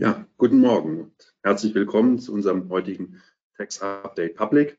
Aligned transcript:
Ja, 0.00 0.26
guten 0.38 0.60
Morgen 0.60 0.98
und 0.98 1.34
herzlich 1.42 1.74
willkommen 1.74 2.18
zu 2.18 2.32
unserem 2.32 2.70
heutigen 2.70 3.20
Tax 3.58 3.82
Update 3.82 4.34
Public. 4.34 4.78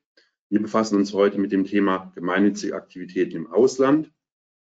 Wir 0.50 0.60
befassen 0.60 0.96
uns 0.96 1.14
heute 1.14 1.40
mit 1.40 1.52
dem 1.52 1.64
Thema 1.64 2.12
gemeinnützige 2.16 2.74
Aktivitäten 2.74 3.36
im 3.36 3.46
Ausland 3.46 4.12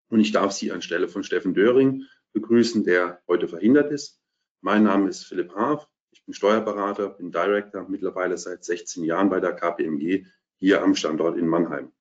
und 0.08 0.20
ich 0.20 0.32
darf 0.32 0.52
Sie 0.52 0.72
anstelle 0.72 1.06
von 1.08 1.22
Steffen 1.22 1.52
Döring 1.52 2.04
begrüßen, 2.32 2.82
der 2.82 3.20
heute 3.28 3.46
verhindert 3.46 3.92
ist. 3.92 4.22
Mein 4.62 4.84
Name 4.84 5.10
ist 5.10 5.26
Philipp 5.26 5.54
Haaf, 5.54 5.86
ich 6.12 6.24
bin 6.24 6.32
Steuerberater, 6.32 7.10
bin 7.10 7.30
Director 7.30 7.86
mittlerweile 7.86 8.38
seit 8.38 8.64
16 8.64 9.04
Jahren 9.04 9.28
bei 9.28 9.40
der 9.40 9.52
KPMG 9.52 10.24
hier 10.56 10.82
am 10.82 10.94
Standort 10.94 11.36
in 11.36 11.46
Mannheim. 11.46 11.92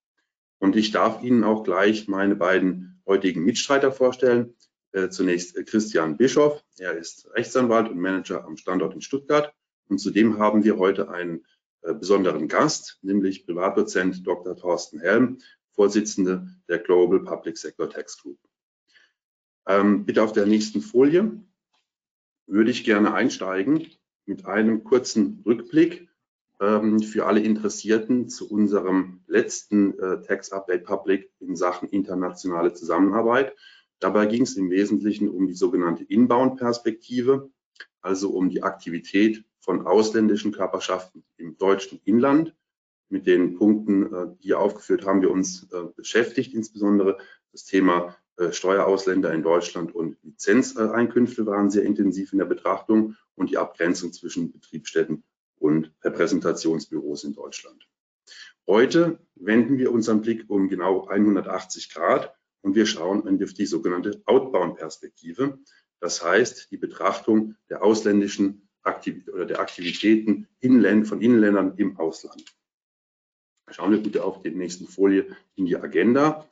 Und 0.59 0.77
ich 0.77 0.91
darf 0.91 1.21
Ihnen 1.21 1.43
auch 1.43 1.66
gleich 1.66 2.07
meine 2.07 2.38
beiden 2.38 3.02
heutigen 3.05 3.43
Mitstreiter 3.43 3.91
vorstellen. 3.91 4.55
Äh, 4.98 5.11
zunächst 5.11 5.55
äh, 5.55 5.64
Christian 5.64 6.18
Bischoff. 6.18 6.63
Er 6.80 6.98
ist 6.98 7.30
Rechtsanwalt 7.36 7.88
und 7.88 8.00
Manager 8.00 8.43
am 8.45 8.57
Standort 8.57 8.95
in 8.95 9.02
Stuttgart. 9.02 9.54
Und 9.90 9.99
zudem 9.99 10.40
haben 10.40 10.63
wir 10.63 10.80
heute 10.80 11.09
einen 11.09 11.45
äh, 11.84 11.94
besonderen 11.94 12.48
Gast, 12.48 12.98
nämlich 13.04 13.45
Privatdozent 13.45 14.26
Dr. 14.26 14.57
Thorsten 14.57 14.99
Helm, 14.99 15.38
Vorsitzende 15.70 16.48
der 16.68 16.80
Global 16.80 17.20
Public 17.20 17.59
Sector 17.59 17.91
Tax 17.91 18.20
Group. 18.20 18.40
Ähm, 19.68 20.04
bitte 20.04 20.23
auf 20.23 20.34
der 20.34 20.48
nächsten 20.48 20.81
Folie 20.81 21.43
würde 22.48 22.71
ich 22.71 22.84
gerne 22.84 23.13
einsteigen 23.13 23.85
mit 24.26 24.48
einem 24.48 24.84
kurzen 24.84 25.43
Rückblick 25.45 26.09
ähm, 26.59 27.02
für 27.02 27.27
alle 27.27 27.41
Interessierten 27.41 28.29
zu 28.29 28.49
unserem 28.49 29.21
letzten 29.27 29.95
Tax 30.26 30.52
Update 30.52 30.85
Public 30.85 31.29
in 31.40 31.55
Sachen 31.55 31.88
internationale 31.90 32.73
Zusammenarbeit. 32.73 33.54
Dabei 33.99 34.27
ging 34.27 34.43
es 34.43 34.55
im 34.55 34.69
Wesentlichen 34.69 35.29
um 35.29 35.47
die 35.47 35.55
sogenannte 35.55 36.03
Inbound-Perspektive, 36.03 37.49
also 38.01 38.29
um 38.29 38.49
die 38.49 38.63
Aktivität 38.63 39.43
von 39.59 39.85
ausländischen 39.85 40.51
Körperschaften 40.51 41.23
im 41.37 41.57
deutschen 41.57 41.99
Inland. 42.05 42.55
Mit 43.09 43.26
den 43.26 43.55
Punkten, 43.55 44.13
äh, 44.13 44.27
die 44.37 44.48
hier 44.48 44.59
aufgeführt 44.59 45.05
haben, 45.05 45.21
wir 45.21 45.31
uns 45.31 45.63
äh, 45.71 45.85
beschäftigt, 45.95 46.54
insbesondere 46.54 47.17
das 47.51 47.63
Thema 47.63 48.17
äh, 48.37 48.51
Steuerausländer 48.51 49.34
in 49.34 49.43
Deutschland 49.43 49.95
und 49.95 50.17
Lizenzeinkünfte 50.23 51.45
waren 51.45 51.71
sehr 51.71 51.84
intensiv 51.84 52.34
in 52.34 52.39
der 52.39 52.45
Betrachtung 52.45 53.15
und 53.35 53.49
die 53.49 53.57
Abgrenzung 53.57 54.13
zwischen 54.13 54.51
Betriebsstätten 54.51 55.23
und 55.57 55.91
Repräsentationsbüros 56.04 57.23
in 57.23 57.34
Deutschland. 57.34 57.87
Heute 58.67 59.20
wenden 59.35 59.77
wir 59.77 59.91
unseren 59.91 60.21
Blick 60.21 60.45
um 60.49 60.67
genau 60.67 61.07
180 61.07 61.93
Grad 61.93 62.37
und 62.68 62.76
wir 62.76 62.85
schauen 62.85 63.41
auf 63.41 63.54
die 63.54 63.65
sogenannte 63.65 64.22
Outbound-Perspektive. 64.25 65.57
Das 66.01 66.22
heißt, 66.22 66.69
die 66.69 66.75
Betrachtung 66.75 67.56
der 67.69 67.81
ausländischen 67.81 68.68
Aktivität 68.84 69.34
oder 69.34 69.46
der 69.46 69.62
Aktivitäten 69.62 70.50
Inland, 70.59 71.07
von 71.07 71.22
Inländern 71.22 71.75
im 71.78 71.97
Ausland. 71.97 72.44
Schauen 73.69 73.91
wir 73.91 74.03
bitte 74.03 74.25
auf 74.25 74.41
die 74.41 74.51
nächsten 74.51 74.85
Folie 74.85 75.28
in 75.56 75.66
die 75.66 75.78
Agenda. 75.78 76.45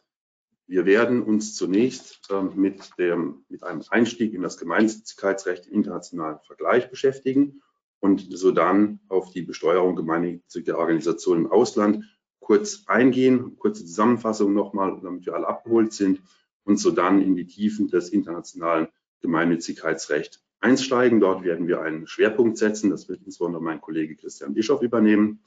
Wir 0.67 0.85
werden 0.85 1.21
uns 1.21 1.53
zunächst 1.53 2.29
äh, 2.31 2.41
mit, 2.41 2.97
dem, 2.97 3.43
mit 3.49 3.63
einem 3.63 3.83
Einstieg 3.89 4.33
in 4.33 4.41
das 4.41 4.57
Gemeinnützigkeitsrecht 4.57 5.67
im 5.67 5.73
internationalen 5.73 6.39
Vergleich 6.47 6.89
beschäftigen 6.89 7.61
und 7.99 8.25
so 8.29 8.51
dann 8.51 9.01
auf 9.09 9.31
die 9.31 9.41
Besteuerung 9.41 9.97
gemeinnütziger 9.97 10.77
Organisationen 10.77 11.45
im 11.45 11.51
Ausland 11.51 12.05
kurz 12.45 12.83
eingehen, 12.85 13.57
kurze 13.57 13.83
Zusammenfassung 13.83 14.53
nochmal, 14.53 14.99
damit 15.01 15.25
wir 15.25 15.33
alle 15.33 15.47
abgeholt 15.47 15.93
sind 15.93 16.21
und 16.63 16.77
so 16.77 16.91
dann 16.91 17.19
in 17.19 17.35
die 17.35 17.47
Tiefen 17.47 17.87
des 17.87 18.09
internationalen 18.09 18.87
Gemeinnützigkeitsrechts 19.21 20.45
einsteigen. 20.59 21.19
Dort 21.19 21.43
werden 21.43 21.67
wir 21.67 21.81
einen 21.81 22.05
Schwerpunkt 22.05 22.59
setzen. 22.59 22.91
Das 22.91 23.09
wird 23.09 23.23
insbesondere 23.25 23.63
mein 23.63 23.81
Kollege 23.81 24.15
Christian 24.15 24.53
Bischoff 24.53 24.83
übernehmen. 24.83 25.43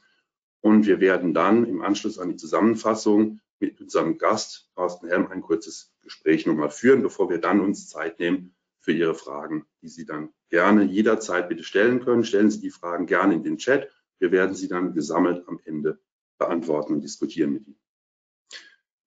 Und 0.61 0.87
wir 0.87 0.99
werden 0.99 1.35
dann 1.35 1.67
im 1.67 1.83
Anschluss 1.83 2.19
an 2.19 2.31
die 2.31 2.37
Zusammenfassung 2.37 3.39
mit 3.61 3.81
unserem 3.81 4.19
Gast 4.19 4.69
Thorsten 4.75 5.07
Helm 5.07 5.29
ein 5.29 5.41
kurzes 5.41 5.95
Gespräch 6.03 6.47
nochmal 6.47 6.71
führen, 6.71 7.03
bevor 7.03 7.31
wir 7.31 7.39
dann 7.39 7.61
uns 7.61 7.89
Zeit 7.89 8.19
nehmen 8.19 8.57
für 8.81 8.91
Ihre 8.91 9.15
Fragen, 9.15 9.67
die 9.83 9.89
Sie 9.89 10.05
dann 10.05 10.31
gerne 10.51 10.83
jederzeit 10.83 11.49
bitte 11.49 11.63
stellen 11.63 12.05
können. 12.05 12.25
Stellen 12.25 12.51
Sie 12.51 12.61
die 12.61 12.71
Fragen 12.71 13.07
gerne 13.07 13.35
in 13.35 13.45
den 13.45 13.59
Chat. 13.59 13.89
Wir 14.19 14.33
werden 14.33 14.57
sie 14.57 14.67
dann 14.67 14.95
gesammelt 14.95 15.47
am 15.47 15.61
Ende 15.65 16.01
beantworten 16.39 16.95
und 16.95 17.03
diskutieren 17.03 17.53
mit 17.53 17.67
ihm. 17.67 17.77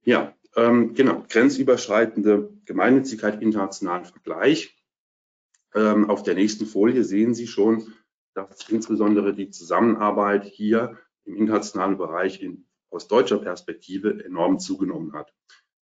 Ja, 0.03 0.35
ähm, 0.55 0.93
genau, 0.93 1.23
grenzüberschreitende 1.29 2.51
Gemeinnützigkeit, 2.65 3.41
internationalen 3.41 4.05
Vergleich. 4.05 4.77
Ähm, 5.73 6.09
auf 6.09 6.23
der 6.23 6.35
nächsten 6.35 6.65
Folie 6.65 7.03
sehen 7.03 7.33
Sie 7.33 7.47
schon, 7.47 7.93
dass 8.33 8.69
insbesondere 8.69 9.33
die 9.33 9.49
Zusammenarbeit 9.49 10.45
hier 10.45 10.97
im 11.25 11.35
internationalen 11.35 11.97
Bereich 11.97 12.41
in, 12.41 12.65
aus 12.89 13.07
deutscher 13.07 13.37
Perspektive 13.37 14.23
enorm 14.23 14.59
zugenommen 14.59 15.13
hat. 15.13 15.33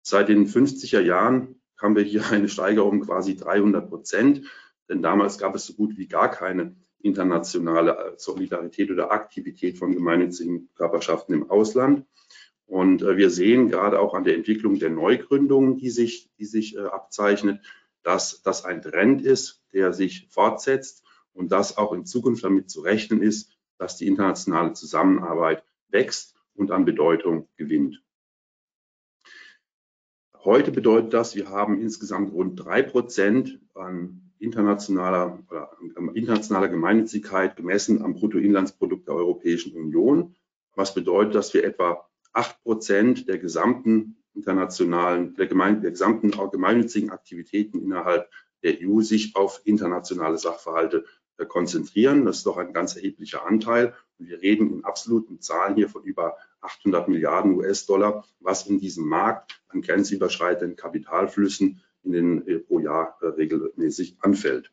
Seit 0.04 0.30
den 0.30 0.48
50er 0.48 1.02
Jahren 1.02 1.62
haben 1.80 1.96
wir 1.96 2.04
hier 2.04 2.30
eine 2.32 2.50
Steigerung 2.50 3.02
quasi 3.02 3.36
300 3.36 3.90
Prozent, 3.90 4.48
denn 4.90 5.02
damals 5.02 5.38
gab 5.38 5.56
es 5.56 5.66
so 5.66 5.74
gut 5.74 5.98
wie 5.98 6.08
gar 6.08 6.30
keine 6.30 6.76
internationale 7.04 8.14
Solidarität 8.18 8.92
oder 8.92 9.12
Aktivität 9.12 9.78
von 9.78 9.94
gemeinnützigen 9.94 10.70
Körperschaften 10.76 11.34
im 11.34 11.50
Ausland. 11.50 12.06
Und 12.66 13.02
äh, 13.02 13.18
wir 13.18 13.30
sehen 13.30 13.70
gerade 13.70 14.00
auch 14.00 14.14
an 14.14 14.24
der 14.24 14.36
Entwicklung 14.36 14.80
der 14.80 14.90
Neugründungen, 14.90 15.78
die 15.78 15.90
sich, 15.90 16.32
die 16.38 16.46
sich 16.46 16.76
äh, 16.76 16.82
abzeichnet, 16.82 17.62
dass 18.04 18.42
das 18.44 18.66
ein 18.66 18.82
Trend 18.82 19.22
ist, 19.22 19.62
der 19.74 19.94
sich 19.94 20.28
fortsetzt 20.30 21.04
und 21.34 21.52
dass 21.52 21.78
auch 21.78 21.94
in 21.94 22.06
Zukunft 22.06 22.44
damit 22.44 22.70
zu 22.70 22.82
rechnen 22.82 23.22
ist, 23.22 23.52
dass 23.78 23.98
die 23.98 24.08
internationale 24.08 24.74
Zusammenarbeit 24.74 25.64
wächst 25.90 26.36
und 26.54 26.72
an 26.72 26.86
Bedeutung 26.86 27.48
gewinnt. 27.58 28.02
Heute 30.44 30.72
bedeutet 30.72 31.14
das, 31.14 31.36
wir 31.36 31.50
haben 31.50 31.80
insgesamt 31.80 32.34
rund 32.34 32.60
drei 32.60 32.82
Prozent 32.82 33.60
an 33.76 34.31
internationaler, 34.42 35.40
oder, 35.50 35.78
internationaler 36.14 36.68
Gemeinnützigkeit 36.68 37.56
gemessen 37.56 38.02
am 38.02 38.16
Bruttoinlandsprodukt 38.16 39.08
der 39.08 39.16
Europäischen 39.16 39.76
Union, 39.76 40.36
was 40.76 40.94
bedeutet, 40.94 41.36
dass 41.36 41.54
wir 41.54 41.64
etwa 41.64 42.08
acht 42.34 42.62
Prozent 42.64 43.28
der 43.28 43.38
gesamten 43.38 44.18
internationalen, 44.34 45.36
der, 45.36 45.48
gemein, 45.48 45.82
der 45.82 45.92
gesamten 45.92 46.32
gemeinnützigen 46.32 47.12
Aktivitäten 47.12 47.82
innerhalb 47.82 48.30
der 48.64 48.78
EU 48.82 49.02
sich 49.02 49.36
auf 49.36 49.62
internationale 49.66 50.38
Sachverhalte 50.38 51.06
äh, 51.38 51.46
konzentrieren. 51.46 52.26
Das 52.26 52.38
ist 52.38 52.46
doch 52.46 52.58
ein 52.58 52.74
ganz 52.74 52.96
erheblicher 52.96 53.46
Anteil. 53.46 53.94
Und 54.18 54.30
wir 54.30 54.42
reden 54.42 54.72
in 54.72 54.86
absoluten 54.86 55.42
Zahlen 55.42 55.76
hier 55.76 55.90
von 55.90 56.04
über 56.04 56.38
800 56.62 57.08
Milliarden 57.10 57.56
US-Dollar, 57.56 58.26
was 58.40 58.68
in 58.68 58.80
diesem 58.80 59.08
Markt 59.08 59.62
an 59.68 59.82
grenzüberschreitenden 59.82 60.78
Kapitalflüssen 60.78 61.82
in 62.04 62.12
den, 62.12 62.48
äh, 62.48 62.60
pro 62.60 62.80
Jahr 62.80 63.18
äh, 63.22 63.28
regelmäßig 63.28 64.18
anfällt. 64.20 64.72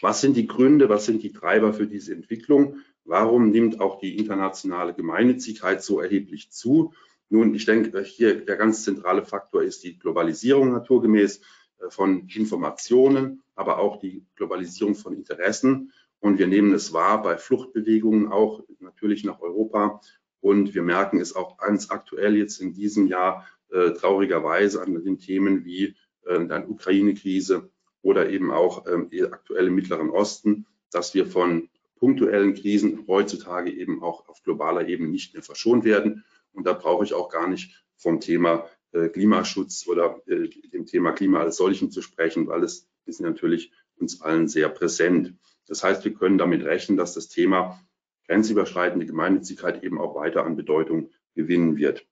Was 0.00 0.20
sind 0.20 0.36
die 0.36 0.46
Gründe, 0.46 0.88
was 0.88 1.06
sind 1.06 1.22
die 1.22 1.32
Treiber 1.32 1.72
für 1.72 1.86
diese 1.86 2.12
Entwicklung? 2.12 2.78
Warum 3.04 3.50
nimmt 3.50 3.80
auch 3.80 4.00
die 4.00 4.16
internationale 4.18 4.94
Gemeinnützigkeit 4.94 5.82
so 5.82 6.00
erheblich 6.00 6.50
zu? 6.50 6.92
Nun, 7.28 7.54
ich 7.54 7.64
denke, 7.64 8.02
hier 8.02 8.44
der 8.44 8.56
ganz 8.56 8.82
zentrale 8.82 9.24
Faktor 9.24 9.62
ist 9.62 9.84
die 9.84 9.98
Globalisierung 9.98 10.72
naturgemäß 10.72 11.40
äh, 11.78 11.90
von 11.90 12.28
Informationen, 12.28 13.42
aber 13.54 13.78
auch 13.78 14.00
die 14.00 14.26
Globalisierung 14.36 14.94
von 14.94 15.14
Interessen. 15.14 15.92
Und 16.18 16.38
wir 16.38 16.46
nehmen 16.46 16.72
es 16.74 16.92
wahr 16.92 17.22
bei 17.22 17.38
Fluchtbewegungen 17.38 18.30
auch 18.30 18.62
natürlich 18.80 19.24
nach 19.24 19.40
Europa. 19.40 20.00
Und 20.40 20.74
wir 20.74 20.82
merken 20.82 21.20
es 21.20 21.36
auch 21.36 21.56
ganz 21.58 21.90
aktuell 21.90 22.36
jetzt 22.36 22.60
in 22.60 22.74
diesem 22.74 23.06
Jahr 23.06 23.46
äh, 23.72 23.92
traurigerweise 23.92 24.82
an 24.82 25.02
den 25.02 25.18
Themen 25.18 25.64
wie 25.64 25.96
äh, 26.24 26.46
der 26.46 26.68
Ukraine-Krise 26.68 27.70
oder 28.02 28.30
eben 28.30 28.50
auch 28.50 28.86
ähm, 28.86 29.10
aktuell 29.30 29.68
im 29.68 29.74
Mittleren 29.74 30.10
Osten, 30.10 30.66
dass 30.90 31.14
wir 31.14 31.26
von 31.26 31.68
punktuellen 31.96 32.54
Krisen 32.54 33.04
heutzutage 33.06 33.70
eben 33.70 34.02
auch 34.02 34.28
auf 34.28 34.42
globaler 34.42 34.88
Ebene 34.88 35.10
nicht 35.10 35.34
mehr 35.34 35.42
verschont 35.42 35.84
werden. 35.84 36.24
Und 36.52 36.66
da 36.66 36.72
brauche 36.72 37.04
ich 37.04 37.14
auch 37.14 37.28
gar 37.28 37.46
nicht 37.46 37.84
vom 37.96 38.20
Thema 38.20 38.66
äh, 38.92 39.08
Klimaschutz 39.08 39.86
oder 39.86 40.20
äh, 40.26 40.48
dem 40.72 40.86
Thema 40.86 41.12
Klima 41.12 41.40
als 41.40 41.58
solchen 41.58 41.90
zu 41.90 42.02
sprechen, 42.02 42.48
weil 42.48 42.64
es 42.64 42.88
ist 43.04 43.20
natürlich 43.20 43.70
uns 43.96 44.22
allen 44.22 44.48
sehr 44.48 44.68
präsent. 44.68 45.34
Das 45.66 45.84
heißt, 45.84 46.04
wir 46.04 46.14
können 46.14 46.38
damit 46.38 46.64
rechnen, 46.64 46.96
dass 46.96 47.14
das 47.14 47.28
Thema 47.28 47.78
grenzüberschreitende 48.26 49.06
Gemeinnützigkeit 49.06 49.84
eben 49.84 50.00
auch 50.00 50.14
weiter 50.14 50.44
an 50.44 50.56
Bedeutung 50.56 51.10
gewinnen 51.34 51.76
wird. 51.76 52.06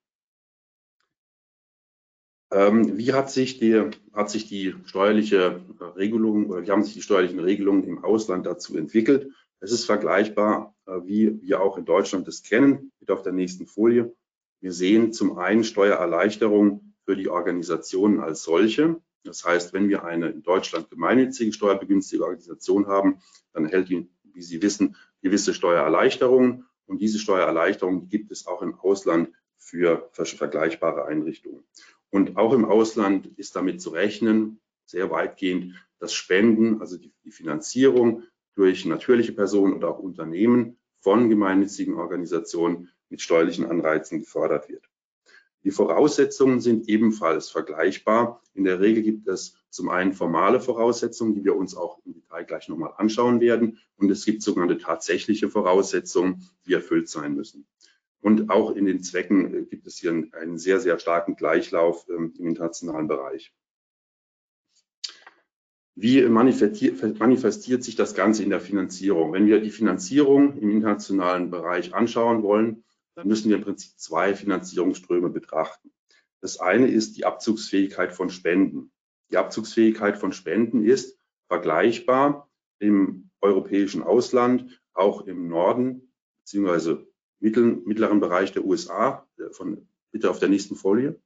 Ähm, 2.51 2.97
wie 2.97 3.13
hat 3.13 3.31
sich, 3.31 3.59
die, 3.59 3.91
hat 4.13 4.31
sich 4.31 4.49
die 4.49 4.75
steuerliche 4.87 5.61
Regelung 5.97 6.47
oder 6.47 6.63
wie 6.63 6.71
haben 6.71 6.83
sich 6.83 6.95
die 6.95 7.03
steuerlichen 7.03 7.41
Regelungen 7.41 7.85
im 7.85 8.03
Ausland 8.05 8.47
dazu 8.47 8.77
entwickelt? 8.77 9.31
Es 9.61 9.71
ist 9.71 9.85
vergleichbar, 9.85 10.75
äh, 10.87 11.01
wie 11.05 11.43
wir 11.43 11.61
auch 11.61 11.77
in 11.77 11.85
Deutschland 11.85 12.27
das 12.27 12.43
kennen. 12.43 12.93
Bitte 13.01 13.13
auf 13.13 13.23
der 13.23 13.33
nächsten 13.33 13.67
Folie. 13.67 14.15
Wir 14.61 14.73
sehen 14.73 15.13
zum 15.13 15.37
einen 15.39 15.63
Steuererleichterungen 15.63 16.95
für 17.05 17.17
die 17.17 17.29
Organisationen 17.29 18.21
als 18.21 18.43
solche. 18.43 19.01
Das 19.25 19.45
heißt, 19.45 19.73
wenn 19.73 19.89
wir 19.89 20.05
eine 20.05 20.31
in 20.31 20.43
Deutschland 20.43 20.91
gemeinnützige 20.91 21.53
steuerbegünstigte 21.53 22.25
Organisation 22.25 22.87
haben, 22.87 23.21
dann 23.53 23.67
erhält 23.67 23.91
die, 23.91 24.09
wie 24.23 24.43
Sie 24.43 24.63
wissen, 24.63 24.97
gewisse 25.21 25.53
Steuererleichterungen. 25.53 26.65
Und 26.87 27.03
diese 27.03 27.19
Steuererleichterungen 27.19 28.09
gibt 28.09 28.31
es 28.31 28.47
auch 28.47 28.63
im 28.63 28.75
Ausland 28.75 29.31
für 29.57 30.09
vergleichbare 30.13 31.05
Einrichtungen. 31.05 31.65
Und 32.11 32.37
auch 32.37 32.53
im 32.53 32.65
Ausland 32.65 33.27
ist 33.37 33.57
damit 33.57 33.81
zu 33.81 33.91
rechnen, 33.91 34.61
sehr 34.85 35.11
weitgehend, 35.11 35.75
dass 35.99 36.15
Spenden, 36.15 36.81
also 36.81 36.97
die, 36.97 37.13
die 37.25 37.31
Finanzierung 37.31 38.23
durch 38.55 38.85
natürliche 38.87 39.33
Personen 39.33 39.75
oder 39.75 39.91
auch 39.91 39.99
Unternehmen 39.99 40.79
von 41.01 41.29
gemeinnützigen 41.29 41.95
Organisationen 41.95 42.89
mit 43.09 43.21
steuerlichen 43.21 43.67
Anreizen 43.67 44.21
gefördert 44.21 44.69
wird. 44.69 44.89
Die 45.65 45.71
Voraussetzungen 45.71 46.61
sind 46.61 46.89
ebenfalls 46.89 47.51
vergleichbar. 47.51 48.43
In 48.55 48.65
der 48.65 48.81
Regel 48.81 49.03
gibt 49.03 49.27
es 49.29 49.57
zum 49.71 49.89
einen 49.89 50.13
formale 50.13 50.61
Voraussetzungen, 50.61 51.35
die 51.35 51.45
wir 51.45 51.57
uns 51.57 51.77
auch 51.77 51.99
im 52.05 52.15
Detail 52.15 52.45
gleich 52.45 52.69
nochmal 52.69 52.95
anschauen 52.97 53.41
werden. 53.41 53.79
Und 53.97 54.11
es 54.11 54.25
gibt 54.25 54.43
sogenannte 54.43 54.79
tatsächliche 54.79 55.49
Voraussetzungen, 55.49 56.49
die 56.67 56.75
erfüllt 56.75 57.09
sein 57.09 57.35
müssen. 57.35 57.67
Und 58.21 58.51
auch 58.51 58.75
in 58.75 58.87
den 58.87 59.03
Zwecken 59.03 59.55
äh, 59.55 59.63
gibt 59.63 59.87
es 59.87 59.99
hier 59.99 60.11
einen 60.11 60.59
sehr, 60.59 60.81
sehr 60.81 60.99
starken 60.99 61.37
Gleichlauf 61.37 62.07
ähm, 62.09 62.35
im 62.39 62.47
internationalen 62.47 63.09
Bereich. 63.09 63.53
Wie 66.01 66.23
manifestiert 66.23 67.83
sich 67.83 67.97
das 67.97 68.15
Ganze 68.15 68.45
in 68.45 68.51
der 68.51 68.61
Finanzierung? 68.61 69.33
Wenn 69.33 69.49
wir 69.49 69.61
die 69.61 69.71
Finanzierung 69.71 70.57
im 70.57 70.71
internationalen 70.71 71.51
Bereich 71.51 71.93
anschauen 71.93 72.45
wollen, 72.45 72.85
dann 73.17 73.27
müssen 73.27 73.49
wir 73.49 73.57
im 73.57 73.65
Prinzip 73.65 73.99
zwei 73.99 74.33
Finanzierungsströme 74.37 75.29
betrachten. 75.29 75.91
Das 76.41 76.61
eine 76.61 76.87
ist 76.87 77.17
die 77.17 77.25
Abzugsfähigkeit 77.25 78.13
von 78.13 78.31
Spenden. 78.31 78.93
Die 79.33 79.39
Abzugsfähigkeit 79.39 80.19
von 80.19 80.33
Spenden 80.33 80.85
ist 80.85 81.19
vergleichbar 81.49 82.49
im 82.79 83.31
europäischen 83.41 84.05
Ausland, 84.05 84.81
auch 84.93 85.27
im 85.27 85.49
Norden 85.49 86.13
beziehungsweise 86.45 87.08
mittleren 87.41 88.21
Bereich 88.21 88.53
der 88.53 88.65
USA. 88.65 89.27
Von, 89.53 89.89
bitte 90.11 90.31
auf 90.31 90.39
der 90.39 90.49
nächsten 90.49 90.77
Folie. 90.77 91.21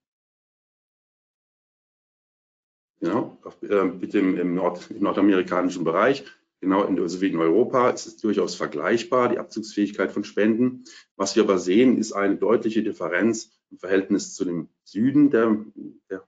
Genau, 3.01 3.37
auf, 3.43 3.61
äh, 3.63 3.89
bitte 3.89 4.21
im, 4.21 4.39
im, 4.39 4.55
Nord, 4.55 4.91
im 4.91 5.03
nordamerikanischen 5.03 5.83
Bereich. 5.83 6.25
Genau, 6.61 6.85
in, 6.85 6.99
also 7.01 7.21
in 7.25 7.37
Europa 7.37 7.91
ist 7.91 8.07
es 8.07 8.17
durchaus 8.19 8.55
vergleichbar, 8.55 9.29
die 9.29 9.39
Abzugsfähigkeit 9.41 10.13
von 10.13 10.23
Spenden. 10.23 10.85
Was 11.17 11.35
wir 11.35 11.43
aber 11.43 11.59
sehen, 11.59 11.99
ist 11.99 12.13
eine 12.13 12.37
deutliche 12.37 12.85
Differenz 12.85 13.51
im 13.73 13.79
Verhältnis 13.79 14.35
zu 14.35 14.45
dem 14.45 14.69
Süden 14.85 15.31
der, 15.31 15.65
der, 16.09 16.23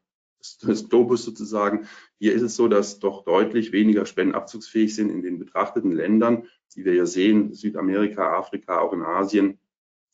des 0.62 0.88
Globus 0.88 1.24
sozusagen. 1.24 1.86
Hier 2.18 2.32
ist 2.32 2.42
es 2.42 2.56
so, 2.56 2.66
dass 2.66 2.98
doch 2.98 3.24
deutlich 3.24 3.70
weniger 3.70 4.06
Spenden 4.06 4.34
abzugsfähig 4.34 4.96
sind 4.96 5.10
in 5.10 5.22
den 5.22 5.38
betrachteten 5.38 5.92
Ländern, 5.92 6.48
die 6.74 6.84
wir 6.84 6.94
ja 6.94 7.06
sehen, 7.06 7.54
Südamerika, 7.54 8.36
Afrika, 8.36 8.80
auch 8.80 8.92
in 8.92 9.02
Asien, 9.02 9.60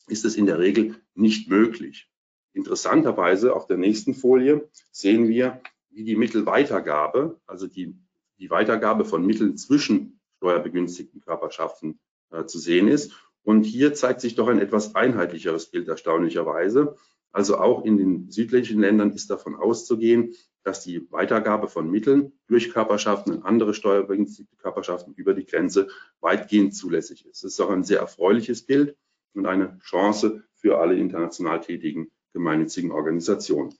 ist 0.07 0.25
es 0.25 0.35
in 0.35 0.45
der 0.45 0.59
Regel 0.59 0.95
nicht 1.15 1.49
möglich. 1.49 2.09
Interessanterweise 2.53 3.55
auf 3.55 3.67
der 3.67 3.77
nächsten 3.77 4.13
Folie 4.13 4.69
sehen 4.91 5.27
wir, 5.27 5.61
wie 5.89 6.03
die 6.03 6.15
Mittelweitergabe, 6.15 7.39
also 7.45 7.67
die 7.67 7.95
die 8.41 8.49
Weitergabe 8.49 9.05
von 9.05 9.25
Mitteln 9.25 9.55
zwischen 9.55 10.19
steuerbegünstigten 10.37 11.21
Körperschaften 11.21 11.99
äh, 12.31 12.45
zu 12.45 12.57
sehen 12.57 12.87
ist. 12.87 13.13
Und 13.43 13.63
hier 13.63 13.93
zeigt 13.93 14.19
sich 14.19 14.35
doch 14.35 14.47
ein 14.47 14.59
etwas 14.59 14.95
einheitlicheres 14.95 15.67
Bild 15.67 15.87
erstaunlicherweise. 15.87 16.95
Also 17.31 17.57
auch 17.57 17.85
in 17.85 17.97
den 17.97 18.29
südlichen 18.29 18.81
Ländern 18.81 19.11
ist 19.11 19.29
davon 19.29 19.55
auszugehen, 19.55 20.33
dass 20.63 20.83
die 20.83 21.09
Weitergabe 21.11 21.67
von 21.67 21.89
Mitteln 21.89 22.33
durch 22.47 22.71
Körperschaften 22.71 23.33
und 23.33 23.43
andere 23.43 23.73
steuerbegünstigte 23.73 24.55
Körperschaften 24.57 25.13
über 25.13 25.33
die 25.33 25.45
Grenze 25.45 25.87
weitgehend 26.19 26.75
zulässig 26.75 27.25
ist. 27.25 27.43
Das 27.43 27.53
ist 27.53 27.59
auch 27.59 27.69
ein 27.69 27.83
sehr 27.83 27.99
erfreuliches 27.99 28.63
Bild 28.65 28.97
und 29.33 29.45
eine 29.45 29.79
Chance 29.79 30.43
für 30.55 30.79
alle 30.79 30.95
international 30.95 31.61
tätigen 31.61 32.11
gemeinnützigen 32.33 32.91
Organisationen. 32.91 33.73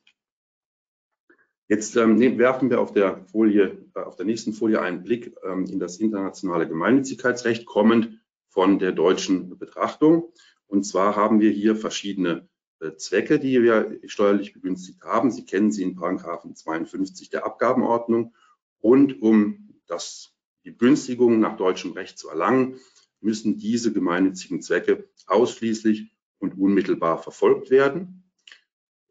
Jetzt 1.67 1.95
ähm, 1.95 2.19
werfen 2.37 2.69
wir 2.69 2.81
auf 2.81 2.91
der 2.91 3.25
Folie, 3.27 3.77
äh, 3.95 3.99
auf 4.01 4.17
der 4.17 4.25
nächsten 4.25 4.51
Folie 4.51 4.81
einen 4.81 5.03
Blick 5.03 5.33
ähm, 5.43 5.65
in 5.65 5.79
das 5.79 5.97
internationale 5.97 6.67
Gemeinnützigkeitsrecht, 6.67 7.65
kommend 7.65 8.19
von 8.49 8.77
der 8.77 8.91
deutschen 8.91 9.57
Betrachtung. 9.57 10.33
Und 10.67 10.83
zwar 10.83 11.15
haben 11.15 11.39
wir 11.39 11.49
hier 11.49 11.77
verschiedene 11.77 12.49
äh, 12.81 12.95
Zwecke, 12.97 13.39
die 13.39 13.61
wir 13.61 13.99
steuerlich 14.05 14.51
begünstigt 14.51 15.01
haben. 15.03 15.31
Sie 15.31 15.45
kennen 15.45 15.71
sie 15.71 15.83
in 15.83 15.95
Paragraphen 15.95 16.55
52 16.55 17.29
der 17.29 17.45
Abgabenordnung. 17.45 18.35
Und 18.79 19.21
um 19.21 19.79
das, 19.87 20.33
die 20.65 20.71
Begünstigung 20.71 21.39
nach 21.39 21.55
deutschem 21.55 21.93
Recht 21.93 22.17
zu 22.17 22.27
erlangen, 22.27 22.81
müssen 23.21 23.57
diese 23.57 23.93
gemeinnützigen 23.93 24.61
Zwecke 24.61 25.09
ausschließlich 25.27 26.11
und 26.39 26.57
unmittelbar 26.57 27.17
verfolgt 27.17 27.69
werden, 27.69 28.23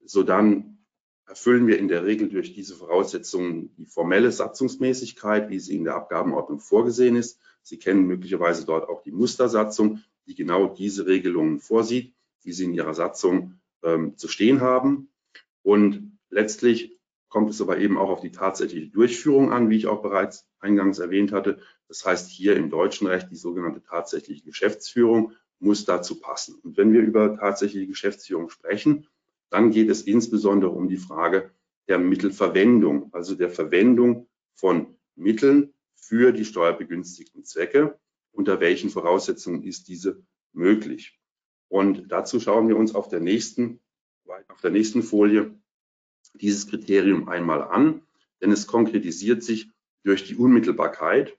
sodann 0.05 0.79
erfüllen 1.27 1.69
wir 1.69 1.79
in 1.79 1.89
der 1.89 2.05
Regel 2.05 2.29
durch 2.29 2.53
diese 2.53 2.75
Voraussetzungen 2.75 3.75
die 3.77 3.87
formelle 3.87 4.33
Satzungsmäßigkeit, 4.33 5.49
wie 5.49 5.61
sie 5.61 5.77
in 5.77 5.85
der 5.85 5.95
Abgabenordnung 5.95 6.59
vorgesehen 6.59 7.15
ist. 7.15 7.39
Sie 7.63 7.79
kennen 7.79 8.07
möglicherweise 8.07 8.67
dort 8.67 8.89
auch 8.89 9.03
die 9.03 9.13
Mustersatzung, 9.13 10.03
die 10.27 10.35
genau 10.35 10.67
diese 10.69 11.07
Regelungen 11.07 11.61
vorsieht, 11.61 12.15
die 12.45 12.53
Sie 12.53 12.65
in 12.65 12.75
Ihrer 12.75 12.95
Satzung 12.95 13.61
ähm, 13.83 14.17
zu 14.17 14.29
stehen 14.29 14.61
haben. 14.61 15.09
Und 15.63 16.19
letztlich 16.31 17.00
kommt 17.31 17.49
es 17.51 17.61
aber 17.63 17.79
eben 17.79 17.97
auch 17.97 18.11
auf 18.11 18.21
die 18.21 18.33
tatsächliche 18.33 18.89
Durchführung 18.89 19.53
an, 19.53 19.71
wie 19.71 19.77
ich 19.77 19.87
auch 19.87 20.03
bereits 20.03 20.47
eingangs 20.59 20.99
erwähnt 20.99 21.33
hatte. 21.33 21.59
Das 21.89 22.05
heißt 22.05 22.29
hier 22.29 22.57
im 22.57 22.69
deutschen 22.69 23.07
Recht 23.07 23.31
die 23.31 23.37
sogenannte 23.37 23.83
tatsächliche 23.83 24.45
Geschäftsführung 24.45 25.33
muss 25.61 25.85
dazu 25.85 26.21
passen. 26.21 26.59
Und 26.63 26.77
wenn 26.77 26.93
wir 26.93 27.01
über 27.01 27.37
tatsächliche 27.39 27.87
Geschäftsführung 27.87 28.51
sprechen, 28.51 29.07
dann 29.51 29.71
geht 29.71 29.89
es 29.89 30.03
insbesondere 30.03 30.71
um 30.71 30.89
die 30.89 30.97
Frage 30.97 31.51
der 31.89 31.99
Mittelverwendung, 31.99 33.13
also 33.13 33.35
der 33.35 33.51
Verwendung 33.51 34.29
von 34.55 34.97
Mitteln 35.17 35.73
für 35.97 36.33
die 36.33 36.45
steuerbegünstigten 36.45 37.45
Zwecke. 37.45 37.99
Unter 38.33 38.61
welchen 38.61 38.91
Voraussetzungen 38.91 39.63
ist 39.65 39.89
diese 39.89 40.23
möglich? 40.53 41.19
Und 41.69 42.11
dazu 42.11 42.41
schauen 42.41 42.69
wir 42.69 42.77
uns 42.77 42.95
auf 42.95 43.09
der 43.09 43.21
nächsten, 43.21 43.81
auf 44.49 44.61
der 44.61 44.71
nächsten 44.71 45.03
Folie 45.03 45.60
dieses 46.41 46.67
Kriterium 46.67 47.29
einmal 47.29 47.63
an, 47.63 48.03
denn 48.41 48.53
es 48.53 48.67
konkretisiert 48.67 49.43
sich 49.43 49.71
durch 50.05 50.25
die 50.25 50.37
Unmittelbarkeit. 50.37 51.37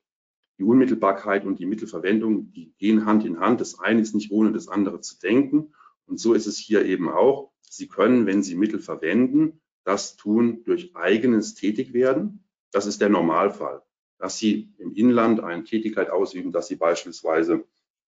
Die 0.58 0.64
Unmittelbarkeit 0.64 1.46
und 1.46 1.58
die 1.60 1.66
Mittelverwendung, 1.66 2.52
die 2.52 2.74
gehen 2.78 3.06
Hand 3.06 3.26
in 3.26 3.40
Hand. 3.40 3.62
Das 3.62 3.80
eine 3.80 4.02
ist 4.02 4.14
nicht 4.14 4.32
ohne 4.32 4.52
das 4.52 4.68
andere 4.68 5.02
zu 5.02 5.20
denken. 5.20 5.74
Und 6.06 6.20
so 6.20 6.34
ist 6.34 6.46
es 6.46 6.58
hier 6.58 6.86
eben 6.86 7.10
auch. 7.10 7.52
Sie 7.62 7.88
können, 7.88 8.26
wenn 8.28 8.44
Sie 8.44 8.56
Mittel 8.56 8.80
verwenden, 8.80 9.62
das 9.84 10.18
tun 10.18 10.64
durch 10.66 10.96
eigenes 10.96 11.56
Tätigwerden. 11.56 12.44
Das 12.72 12.86
ist 12.86 13.02
der 13.02 13.10
Normalfall. 13.10 13.82
Dass 14.20 14.38
Sie 14.38 14.74
im 14.78 14.94
Inland 14.94 15.40
eine 15.40 15.64
Tätigkeit 15.64 16.12
ausüben, 16.12 16.52
dass 16.52 16.68
Sie 16.68 16.76
beispielsweise 16.76 17.64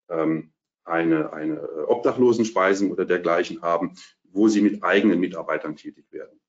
ähm, 0.10 0.52
eine, 0.84 1.34
eine 1.34 1.88
Obdachlosenspeisung 1.88 2.92
oder 2.92 3.06
dergleichen 3.06 3.62
haben, 3.62 3.96
wo 4.24 4.48
Sie 4.48 4.62
mit 4.62 4.84
eigenen 4.84 5.20
Mitarbeitern 5.20 5.76
tätig 5.76 6.06
werden. 6.12 6.40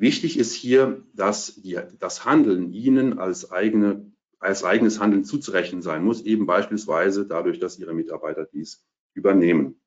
Wichtig 0.00 0.38
ist 0.38 0.54
hier, 0.54 1.04
dass 1.12 1.56
die, 1.56 1.78
das 1.98 2.24
Handeln 2.24 2.72
Ihnen 2.72 3.18
als, 3.18 3.52
eigene, 3.52 4.10
als 4.38 4.64
eigenes 4.64 4.98
Handeln 4.98 5.24
zuzurechnen 5.24 5.82
sein 5.82 6.02
muss, 6.02 6.22
eben 6.22 6.46
beispielsweise 6.46 7.26
dadurch, 7.26 7.60
dass 7.60 7.78
Ihre 7.78 7.92
Mitarbeiter 7.92 8.46
dies 8.46 8.82
übernehmen. 9.12 9.78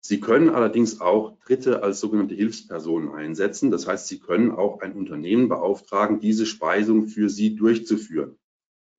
Sie 0.00 0.20
können 0.20 0.48
allerdings 0.48 1.00
auch 1.00 1.36
Dritte 1.40 1.82
als 1.82 1.98
sogenannte 1.98 2.36
Hilfspersonen 2.36 3.10
einsetzen. 3.10 3.72
Das 3.72 3.88
heißt, 3.88 4.06
Sie 4.06 4.20
können 4.20 4.52
auch 4.52 4.80
ein 4.80 4.92
Unternehmen 4.92 5.48
beauftragen, 5.48 6.20
diese 6.20 6.46
Speisung 6.46 7.08
für 7.08 7.28
Sie 7.28 7.56
durchzuführen. 7.56 8.38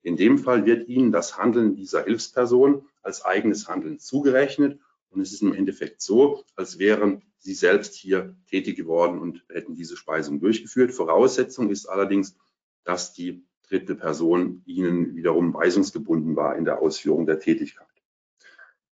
In 0.02 0.18
dem 0.18 0.40
Fall 0.40 0.66
wird 0.66 0.90
Ihnen 0.90 1.14
das 1.14 1.38
Handeln 1.38 1.78
dieser 1.78 2.04
Hilfsperson 2.04 2.86
als 3.02 3.24
eigenes 3.24 3.70
Handeln 3.70 3.98
zugerechnet 3.98 4.82
und 5.14 5.22
es 5.22 5.32
ist 5.32 5.42
im 5.42 5.54
Endeffekt 5.54 6.02
so, 6.02 6.44
als 6.56 6.80
wären 6.80 7.22
Sie 7.38 7.54
selbst 7.54 7.96
hier 7.96 8.36
tätig 8.48 8.78
geworden 8.78 9.20
und 9.20 9.44
hätten 9.50 9.76
diese 9.76 9.98
Speisung 9.98 10.40
durchgeführt. 10.40 10.94
Voraussetzung 10.94 11.70
ist 11.70 11.88
allerdings, 11.88 12.38
dass 12.84 13.14
die 13.14 13.46
dritte 13.68 13.96
Person 13.96 14.64
Ihnen 14.66 15.16
wiederum 15.16 15.54
weisungsgebunden 15.54 16.36
war 16.36 16.56
in 16.56 16.66
der 16.66 16.80
Ausführung 16.80 17.26
der 17.26 17.40
Tätigkeit. 17.40 17.88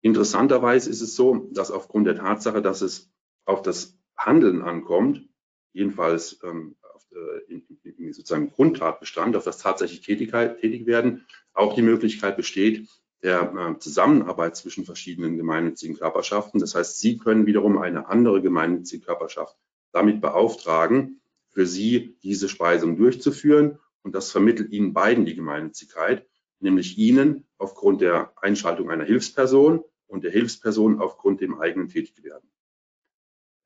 Interessanterweise 0.01 0.91
ist 0.91 1.03
es 1.03 1.15
so, 1.15 1.49
dass 1.53 1.71
aufgrund 1.71 2.07
der 2.07 2.17
Tatsache, 2.17 2.63
dass 2.63 2.83
es 2.83 3.11
auf 3.45 3.63
das 3.63 3.99
Handeln 4.17 4.63
ankommt, 4.63 5.29
jedenfalls 5.73 6.41
ähm, 6.43 6.77
auf, 6.95 7.07
äh, 7.13 7.53
in, 7.53 7.67
in, 7.83 8.13
sozusagen 8.13 8.51
Grundtatbestand, 8.51 9.37
auf 9.37 9.45
das 9.45 9.59
tatsächlich 9.59 10.01
Tätigkeit, 10.01 10.61
tätig 10.61 10.87
werden, 10.87 11.27
auch 11.53 11.75
die 11.75 11.83
Möglichkeit 11.83 12.37
besteht 12.37 12.89
der 13.23 13.53
äh, 13.55 13.79
Zusammenarbeit 13.79 14.57
zwischen 14.57 14.85
verschiedenen 14.85 15.37
gemeinnützigen 15.37 15.97
Körperschaften. 15.97 16.61
Das 16.61 16.75
heißt, 16.75 16.99
Sie 17.01 17.19
können 17.19 17.47
wiederum 17.47 17.79
eine 17.79 18.09
andere 18.09 18.41
gemeinnützige 18.43 19.05
Körperschaft 19.05 19.57
damit 19.93 20.21
beauftragen, 20.21 21.21
für 21.49 21.67
Sie 21.67 22.17
diese 22.23 22.49
Speisung 22.49 22.97
durchzuführen. 22.97 23.79
Und 24.03 24.15
das 24.15 24.31
vermittelt 24.31 24.71
Ihnen 24.71 24.93
beiden 24.93 25.25
die 25.25 25.35
Gemeinnützigkeit, 25.35 26.27
nämlich 26.61 26.99
Ihnen 26.99 27.47
aufgrund 27.59 28.01
der 28.01 28.33
Einschaltung 28.41 28.91
einer 28.91 29.05
Hilfsperson 29.05 29.83
und 30.07 30.25
der 30.25 30.31
Hilfsperson 30.31 31.01
aufgrund 31.01 31.41
dem 31.41 31.61
eigenen 31.61 31.89
Tätigwerden. 31.89 32.49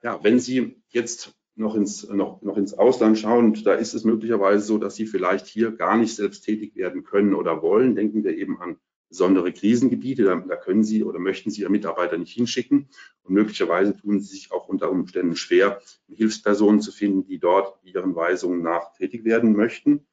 Ja, 0.03 0.23
wenn 0.25 0.41
Sie 0.41 0.83
jetzt 0.89 1.35
noch 1.55 1.75
ins, 1.75 2.09
noch, 2.09 2.41
noch 2.41 2.57
ins 2.57 2.73
Ausland 2.75 3.19
schauen, 3.19 3.63
da 3.63 3.75
ist 3.75 3.95
es 3.95 4.05
möglicherweise 4.05 4.65
so, 4.65 4.79
dass 4.79 4.95
Sie 4.95 5.07
vielleicht 5.07 5.47
hier 5.47 5.73
gar 5.73 5.97
nicht 5.99 6.15
selbst 6.15 6.43
tätig 6.43 6.75
werden 6.75 7.05
können 7.05 7.35
oder 7.35 7.61
wollen. 7.63 7.95
Denken 7.95 8.25
wir 8.25 8.37
eben 8.37 8.59
an 8.61 8.79
besondere 9.13 9.53
Krisengebiete, 9.53 10.25
da, 10.25 10.37
da 10.37 10.57
können 10.57 10.85
Sie 10.85 11.05
oder 11.05 11.19
möchten 11.19 11.51
Sie 11.51 11.61
Ihre 11.61 11.71
Mitarbeiter 11.71 12.17
nicht 12.17 12.33
hinschicken. 12.33 12.89
Und 13.25 13.35
möglicherweise 13.35 13.95
tun 13.95 14.21
Sie 14.21 14.29
sich 14.29 14.53
auch 14.53 14.69
unter 14.69 14.91
Umständen 14.91 15.37
schwer, 15.37 15.83
Hilfspersonen 16.09 16.81
zu 16.81 16.93
finden, 16.93 17.27
die 17.27 17.39
dort 17.39 17.79
Ihren 17.85 18.15
Weisungen 18.15 18.63
nach 18.63 18.95
tätig 18.95 19.27
werden 19.27 19.55
möchten. 19.55 20.07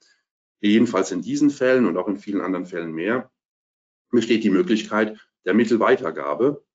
Jedenfalls 0.60 1.12
in 1.12 1.22
diesen 1.22 1.50
Fällen 1.50 1.86
und 1.86 1.96
auch 1.96 2.10
in 2.10 2.18
vielen 2.18 2.42
anderen 2.42 2.66
Fällen 2.66 2.92
mehr 2.92 3.32
besteht 4.12 4.44
die 4.44 4.50
Möglichkeit 4.50 5.18
der 5.46 5.54
Mittelweitergabe. 5.54 6.66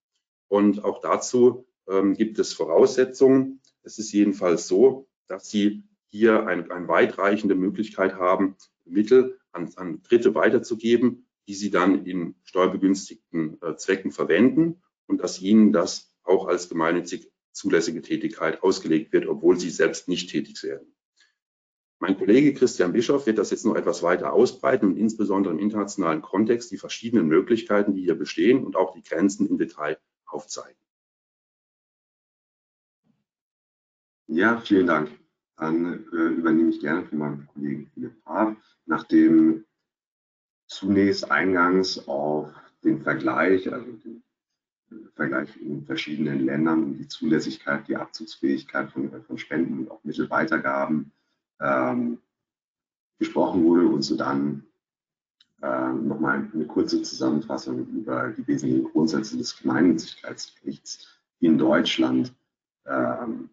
Und 0.48 0.82
auch 0.82 1.02
dazu 1.02 1.66
ähm, 1.86 2.14
gibt 2.14 2.38
es 2.38 2.54
Voraussetzungen. 2.54 3.60
Es 3.82 3.98
ist 3.98 4.10
jedenfalls 4.12 4.66
so, 4.66 5.08
dass 5.26 5.50
Sie 5.50 5.84
hier 6.06 6.46
eine, 6.46 6.70
eine 6.70 6.88
weitreichende 6.88 7.54
Möglichkeit 7.54 8.14
haben, 8.14 8.56
Mittel 8.86 9.38
an, 9.52 9.70
an 9.76 10.02
Dritte 10.02 10.34
weiterzugeben, 10.34 11.26
die 11.46 11.54
Sie 11.54 11.70
dann 11.70 12.06
in 12.06 12.34
steuerbegünstigten 12.44 13.60
äh, 13.62 13.76
Zwecken 13.76 14.12
verwenden 14.12 14.82
und 15.06 15.18
dass 15.18 15.40
Ihnen 15.40 15.72
das 15.72 16.14
auch 16.22 16.46
als 16.46 16.68
gemeinnützig 16.68 17.30
zulässige 17.52 18.02
Tätigkeit 18.02 18.62
ausgelegt 18.62 19.12
wird, 19.12 19.26
obwohl 19.26 19.58
Sie 19.58 19.70
selbst 19.70 20.08
nicht 20.08 20.30
tätig 20.30 20.62
werden. 20.62 20.94
Mein 22.00 22.18
Kollege 22.18 22.52
Christian 22.52 22.92
Bischoff 22.92 23.26
wird 23.26 23.38
das 23.38 23.50
jetzt 23.50 23.64
noch 23.64 23.76
etwas 23.76 24.02
weiter 24.02 24.32
ausbreiten 24.32 24.88
und 24.88 24.96
insbesondere 24.96 25.54
im 25.54 25.60
internationalen 25.60 26.20
Kontext 26.20 26.70
die 26.70 26.76
verschiedenen 26.76 27.28
Möglichkeiten, 27.28 27.94
die 27.94 28.02
hier 28.02 28.16
bestehen 28.16 28.64
und 28.64 28.76
auch 28.76 28.92
die 28.94 29.02
Grenzen 29.02 29.48
im 29.48 29.56
Detail 29.56 29.98
aufzeigen. 30.26 30.78
Ja, 34.26 34.60
vielen 34.60 34.86
Dank. 34.86 35.10
Dann 35.56 36.04
äh, 36.12 36.16
übernehme 36.16 36.70
ich 36.70 36.80
gerne 36.80 37.06
von 37.06 37.18
meinem 37.18 37.46
Kollegen 37.46 37.90
Philipp 37.94 38.24
Haaf, 38.26 38.56
nachdem 38.86 39.64
zunächst 40.66 41.30
eingangs 41.30 42.08
auf 42.08 42.48
den 42.82 43.02
Vergleich, 43.02 43.72
also 43.72 43.86
den 44.04 44.22
Vergleich 45.14 45.56
in 45.60 45.84
verschiedenen 45.84 46.44
Ländern 46.44 46.84
und 46.84 46.98
die 46.98 47.08
Zulässigkeit, 47.08 47.88
die 47.88 47.96
Abzugsfähigkeit 47.96 48.90
von, 48.90 49.10
von 49.22 49.38
Spenden 49.38 49.80
und 49.80 49.90
auch 49.90 50.02
Mittelweitergaben 50.04 51.12
ähm, 51.60 52.18
gesprochen 53.18 53.64
wurde 53.64 53.86
und 53.88 54.02
so 54.02 54.16
dann 54.16 54.64
äh, 55.62 55.92
nochmal 55.92 56.48
eine 56.52 56.66
kurze 56.66 57.02
Zusammenfassung 57.02 57.86
über 57.88 58.30
die 58.36 58.46
wesentlichen 58.46 58.84
Grundsätze 58.84 59.36
des 59.36 59.56
Gemeinnützigkeitsrechts 59.56 61.08
in 61.40 61.58
Deutschland 61.58 62.32
ähm, 62.86 63.50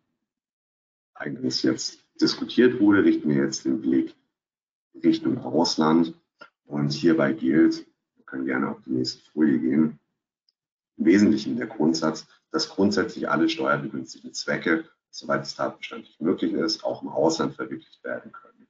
eigentlich 1.14 1.64
jetzt 1.64 2.04
diskutiert 2.20 2.80
wurde, 2.80 3.04
richten 3.04 3.30
wir 3.30 3.38
jetzt 3.38 3.66
den 3.66 3.82
Blick 3.82 4.16
Richtung 5.04 5.38
Ausland 5.40 6.14
und 6.72 6.92
hierbei 6.92 7.34
gilt, 7.34 7.86
wir 8.16 8.26
können 8.26 8.46
gerne 8.46 8.70
auf 8.70 8.78
die 8.86 8.92
nächste 8.92 9.22
Folie 9.32 9.60
gehen, 9.60 10.00
im 10.98 11.06
Wesentlichen 11.06 11.58
der 11.58 11.68
Grundsatz, 11.68 12.26
dass 12.52 12.70
grundsätzlich 12.70 13.30
alle 13.30 13.50
steuerbegünstigten 13.50 14.34
Zwecke, 14.34 14.86
soweit 15.10 15.44
es 15.44 15.56
tatbestandlich 15.56 16.20
möglich 16.20 16.54
ist, 16.54 16.84
auch 16.84 17.02
im 17.02 17.10
Ausland 17.10 17.56
verwirklicht 17.56 18.04
werden 18.04 18.32
können. 18.32 18.68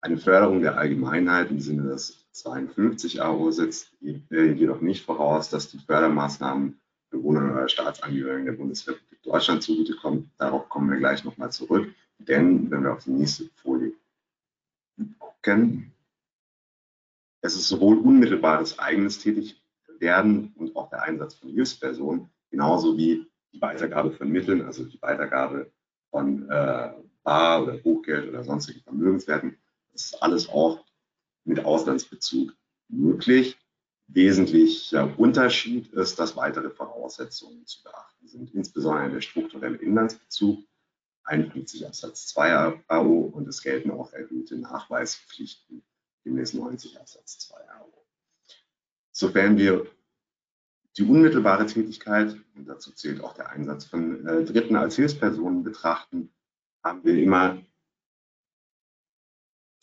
Eine 0.00 0.18
Förderung 0.18 0.60
der 0.60 0.78
Allgemeinheit 0.78 1.50
im 1.50 1.60
Sinne 1.60 1.90
des 1.90 2.26
52 2.32 3.22
AO 3.22 3.50
setzt 3.50 3.90
jedoch 4.00 4.80
nicht 4.80 5.04
voraus, 5.04 5.50
dass 5.50 5.68
die 5.68 5.78
Fördermaßnahmen 5.78 6.78
Bewohnern 7.10 7.50
oder 7.50 7.68
Staatsangehörigen 7.68 8.46
der 8.46 8.52
Bundesrepublik 8.52 9.22
Deutschland 9.22 9.62
zugutekommen. 9.62 10.30
Darauf 10.38 10.68
kommen 10.68 10.90
wir 10.90 10.98
gleich 10.98 11.24
nochmal 11.24 11.50
zurück, 11.50 11.92
denn 12.18 12.70
wenn 12.70 12.84
wir 12.84 12.92
auf 12.92 13.04
die 13.04 13.10
nächste 13.10 13.48
Folie 13.62 13.92
gucken, 15.18 15.92
es 17.40 17.54
ist 17.54 17.68
sowohl 17.68 17.98
unmittelbares 17.98 18.78
eigenes 18.78 19.18
Tätigwerden 19.18 20.52
und 20.56 20.76
auch 20.76 20.90
der 20.90 21.02
Einsatz 21.02 21.34
von 21.34 21.50
Hilfspersonen, 21.50 22.30
genauso 22.50 22.96
wie 22.96 23.26
die 23.52 23.60
Weitergabe 23.60 24.12
von 24.12 24.28
Mitteln, 24.28 24.62
also 24.62 24.84
die 24.84 25.00
Weitergabe 25.00 25.72
von 26.10 26.48
äh, 26.50 26.92
Bar- 27.22 27.62
oder 27.62 27.76
Buchgeld 27.78 28.28
oder 28.28 28.44
sonstigen 28.44 28.80
Vermögenswerten. 28.80 29.58
Das 29.92 30.06
ist 30.06 30.22
alles 30.22 30.48
auch 30.48 30.84
mit 31.44 31.64
Auslandsbezug 31.64 32.54
möglich. 32.88 33.58
Wesentlicher 34.08 35.18
Unterschied 35.18 35.92
ist, 35.92 36.18
dass 36.18 36.36
weitere 36.36 36.70
Voraussetzungen 36.70 37.66
zu 37.66 37.82
beachten 37.82 38.28
sind, 38.28 38.54
insbesondere 38.54 39.10
der 39.10 39.20
strukturelle 39.20 39.78
Inlandsbezug, 39.78 40.60
51 41.24 41.86
Absatz 41.86 42.28
2 42.28 42.82
AO 42.86 43.32
und 43.32 43.48
es 43.48 43.62
gelten 43.62 43.90
auch 43.90 44.12
erhöhte 44.12 44.56
Nachweispflichten 44.58 45.82
gemäß 46.26 46.54
90 46.54 46.98
Absatz 46.98 47.38
2 47.38 47.54
AO. 47.70 48.04
Sofern 49.12 49.56
wir 49.56 49.86
die 50.98 51.04
unmittelbare 51.04 51.66
Tätigkeit, 51.66 52.36
und 52.56 52.66
dazu 52.66 52.90
zählt 52.92 53.22
auch 53.22 53.34
der 53.34 53.50
Einsatz 53.50 53.84
von 53.84 54.26
äh, 54.26 54.44
Dritten 54.44 54.76
als 54.76 54.96
Hilfspersonen 54.96 55.62
betrachten, 55.62 56.32
haben 56.82 57.04
wir 57.04 57.16
immer 57.22 57.58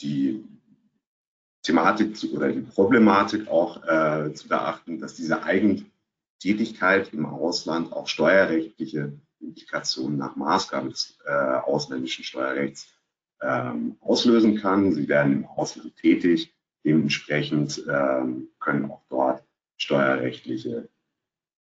die 0.02 0.44
Thematik 1.62 2.18
zu, 2.18 2.34
oder 2.34 2.52
die 2.52 2.62
Problematik 2.62 3.48
auch 3.48 3.82
äh, 3.84 4.34
zu 4.34 4.50
beachten, 4.50 5.00
dass 5.00 5.16
diese 5.16 5.44
Eigentätigkeit 5.44 7.14
im 7.14 7.26
Ausland 7.26 7.94
auch 7.94 8.08
steuerrechtliche 8.08 9.14
Implikationen 9.40 10.18
nach 10.18 10.36
Maßgabe 10.36 10.90
des 10.90 11.18
äh, 11.26 11.32
ausländischen 11.32 12.26
Steuerrechts 12.26 12.94
ähm, 13.44 13.98
auslösen 14.02 14.58
kann. 14.58 14.94
Sie 14.94 15.08
werden 15.08 15.34
im 15.34 15.46
Ausland 15.46 15.96
tätig, 15.98 16.54
dementsprechend 16.86 17.84
ähm, 17.90 18.50
können 18.60 18.90
auch 18.90 19.02
dort 19.10 19.44
steuerrechtliche 19.78 20.90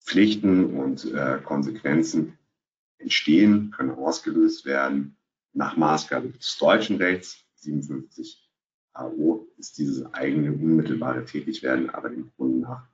Pflichten 0.04 0.78
und 0.78 1.06
äh, 1.14 1.40
Konsequenzen 1.44 2.38
entstehen, 2.98 3.72
können 3.72 3.92
ausgelöst 3.92 4.66
werden. 4.66 5.18
Nach 5.54 5.76
Maßgabe 5.76 6.30
des 6.30 6.58
deutschen 6.58 6.98
Rechts 6.98 7.44
57 7.56 8.50
AO 8.94 9.48
ist 9.58 9.78
dieses 9.78 10.06
eigene 10.14 10.52
unmittelbare 10.52 11.26
Tätigwerden 11.26 11.90
aber 11.90 12.10
dem 12.10 12.32
Kunden 12.36 12.62
nach 12.62 12.88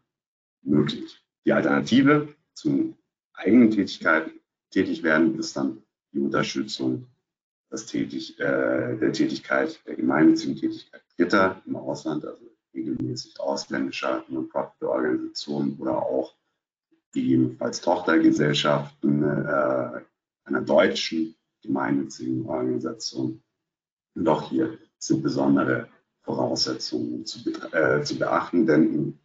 möglich. 0.62 1.22
Die 1.46 1.54
Alternative 1.54 2.36
zum 2.54 2.98
eigenen 3.34 3.72
Tätigkeit, 3.72 4.32
Tätigwerden 4.72 5.38
ist 5.40 5.56
dann 5.56 5.84
die 6.12 6.20
Unterstützung 6.20 7.08
Tätig, 7.70 8.40
äh, 8.40 8.98
der 8.98 9.14
Tätigkeit, 9.14 9.80
der 9.86 9.96
gemeinnützigen 9.96 10.56
Tätigkeit 10.56 11.02
Dritter 11.18 11.62
im 11.66 11.76
Ausland, 11.76 12.26
also 12.26 12.44
regelmäßig 12.74 13.40
ausländischer 13.40 14.24
Non-Profit-Organisationen 14.30 15.78
oder 15.78 15.98
auch 15.98 16.36
gegebenenfalls 17.14 17.82
Tochtergesellschaften 17.82 19.24
äh, 19.24 20.02
einer 20.46 20.62
deutschen 20.62 21.36
gemeinnützigen 21.62 22.46
Organisation. 22.46 23.44
Und 24.16 24.28
auch 24.28 24.50
hier 24.50 24.78
sind 25.00 25.24
besondere 25.24 25.90
Voraussetzungen 26.22 27.26
zu, 27.26 27.40
äh, 27.72 28.04
zu 28.04 28.18
beachten, 28.18 28.66
denn 28.66 28.94
im 28.94 29.20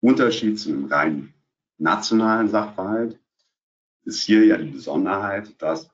Unterschied 0.00 0.58
zu 0.58 0.70
einem 0.70 0.86
rein 0.86 1.34
nationalen 1.78 2.48
Sachverhalt 2.48 3.18
ist 4.04 4.22
hier 4.22 4.44
ja 4.44 4.56
die 4.56 4.70
Besonderheit, 4.70 5.60
dass 5.60 5.91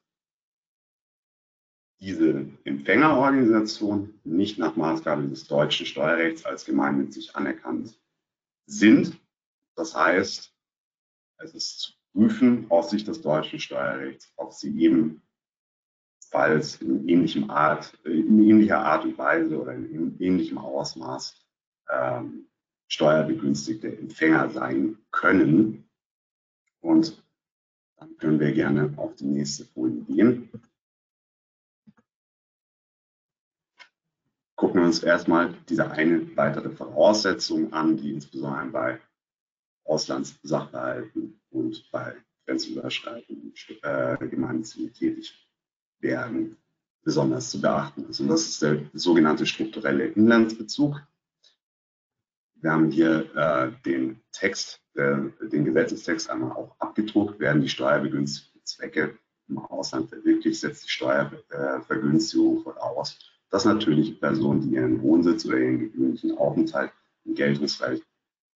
diese 2.01 2.47
Empfängerorganisationen 2.65 4.21
nicht 4.25 4.59
nach 4.59 4.77
Maßgabe 4.77 5.29
des 5.29 5.47
deutschen 5.49 5.87
Steuerrechts 5.87 6.45
als 6.45 6.65
gemeinnützig 6.65 7.35
anerkannt 7.35 7.99
sind. 8.67 9.19
Das 9.75 9.95
heißt, 9.95 10.55
es 11.39 11.55
ist 11.55 11.81
zu 11.81 11.93
prüfen 12.13 12.71
aus 12.71 12.91
Sicht 12.91 13.09
des 13.09 13.21
deutschen 13.21 13.59
Steuerrechts, 13.59 14.33
ob 14.37 14.53
sie 14.53 14.77
ebenfalls 14.79 15.21
in, 16.81 17.09
ähnlichem 17.09 17.51
Art, 17.51 17.95
in 18.05 18.43
ähnlicher 18.43 18.79
Art 18.81 19.05
und 19.05 19.19
Weise 19.19 19.61
oder 19.61 19.75
in 19.75 20.17
ähnlichem 20.21 20.59
Ausmaß 20.59 21.45
ähm, 21.91 22.47
steuerbegünstigte 22.89 23.97
Empfänger 23.99 24.51
sein 24.51 24.99
können. 25.11 25.89
Und 26.81 27.23
dann 27.97 28.17
können 28.19 28.39
wir 28.39 28.53
gerne 28.53 28.93
auf 28.97 29.17
die 29.17 29.27
nächste 29.27 29.65
Folie 29.65 30.03
gehen. 30.05 30.49
gucken 34.59 34.78
wir 34.78 34.78
uns 34.89 35.03
erstmal 35.03 35.55
diese 35.69 35.91
eine 35.91 36.35
weitere 36.37 36.71
Voraussetzung 36.71 37.73
an, 37.75 37.99
die 37.99 38.13
insbesondere 38.13 38.67
bei 38.69 39.01
Auslandssachverhalten 39.85 41.41
und 41.51 41.91
bei 41.93 42.17
grenzüberschreitenden 42.47 43.53
äh, 43.83 44.17
gemeinnützigen 44.29 44.93
tätig 44.95 45.47
werden 46.01 46.57
besonders 47.03 47.51
zu 47.51 47.61
beachten 47.61 48.09
ist. 48.09 48.21
Und 48.21 48.29
das 48.29 48.47
ist 48.47 48.63
der 48.63 48.81
sogenannte 48.95 49.45
strukturelle 49.45 50.07
Inlandsbezug. 50.07 51.01
Wir 52.55 52.73
haben 52.73 52.91
hier 52.91 53.37
äh, 53.37 53.73
den 53.85 54.21
Text, 54.33 54.81
äh, 54.95 55.17
den 55.43 55.67
Gesetzestext 55.67 56.31
einmal 56.31 56.53
auch 56.53 56.75
abgedruckt, 56.79 57.39
werden 57.39 57.61
die 57.61 57.69
steuerbegünstigten 57.69 58.65
Zwecke 58.65 59.19
im 59.49 59.59
Ausland 59.59 60.09
verwirklicht, 60.09 60.61
setzt 60.61 60.85
die 60.87 60.91
Steuervergünstigung 60.91 62.63
voraus, 62.63 63.19
dass 63.51 63.65
natürlich 63.65 64.21
Personen, 64.21 64.61
die 64.61 64.75
ihren 64.75 65.01
Wohnsitz 65.03 65.47
oder 65.47 65.59
ihren 65.59 65.79
gewöhnlichen 65.79 66.37
Aufenthalt 66.37 66.93
im 67.25 67.35
Geltungsbereich, 67.35 68.03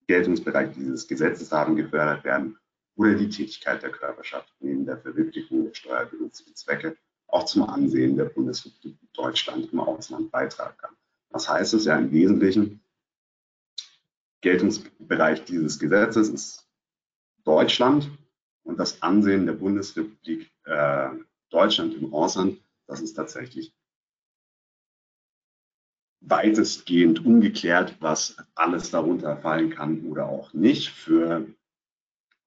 Geltungsbereich 0.07 0.75
dieses 0.75 1.09
Gesetzes 1.09 1.53
haben, 1.53 1.77
gefördert 1.77 2.25
werden 2.25 2.59
oder 2.97 3.15
die 3.15 3.29
Tätigkeit 3.29 3.83
der 3.83 3.91
Körperschaft 3.91 4.53
neben 4.61 4.85
der 4.85 4.99
Verwirklichung 4.99 5.65
der 5.65 5.75
steuerbegünstigten 5.75 6.55
Zwecke 6.57 6.97
auch 7.27 7.45
zum 7.45 7.63
Ansehen 7.63 8.17
der 8.17 8.27
Bundesrepublik 8.27 8.99
Deutschland 9.15 9.73
im 9.73 9.81
Ausland 9.81 10.31
beitragen 10.31 10.77
kann. 10.77 10.95
Was 11.31 11.49
heißt 11.49 11.73
es 11.75 11.87
ja 11.87 11.97
im 11.97 12.13
Wesentlichen? 12.13 12.85
Geltungsbereich 14.43 15.45
dieses 15.45 15.79
Gesetzes 15.79 16.29
ist 16.29 16.69
Deutschland 17.45 18.11
und 18.65 18.79
das 18.79 19.01
Ansehen 19.03 19.47
der 19.47 19.55
Bundesrepublik 19.55 20.51
äh, 20.65 21.11
Deutschland 21.49 21.95
im 21.95 22.13
Ausland, 22.13 22.61
das 22.87 23.01
ist 23.01 23.15
tatsächlich 23.15 23.73
weitestgehend 26.25 27.25
ungeklärt, 27.25 27.97
was 28.01 28.37
alles 28.55 28.91
darunter 28.91 29.37
fallen 29.39 29.71
kann 29.71 30.05
oder 30.07 30.29
auch 30.29 30.53
nicht. 30.53 30.91
Für 30.91 31.47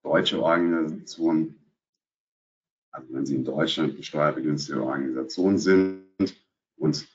deutsche 0.04 0.42
Organisationen, 0.42 1.56
also 2.92 3.14
wenn 3.14 3.26
sie 3.26 3.36
in 3.36 3.46
Deutschland 3.46 3.94
eine 3.94 4.04
steuerbegünstigte 4.04 4.82
Organisation 4.82 5.58
sind 5.58 6.06
und 6.78 7.08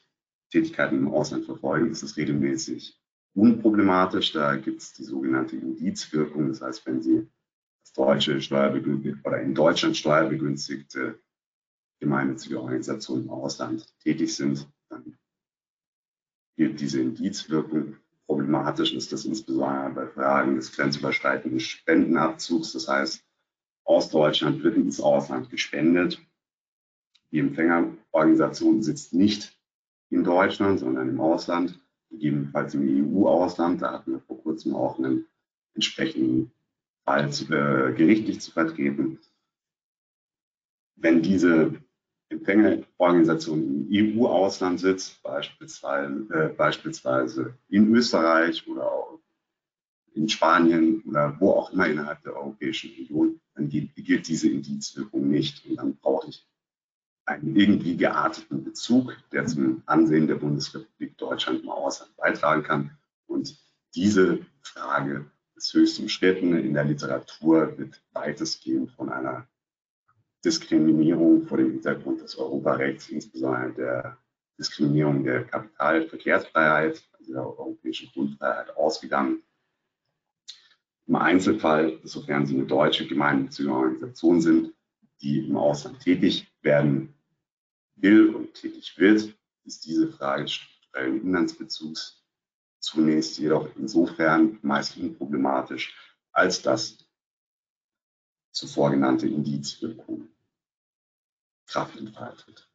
Tätigkeiten 0.50 0.98
im 0.98 1.08
Ausland 1.08 1.46
verfolgen, 1.46 1.90
ist 1.90 2.02
es 2.02 2.16
regelmäßig 2.16 3.00
unproblematisch. 3.34 4.32
Da 4.32 4.56
gibt 4.56 4.82
es 4.82 4.92
die 4.92 5.04
sogenannte 5.04 5.56
Indizwirkung. 5.56 6.48
Das 6.48 6.60
heißt, 6.60 6.84
wenn 6.86 7.00
Sie 7.02 7.28
als 7.80 7.92
deutsche 7.94 8.40
Steuerbegünstigte 8.40 9.20
oder 9.24 9.40
in 9.40 9.54
Deutschland 9.54 9.96
steuerbegünstigte 9.96 11.20
gemeinnützige 12.00 12.60
Organisationen 12.60 13.24
im 13.24 13.30
Ausland 13.30 13.86
tätig 14.00 14.34
sind, 14.34 14.68
dann 14.88 15.16
gilt 16.56 16.80
diese 16.80 17.00
Indizwirkung. 17.00 17.96
Problematisch 18.26 18.92
ist 18.94 19.12
das 19.12 19.24
insbesondere 19.24 19.90
bei 19.90 20.06
Fragen 20.06 20.56
des 20.56 20.72
grenzüberschreitenden 20.72 21.60
Spendenabzugs. 21.60 22.72
Das 22.72 22.86
heißt, 22.86 23.24
aus 23.84 24.10
Deutschland 24.10 24.62
wird 24.62 24.76
ins 24.76 25.00
Ausland 25.00 25.50
gespendet. 25.50 26.20
Die 27.32 27.40
Empfängerorganisation 27.40 28.82
sitzt 28.82 29.14
nicht 29.14 29.58
in 30.10 30.24
Deutschland, 30.24 30.80
sondern 30.80 31.08
im 31.08 31.20
Ausland 31.20 31.80
gegebenenfalls 32.10 32.74
im 32.74 33.16
EU-Ausland. 33.16 33.82
Da 33.82 33.92
hatten 33.92 34.12
wir 34.12 34.20
vor 34.20 34.42
kurzem 34.42 34.74
auch 34.74 34.98
einen 34.98 35.26
entsprechenden 35.74 36.52
Fall 37.04 37.32
zu, 37.32 37.44
äh, 37.52 37.92
gerichtlich 37.94 38.40
zu 38.40 38.52
vertreten. 38.52 39.18
Wenn 40.96 41.22
diese 41.22 41.80
Empfängerorganisation 42.30 43.88
im 43.90 44.20
EU-Ausland 44.20 44.80
sitzt, 44.80 45.22
beispielsweise, 45.22 46.26
äh, 46.32 46.48
beispielsweise 46.48 47.54
in 47.68 47.92
Österreich 47.94 48.66
oder 48.68 48.90
auch 48.90 49.18
in 50.14 50.28
Spanien 50.28 51.02
oder 51.02 51.36
wo 51.40 51.52
auch 51.52 51.72
immer 51.72 51.86
innerhalb 51.86 52.22
der 52.22 52.36
Europäischen 52.36 52.90
Union, 52.98 53.40
dann 53.54 53.68
gilt, 53.68 54.28
diese 54.28 54.48
Indizwirkung 54.48 55.28
nicht. 55.28 55.66
Und 55.66 55.76
dann 55.76 55.96
brauche 55.96 56.28
ich 56.28 56.46
einen 57.26 57.54
irgendwie 57.56 57.96
gearteten 57.96 58.64
Bezug, 58.64 59.16
der 59.32 59.46
zum 59.46 59.82
Ansehen 59.86 60.26
der 60.26 60.36
Bundesrepublik 60.36 61.16
Deutschland 61.18 61.62
im 61.62 61.68
Ausland 61.68 62.16
beitragen 62.16 62.62
kann. 62.62 62.98
Und 63.26 63.56
diese 63.94 64.38
Frage 64.62 65.30
ist 65.56 65.74
höchst 65.74 65.98
umstritten. 65.98 66.56
In 66.56 66.74
der 66.74 66.84
Literatur 66.84 67.76
wird 67.76 68.00
weitestgehend 68.12 68.92
von 68.92 69.10
einer 69.10 69.46
Diskriminierung 70.44 71.46
vor 71.46 71.58
dem 71.58 71.72
Hintergrund 71.72 72.22
des 72.22 72.36
Europarechts, 72.36 73.08
insbesondere 73.10 73.72
der 73.74 74.18
Diskriminierung 74.58 75.24
der 75.24 75.44
Kapitalverkehrsfreiheit, 75.44 77.02
also 77.18 77.32
der 77.32 77.42
europäischen 77.42 78.10
Grundfreiheit, 78.12 78.76
ausgegangen. 78.76 79.42
Im 81.06 81.16
Einzelfall, 81.16 81.98
sofern 82.04 82.46
Sie 82.46 82.54
eine 82.54 82.66
deutsche 82.66 83.06
gemeinnützige 83.06 83.72
Organisation 83.72 84.40
sind, 84.40 84.74
die 85.20 85.46
im 85.46 85.56
Ausland 85.56 86.00
tätig 86.00 86.46
werden 86.62 87.14
will 87.96 88.34
und 88.34 88.54
tätig 88.54 88.96
wird, 88.96 89.34
ist 89.64 89.84
diese 89.84 90.08
Frage 90.08 90.44
des 90.44 90.52
strukturellen 90.52 91.22
Inlandsbezugs 91.22 92.20
zunächst 92.80 93.38
jedoch 93.38 93.68
insofern 93.76 94.58
meist 94.62 94.96
unproblematisch, 94.96 95.94
als 96.32 96.62
dass 96.62 96.98
zuvor 98.52 98.90
genannte 98.90 99.26
Indizwirkung 99.26 100.28
Kraft 101.66 101.96
entfaltet. 101.96 102.68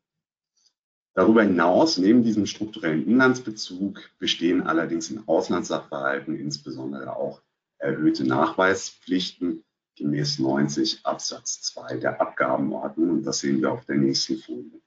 Darüber 1.14 1.44
hinaus, 1.44 1.98
neben 1.98 2.24
diesem 2.24 2.46
strukturellen 2.46 3.08
Inlandsbezug, 3.08 4.10
bestehen 4.20 4.64
allerdings 4.64 5.10
in 5.10 5.28
Auslandssachverhalten 5.28 6.38
insbesondere 6.38 7.16
auch 7.16 7.42
erhöhte 7.78 8.26
Nachweispflichten 8.26 9.64
gemäß 9.96 10.40
90 10.40 11.06
Absatz 11.06 11.62
2 11.62 11.98
der 11.98 12.20
Abgabenordnung. 12.20 13.10
Und 13.12 13.24
das 13.24 13.40
sehen 13.40 13.62
wir 13.62 13.72
auf 13.72 13.86
der 13.86 13.96
nächsten 13.96 14.38
Folie. 14.38 14.82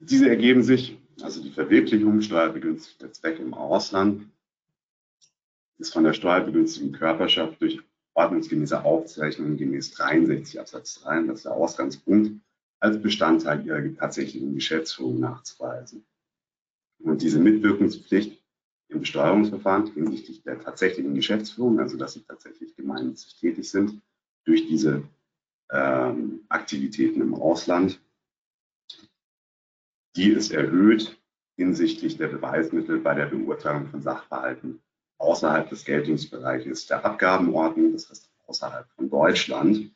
Diese 0.00 0.28
ergeben 0.28 0.62
sich, 0.62 0.98
also 1.20 1.42
die 1.42 1.50
Verwirklichung 1.50 2.22
steuerbegünstigter 2.22 3.12
Zwecke 3.12 3.42
im 3.42 3.54
Ausland, 3.54 4.26
ist 5.80 5.92
von 5.92 6.04
der 6.04 6.12
steuerbegünstigten 6.12 6.92
Körperschaft 6.92 7.60
durch 7.60 7.80
ordnungsgemäße 8.14 8.84
Aufzeichnung 8.84 9.56
gemäß 9.56 9.92
63 9.92 10.60
Absatz 10.60 11.00
3, 11.00 11.22
das 11.22 11.38
ist 11.38 11.44
der 11.46 11.52
Ausgangspunkt, 11.52 12.40
als 12.80 13.00
Bestandteil 13.00 13.64
ihrer 13.66 13.94
tatsächlichen 13.96 14.54
Geschäftsführung 14.54 15.20
nachzuweisen. 15.20 16.04
Und 16.98 17.22
diese 17.22 17.38
Mitwirkungspflicht 17.38 18.42
im 18.88 19.00
Besteuerungsverfahren 19.00 19.92
hinsichtlich 19.94 20.42
der 20.42 20.60
tatsächlichen 20.60 21.14
Geschäftsführung, 21.14 21.78
also 21.80 21.96
dass 21.96 22.12
sie 22.12 22.22
tatsächlich 22.22 22.76
gemeinnützig 22.76 23.36
tätig 23.38 23.70
sind, 23.70 24.02
durch 24.44 24.66
diese 24.66 25.02
ähm, 25.70 26.44
Aktivitäten 26.48 27.20
im 27.20 27.34
Ausland, 27.34 28.00
die 30.16 30.30
ist 30.30 30.52
erhöht 30.52 31.18
hinsichtlich 31.56 32.16
der 32.16 32.28
Beweismittel 32.28 32.98
bei 32.98 33.14
der 33.14 33.26
Beurteilung 33.26 33.86
von 33.86 34.02
Sachverhalten 34.02 34.82
außerhalb 35.20 35.68
des 35.68 35.84
Geltungsbereiches 35.84 36.86
der 36.86 37.04
Abgabenordnung, 37.04 37.92
das 37.92 38.08
heißt 38.10 38.30
außerhalb 38.46 38.88
von 38.96 39.10
Deutschland. 39.10 39.92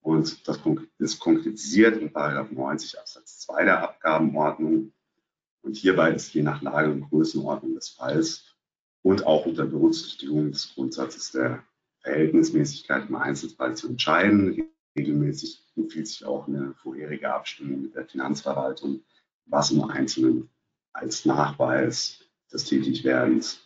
Und 0.00 0.48
das 0.48 0.58
ist 0.98 1.18
konkretisiert 1.18 1.98
in 1.98 2.10
90 2.12 2.98
Absatz 2.98 3.40
2 3.40 3.64
der 3.64 3.82
Abgabenordnung. 3.82 4.92
Und 5.62 5.76
hierbei 5.76 6.12
ist 6.12 6.32
je 6.32 6.42
nach 6.42 6.62
Lage 6.62 6.90
und 6.90 7.10
Größenordnung 7.10 7.74
des 7.74 7.90
Falls 7.90 8.44
und 9.02 9.26
auch 9.26 9.44
unter 9.44 9.66
Berücksichtigung 9.66 10.52
des 10.52 10.72
Grundsatzes 10.74 11.32
der 11.32 11.62
Verhältnismäßigkeit 12.02 13.08
im 13.08 13.16
Einzelfall 13.16 13.76
zu 13.76 13.88
entscheiden. 13.88 14.70
Regelmäßig 14.96 15.62
empfiehlt 15.76 16.08
sich 16.08 16.24
auch 16.24 16.48
eine 16.48 16.74
vorherige 16.82 17.32
Abstimmung 17.32 17.82
mit 17.82 17.94
der 17.94 18.06
Finanzverwaltung 18.06 19.02
was 19.50 19.72
im 19.72 19.82
Einzelnen 19.82 20.48
als 20.92 21.24
Nachweis 21.24 22.20
des 22.52 22.64
Tätigwerdens 22.64 23.60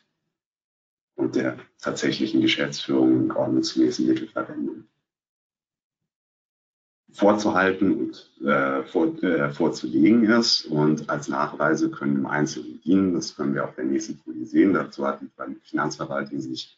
und 1.17 1.37
der 1.37 1.59
tatsächlichen 1.81 2.41
Geschäftsführung 2.41 3.25
und 3.25 3.33
ordnungsgemäßen 3.33 4.07
Mittelverwendung 4.07 4.85
vorzuhalten 7.15 7.93
und 7.93 8.45
äh, 8.45 8.83
vor, 8.83 9.23
äh, 9.23 9.51
vorzulegen 9.51 10.25
ist. 10.25 10.67
Und 10.67 11.09
als 11.09 11.29
Nachweise 11.29 11.91
können 11.91 12.17
im 12.17 12.27
Einzelnen 12.27 12.81
dienen. 12.81 13.15
Das 13.15 13.37
können 13.37 13.55
wir 13.55 13.65
auf 13.65 13.77
der 13.77 13.85
nächsten 13.85 14.17
Folie 14.17 14.45
sehen. 14.45 14.75
Dazu 14.75 15.07
hat 15.07 15.21
die 15.21 15.31
Finanzverwaltung 15.63 16.41
sich 16.41 16.77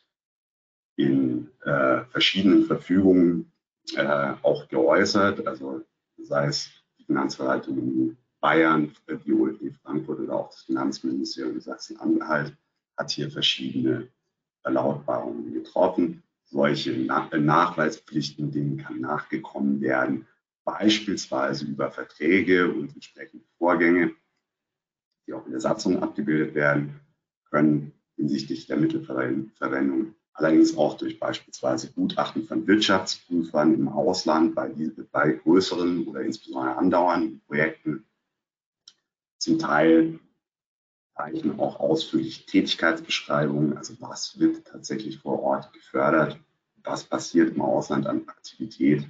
in 0.97 1.51
äh, 1.65 2.05
verschiedenen 2.11 2.67
Verfügungen 2.67 3.51
äh, 3.95 4.35
auch 4.43 4.69
geäußert. 4.69 5.47
Also 5.47 5.83
sei 6.19 6.49
es 6.49 6.71
die 6.99 7.05
Finanzverwaltung 7.05 7.79
in 7.79 8.17
Bayern, 8.41 8.93
die 9.25 9.33
OLG 9.33 9.73
Frankfurt 9.83 10.21
oder 10.21 10.35
auch 10.35 10.51
das 10.51 10.63
Finanzministerium 10.63 11.61
Sachsen-Anhalt 11.61 12.55
hat 12.97 13.11
hier 13.11 13.31
verschiedene 13.31 14.09
Verlautbarungen 14.67 15.55
getroffen. 15.55 16.25
Solche 16.45 16.91
Nachweispflichten, 16.93 18.51
denen 18.51 18.79
kann 18.79 19.01
nachgekommen 19.01 19.81
werden, 19.81 20.27
beispielsweise 20.65 21.67
über 21.67 21.93
Verträge 21.93 22.73
und 22.73 22.93
entsprechende 22.93 23.45
Vorgänge, 23.59 24.13
die 25.27 25.35
auch 25.35 25.47
in 25.47 25.53
der 25.53 25.61
Satzung 25.61 26.03
abgebildet 26.03 26.57
werden, 26.57 27.01
können 27.49 27.93
hinsichtlich 28.17 28.67
der 28.67 28.77
Mittelverwendung 28.77 30.15
allerdings 30.33 30.77
auch 30.77 30.97
durch 30.99 31.21
beispielsweise 31.21 31.93
Gutachten 31.93 32.45
von 32.45 32.67
Wirtschaftsprüfern 32.67 33.73
im 33.73 33.89
Ausland 33.89 34.55
bei, 34.57 34.69
bei 35.13 35.31
größeren 35.33 36.07
oder 36.09 36.23
insbesondere 36.23 36.77
andauernden 36.77 37.41
Projekten. 37.47 38.05
Zum 39.39 39.59
Teil 39.59 40.19
zeichnen 41.17 41.59
auch 41.59 41.81
ausführlich 41.81 42.47
Tätigkeitsbeschreibungen, 42.47 43.77
also 43.77 43.95
was 44.01 44.39
wird 44.39 44.67
tatsächlich 44.67 45.19
vor 45.19 45.43
Ort 45.43 45.73
gefördert, 45.73 46.39
was 46.85 47.05
passiert 47.05 47.55
im 47.55 47.63
Ausland 47.63 48.07
an 48.07 48.29
Aktivität. 48.29 49.09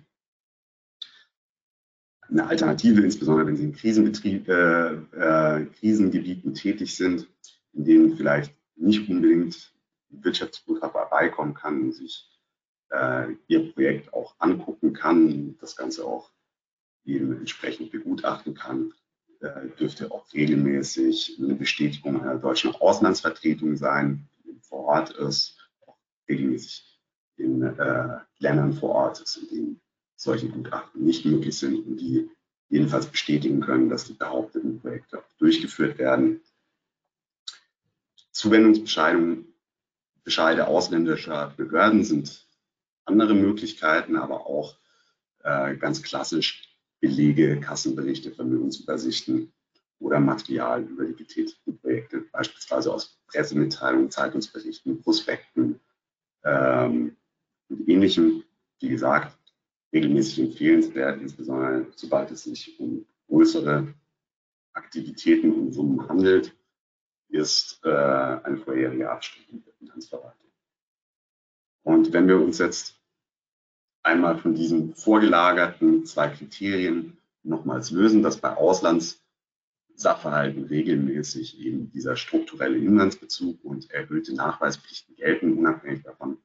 Eine 2.28 2.46
Alternative, 2.46 3.02
insbesondere 3.02 3.46
wenn 3.46 3.56
Sie 3.56 3.64
in 3.64 3.74
Krisenbetrieb, 3.74 4.48
äh, 4.48 4.94
äh, 4.94 5.66
Krisengebieten 5.66 6.54
tätig 6.54 6.96
sind, 6.96 7.28
in 7.72 7.84
denen 7.84 8.16
vielleicht 8.16 8.54
nicht 8.76 9.08
unbedingt 9.08 9.72
Wirtschaftsprüfer 10.08 10.88
beikommen 10.88 11.54
kann 11.54 11.82
und 11.82 11.92
sich 11.92 12.28
äh, 12.90 13.32
ihr 13.48 13.72
Projekt 13.72 14.12
auch 14.12 14.34
angucken 14.38 14.92
kann, 14.92 15.56
das 15.60 15.76
Ganze 15.76 16.04
auch 16.04 16.30
eben 17.04 17.36
entsprechend 17.36 17.92
begutachten 17.92 18.54
kann, 18.54 18.92
dürfte 19.78 20.10
auch 20.10 20.32
regelmäßig 20.32 21.38
eine 21.38 21.54
Bestätigung 21.54 22.20
einer 22.20 22.38
deutschen 22.38 22.74
Auslandsvertretung 22.74 23.76
sein, 23.76 24.28
die 24.44 24.58
vor 24.60 24.84
Ort 24.84 25.10
ist, 25.10 25.56
auch 25.86 25.96
regelmäßig 26.28 27.00
in 27.36 27.62
äh, 27.62 28.18
Ländern 28.38 28.72
vor 28.72 28.90
Ort 28.90 29.20
ist, 29.20 29.36
in 29.36 29.48
denen 29.48 29.80
solche 30.16 30.48
Gutachten 30.48 31.04
nicht 31.04 31.24
möglich 31.24 31.56
sind 31.58 31.86
und 31.86 31.98
die 31.98 32.30
jedenfalls 32.68 33.06
bestätigen 33.06 33.60
können, 33.60 33.88
dass 33.88 34.04
die 34.04 34.14
behaupteten 34.14 34.80
Projekte 34.80 35.18
auch 35.18 35.32
durchgeführt 35.38 35.98
werden. 35.98 36.40
Zuwendungsbescheidungen 38.32 39.52
Bescheide 40.24 40.66
ausländischer 40.66 41.54
Behörden 41.56 42.02
sind 42.02 42.48
andere 43.04 43.34
Möglichkeiten, 43.34 44.16
aber 44.16 44.46
auch 44.46 44.76
äh, 45.44 45.76
ganz 45.76 46.02
klassisch 46.02 46.65
Belege, 47.06 47.60
Kassenberichte, 47.60 48.32
Vermögensübersichten 48.32 49.52
oder 50.00 50.18
Material 50.18 50.82
über 50.82 51.04
die 51.04 51.14
getätigten 51.14 51.78
Projekte, 51.78 52.22
beispielsweise 52.32 52.92
aus 52.92 53.18
Pressemitteilungen, 53.28 54.10
Zeitungsberichten, 54.10 55.00
Prospekten 55.02 55.80
ähm, 56.44 57.16
und 57.68 57.88
ähnlichem. 57.88 58.42
Wie 58.80 58.88
gesagt, 58.88 59.38
regelmäßig 59.92 60.40
empfehlenswert, 60.40 61.20
insbesondere 61.22 61.86
sobald 61.94 62.30
es 62.32 62.42
sich 62.42 62.78
um 62.78 63.06
größere 63.28 63.94
Aktivitäten 64.74 65.52
und 65.52 65.72
Summen 65.72 66.06
handelt 66.08 66.54
ist 67.28 67.80
äh, 67.84 67.88
eine 67.88 68.58
vorherige 68.58 69.10
Abstimmung 69.10 69.62
der 69.64 69.74
Finanzverwaltung. 69.74 70.50
Und 71.82 72.12
wenn 72.12 72.28
wir 72.28 72.40
uns 72.40 72.58
jetzt 72.58 72.95
einmal 74.06 74.38
von 74.38 74.54
diesen 74.54 74.94
vorgelagerten 74.94 76.06
zwei 76.06 76.28
Kriterien 76.28 77.18
nochmals 77.42 77.90
lösen, 77.90 78.22
dass 78.22 78.40
bei 78.40 78.56
Auslandssachverhalten 78.56 80.64
regelmäßig 80.64 81.60
eben 81.60 81.90
dieser 81.90 82.16
strukturelle 82.16 82.78
Inlandsbezug 82.78 83.62
und 83.64 83.90
erhöhte 83.90 84.34
Nachweispflichten 84.34 85.16
gelten, 85.16 85.58
unabhängig 85.58 86.04
davon, 86.04 86.38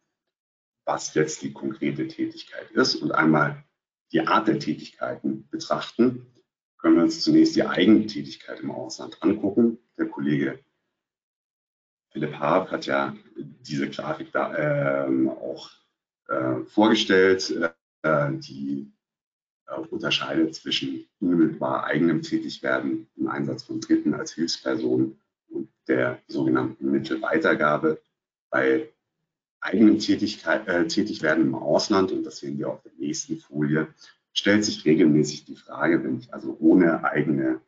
was 0.85 1.13
jetzt 1.13 1.43
die 1.43 1.53
konkrete 1.53 2.07
Tätigkeit 2.07 2.71
ist 2.71 2.95
und 2.95 3.11
einmal 3.11 3.63
die 4.11 4.21
Art 4.21 4.47
der 4.47 4.57
Tätigkeiten 4.59 5.47
betrachten, 5.49 6.25
können 6.79 6.95
wir 6.95 7.03
uns 7.03 7.21
zunächst 7.21 7.55
die 7.55 7.63
eigene 7.63 8.07
Tätigkeit 8.07 8.59
im 8.59 8.71
Ausland 8.71 9.21
angucken. 9.21 9.77
Der 9.97 10.07
Kollege 10.07 10.59
Philipp 12.11 12.39
Haab 12.39 12.71
hat 12.71 12.87
ja 12.87 13.15
diese 13.35 13.87
Grafik 13.89 14.31
da 14.31 15.05
ähm, 15.05 15.29
auch 15.29 15.69
äh, 15.69 15.80
vorgestellt, 16.67 17.53
äh, 18.03 18.31
die 18.33 18.91
äh, 19.67 19.79
unterscheidet 19.89 20.55
zwischen 20.55 21.05
unmittelbar 21.19 21.85
eigenem 21.85 22.21
Tätigwerden 22.21 23.07
im 23.15 23.27
Einsatz 23.27 23.63
von 23.63 23.79
Dritten 23.79 24.13
als 24.13 24.33
Hilfsperson 24.33 25.19
und 25.49 25.69
der 25.87 26.19
sogenannten 26.27 26.91
Mittelweitergabe. 26.91 28.01
Bei 28.49 28.89
eigenem 29.61 29.99
Tätigkeit, 29.99 30.67
äh, 30.67 30.87
Tätigwerden 30.87 31.45
im 31.45 31.55
Ausland, 31.55 32.11
und 32.11 32.23
das 32.23 32.37
sehen 32.37 32.57
wir 32.57 32.69
auf 32.69 32.81
der 32.81 32.91
nächsten 32.97 33.37
Folie, 33.37 33.87
stellt 34.33 34.65
sich 34.65 34.85
regelmäßig 34.85 35.45
die 35.45 35.55
Frage, 35.55 36.03
wenn 36.03 36.19
ich 36.19 36.33
also 36.33 36.57
ohne 36.59 37.03
eigene 37.03 37.61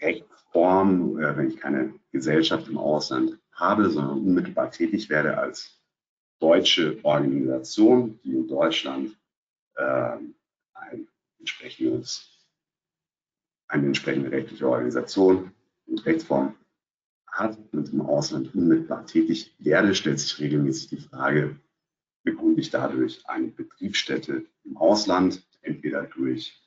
Rechtsform, 0.00 1.18
äh, 1.18 1.36
wenn 1.36 1.48
ich 1.48 1.58
keine 1.58 1.94
Gesellschaft 2.12 2.68
im 2.68 2.78
Ausland 2.78 3.38
habe, 3.52 3.90
sondern 3.90 4.18
unmittelbar 4.18 4.70
tätig 4.70 5.08
werde 5.10 5.38
als 5.38 5.77
deutsche 6.40 6.98
Organisation, 7.02 8.20
die 8.22 8.32
in 8.32 8.48
Deutschland 8.48 9.16
äh, 9.74 10.16
ein 10.74 11.08
entsprechendes, 11.38 12.28
eine 13.68 13.86
entsprechende 13.86 14.30
rechtliche 14.30 14.68
Organisation 14.68 15.52
und 15.86 16.06
Rechtsform 16.06 16.54
hat 17.26 17.58
und 17.72 17.92
im 17.92 18.00
Ausland 18.00 18.54
unmittelbar 18.54 19.06
tätig 19.06 19.54
werde, 19.58 19.94
stellt 19.94 20.20
sich 20.20 20.38
regelmäßig 20.40 20.88
die 20.88 20.96
Frage, 20.96 21.56
begründe 22.24 22.60
ich 22.60 22.70
dadurch 22.70 23.26
eine 23.28 23.48
Betriebsstätte 23.48 24.46
im 24.64 24.76
Ausland, 24.76 25.46
entweder 25.62 26.02
durch 26.04 26.60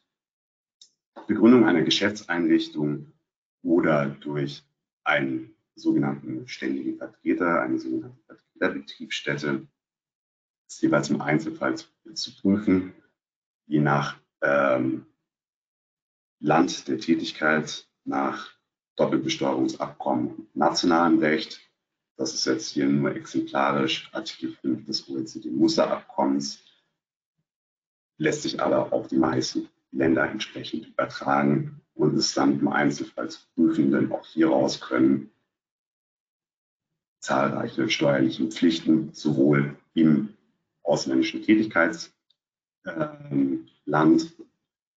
Begründung 1.27 1.65
einer 1.65 1.81
Geschäftseinrichtung 1.81 3.11
oder 3.63 4.07
durch 4.07 4.63
einen 5.03 5.55
sogenannten 5.75 6.47
ständigen 6.47 6.97
Vertreter, 6.97 7.61
eine 7.61 7.79
sogenannte 7.79 8.19
Vertreterbetriebsstätte. 8.25 9.67
Ist 10.67 10.81
jeweils 10.81 11.09
im 11.09 11.21
Einzelfall 11.21 11.77
zu, 11.77 11.87
zu 12.13 12.35
prüfen, 12.41 12.93
je 13.65 13.79
nach 13.79 14.17
ähm, 14.41 15.05
Land 16.39 16.87
der 16.87 16.99
Tätigkeit, 16.99 17.87
nach 18.03 18.51
Doppelbesteuerungsabkommen 18.95 20.47
nationalem 20.53 21.19
Recht. 21.19 21.61
Das 22.17 22.33
ist 22.33 22.45
jetzt 22.45 22.69
hier 22.69 22.85
nur 22.87 23.15
exemplarisch 23.15 24.09
Artikel 24.13 24.55
5 24.61 24.85
des 24.85 25.09
OECD-Musterabkommens, 25.09 26.63
lässt 28.17 28.43
sich 28.43 28.61
aber 28.61 28.91
auf 28.93 29.07
die 29.07 29.17
meisten 29.17 29.69
Länder 29.91 30.29
entsprechend 30.29 30.87
übertragen 30.87 31.81
und 31.93 32.15
ist 32.15 32.35
dann 32.37 32.59
im 32.59 32.67
Einzelfall 32.67 33.29
zu 33.29 33.41
prüfen, 33.55 33.91
denn 33.91 34.11
auch 34.11 34.25
hieraus 34.25 34.79
können 34.79 35.31
zahlreiche 37.21 37.89
steuerliche 37.89 38.47
Pflichten 38.47 39.13
sowohl 39.13 39.77
im 39.93 40.33
ausländischen 40.83 41.43
Tätigkeitsland 41.43 42.11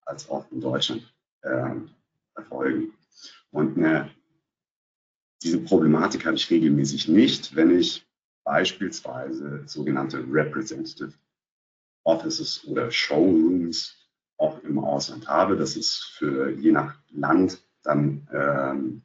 als 0.06 0.28
auch 0.28 0.50
in 0.50 0.60
Deutschland 0.60 1.14
ähm, 1.44 1.90
erfolgen. 2.34 2.94
Und 3.50 3.76
eine, 3.76 4.10
diese 5.42 5.58
Problematik 5.58 6.24
habe 6.24 6.36
ich 6.36 6.50
regelmäßig 6.50 7.08
nicht, 7.08 7.54
wenn 7.54 7.78
ich 7.78 8.06
beispielsweise 8.42 9.62
sogenannte 9.66 10.24
Representative 10.28 11.12
Offices 12.04 12.66
oder 12.66 12.90
Showrooms 12.90 13.94
auch 14.38 14.62
im 14.62 14.78
Ausland 14.78 15.28
habe. 15.28 15.56
Das 15.56 15.76
ist 15.76 16.02
für 16.18 16.50
je 16.50 16.72
nach 16.72 16.96
Land 17.10 17.62
dann 17.82 18.26
ähm, 18.32 19.03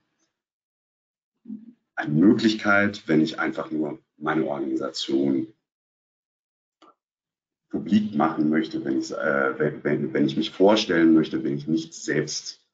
eine 2.00 2.14
Möglichkeit, 2.14 3.04
wenn 3.08 3.22
ich 3.22 3.40
einfach 3.40 3.72
nur 3.72 4.00
meine 4.18 4.46
Organisation 4.46 5.54
publik 7.70 8.16
machen 8.16 8.50
möchte, 8.50 8.84
wenn 8.86 9.00
ich, 9.00 9.12
äh, 9.12 9.84
wenn, 9.84 10.14
wenn 10.14 10.26
ich 10.26 10.38
mich 10.38 10.52
vorstellen 10.52 11.14
möchte, 11.14 11.44
wenn 11.44 11.58
ich 11.58 11.68
nicht 11.68 11.94
selbst 11.94 12.66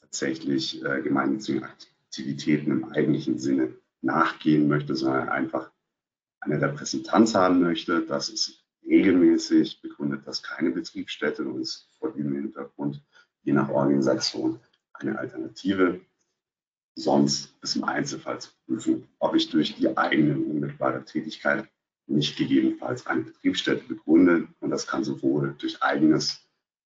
tatsächlich 0.00 0.82
äh, 0.84 1.02
gemeinnützigen 1.02 1.64
Aktivitäten 1.64 2.70
im 2.70 2.84
eigentlichen 2.92 3.38
Sinne 3.38 3.74
nachgehen 4.00 4.68
möchte, 4.68 4.94
sondern 4.94 5.28
einfach 5.28 5.72
eine 6.40 6.60
Repräsentanz 6.60 7.34
haben 7.34 7.60
möchte. 7.60 8.06
Das 8.06 8.28
ist 8.28 8.64
regelmäßig 8.86 9.82
begründet 9.82 10.22
das 10.24 10.44
keine 10.44 10.70
Betriebsstätte 10.70 11.44
und 11.44 11.60
ist 11.60 11.88
vor 11.98 12.12
diesem 12.12 12.34
Hintergrund 12.34 13.02
je 13.42 13.52
nach 13.52 13.68
Organisation 13.68 14.60
eine 14.92 15.18
Alternative 15.18 16.00
sonst 16.96 17.54
ist 17.62 17.76
im 17.76 17.84
Einzelfall 17.84 18.40
zu 18.40 18.50
prüfen, 18.66 19.06
ob 19.18 19.34
ich 19.34 19.50
durch 19.50 19.76
die 19.76 19.96
eigene 19.96 20.36
unmittelbare 20.36 21.04
Tätigkeit 21.04 21.68
nicht 22.06 22.36
gegebenenfalls 22.36 23.06
eine 23.06 23.22
Betriebsstätte 23.22 23.84
begründe. 23.84 24.48
Und 24.60 24.70
das 24.70 24.86
kann 24.86 25.04
sowohl 25.04 25.54
durch 25.58 25.82
eigenes 25.82 26.40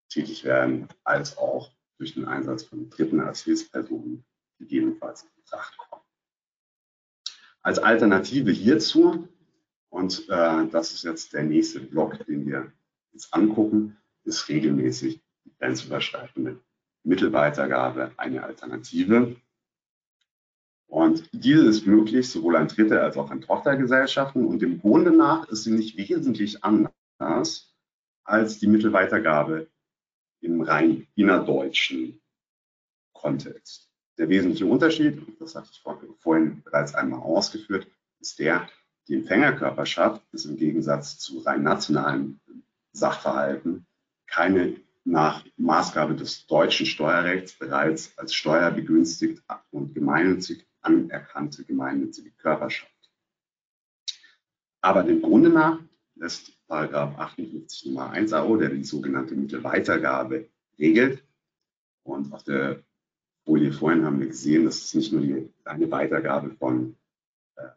tätig 0.09 0.43
werden, 0.43 0.87
als 1.03 1.37
auch 1.37 1.71
durch 1.97 2.13
den 2.13 2.25
Einsatz 2.25 2.63
von 2.63 2.89
Dritten 2.89 3.19
als 3.19 3.43
Hilfspersonen 3.43 4.23
gegebenenfalls 4.59 5.23
in 5.23 5.29
Betracht 5.35 5.77
kommen. 5.77 6.01
Als 7.61 7.79
Alternative 7.79 8.51
hierzu, 8.51 9.27
und 9.89 10.29
äh, 10.29 10.67
das 10.67 10.91
ist 10.91 11.03
jetzt 11.03 11.33
der 11.33 11.43
nächste 11.43 11.79
Block, 11.79 12.23
den 12.25 12.45
wir 12.45 12.71
jetzt 13.11 13.33
angucken, 13.33 13.97
ist 14.23 14.47
regelmäßig 14.49 15.21
die 15.45 15.55
grenzüberschreitende 15.57 16.59
Mittelweitergabe 17.03 18.11
eine 18.17 18.43
Alternative. 18.43 19.35
Und 20.87 21.29
diese 21.33 21.65
ist 21.65 21.85
möglich 21.85 22.29
sowohl 22.29 22.55
an 22.55 22.67
Dritte 22.67 23.01
als 23.01 23.17
auch 23.17 23.31
an 23.31 23.41
Tochtergesellschaften 23.41 24.45
und 24.45 24.61
dem 24.61 24.79
Grunde 24.79 25.11
nach 25.11 25.47
ist 25.49 25.63
sie 25.63 25.71
nicht 25.71 25.97
wesentlich 25.97 26.63
anders 26.63 27.73
als 28.23 28.59
die 28.59 28.67
Mittelweitergabe 28.67 29.67
im 30.41 30.61
rein 30.61 31.07
innerdeutschen 31.15 32.21
Kontext. 33.13 33.89
Der 34.17 34.29
wesentliche 34.29 34.65
Unterschied, 34.65 35.21
das 35.39 35.55
hatte 35.55 35.69
ich 35.71 35.81
vorhin 36.19 36.61
bereits 36.63 36.95
einmal 36.95 37.19
ausgeführt, 37.19 37.87
ist 38.19 38.39
der, 38.39 38.69
die 39.07 39.15
Empfängerkörperschaft 39.15 40.21
ist 40.31 40.45
im 40.45 40.57
Gegensatz 40.57 41.17
zu 41.19 41.39
rein 41.39 41.63
nationalen 41.63 42.39
Sachverhalten 42.93 43.85
keine 44.27 44.77
nach 45.03 45.45
Maßgabe 45.57 46.15
des 46.15 46.47
deutschen 46.47 46.85
Steuerrechts 46.85 47.53
bereits 47.53 48.17
als 48.17 48.33
steuerbegünstigt 48.33 49.43
und 49.69 49.93
gemeinnützig 49.93 50.65
anerkannte 50.85 51.63
gemeinnützige 51.63 52.31
Körperschaft. 52.31 52.91
Aber 54.81 55.03
dem 55.03 55.21
Grunde 55.21 55.49
nach 55.49 55.79
lässt 56.15 56.51
Paragraph 56.67 57.17
58 57.17 57.87
Nummer 57.87 58.11
1 58.11 58.33
AO, 58.33 58.55
der 58.57 58.69
die 58.69 58.83
sogenannte 58.83 59.35
Mittelweitergabe 59.35 60.49
regelt. 60.79 61.23
Und 62.03 62.31
auf 62.31 62.43
der 62.43 62.83
Folie 63.45 63.71
vorhin 63.71 64.05
haben 64.05 64.19
wir 64.19 64.27
gesehen, 64.27 64.65
dass 64.65 64.77
es 64.77 64.93
nicht 64.93 65.11
nur 65.11 65.21
die 65.21 65.51
reine 65.65 65.89
Weitergabe 65.91 66.51
von 66.51 66.95
äh, 67.55 67.67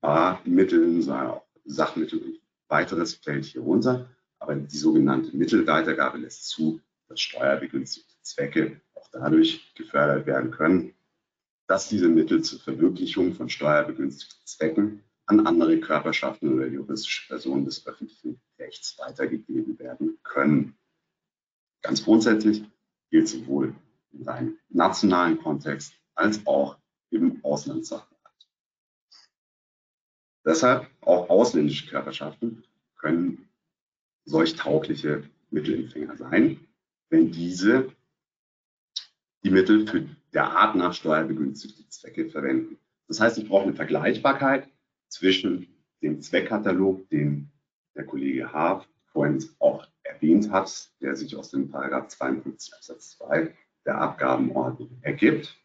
Barmitteln, 0.00 1.02
sondern 1.02 1.28
auch 1.28 1.46
Sachmittel 1.64 2.20
und 2.20 2.40
weiteres 2.68 3.14
fällt 3.14 3.44
hier 3.44 3.62
runter. 3.62 4.08
Aber 4.38 4.54
die 4.54 4.76
sogenannte 4.76 5.36
Mittelweitergabe 5.36 6.18
lässt 6.18 6.48
zu, 6.48 6.80
dass 7.08 7.20
steuerbegünstigte 7.20 8.14
Zwecke 8.22 8.80
auch 8.94 9.08
dadurch 9.10 9.74
gefördert 9.74 10.26
werden 10.26 10.50
können, 10.50 10.94
dass 11.68 11.88
diese 11.88 12.08
Mittel 12.08 12.42
zur 12.42 12.58
Verwirklichung 12.58 13.34
von 13.34 13.48
steuerbegünstigten 13.48 14.46
Zwecken 14.46 15.04
an 15.26 15.46
andere 15.46 15.78
Körperschaften 15.78 16.52
oder 16.54 16.66
juristische 16.66 17.28
Personen 17.28 17.66
des 17.66 17.86
öffentlichen 17.86 18.40
Rechts 18.58 18.98
weitergegeben 18.98 19.78
werden 19.78 20.18
können. 20.22 20.78
Ganz 21.82 22.02
grundsätzlich 22.02 22.64
gilt 23.10 23.28
sowohl 23.28 23.74
im 24.12 24.22
rein 24.22 24.58
nationalen 24.70 25.38
Kontext 25.38 25.92
als 26.14 26.44
auch 26.46 26.78
im 27.10 27.44
Auslandssachverhalt. 27.44 28.48
Deshalb 30.46 30.90
auch 31.02 31.28
ausländische 31.28 31.86
Körperschaften 31.86 32.64
können 32.96 33.46
solch 34.24 34.56
taugliche 34.56 35.28
Mittelempfänger 35.50 36.16
sein, 36.16 36.66
wenn 37.10 37.30
diese 37.30 37.92
die 39.44 39.50
Mittel 39.50 39.86
für 39.86 40.08
der 40.32 40.50
Art 40.56 40.76
nach 40.76 40.92
steuerbegünstigte 40.92 41.88
Zwecke 41.88 42.28
verwenden. 42.28 42.78
Das 43.06 43.20
heißt, 43.20 43.38
ich 43.38 43.48
brauche 43.48 43.64
eine 43.64 43.74
Vergleichbarkeit 43.74 44.68
zwischen 45.08 45.68
dem 46.02 46.20
Zweckkatalog, 46.20 47.08
den 47.08 47.50
der 47.94 48.04
Kollege 48.04 48.52
Haaf 48.52 48.86
vorhin 49.06 49.44
auch 49.58 49.86
erwähnt 50.02 50.50
hat, 50.50 50.90
der 51.00 51.16
sich 51.16 51.34
aus 51.36 51.50
dem 51.50 51.70
Paragraph 51.70 52.08
52 52.08 52.74
Absatz 52.74 53.10
2 53.18 53.54
der 53.84 54.00
Abgabenordnung 54.00 54.98
ergibt. 55.02 55.56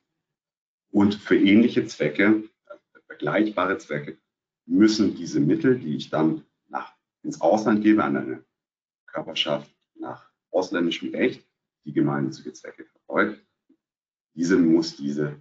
Und 0.92 1.16
für 1.16 1.38
ähnliche 1.38 1.86
Zwecke, 1.86 2.44
also 2.66 2.84
vergleichbare 3.08 3.78
Zwecke, 3.78 4.18
müssen 4.66 5.16
diese 5.16 5.40
Mittel, 5.40 5.80
die 5.80 5.96
ich 5.96 6.10
dann 6.10 6.46
nach, 6.70 6.94
ins 7.22 7.42
Ausland 7.42 7.84
gebe, 7.84 8.04
an 8.04 8.16
eine 8.16 8.44
Körperschaft 9.08 9.70
nach 9.96 10.30
ausländischem 10.52 11.10
Recht, 11.10 11.46
die 11.86 11.94
gemeinnützige 11.94 12.54
Zwecke 12.54 12.86
verfolgt, 12.86 13.42
diese 14.34 14.58
muss 14.58 14.96
diese 14.96 15.40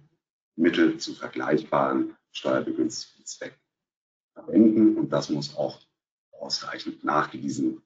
Mittel 0.55 0.97
zu 0.97 1.13
vergleichbaren 1.13 2.15
steuerbegünstigten 2.31 3.25
Zwecken 3.25 3.59
verwenden 4.33 4.97
und 4.97 5.09
das 5.09 5.29
muss 5.29 5.55
auch 5.55 5.79
ausreichend 6.31 7.03
nachgewiesen 7.03 7.81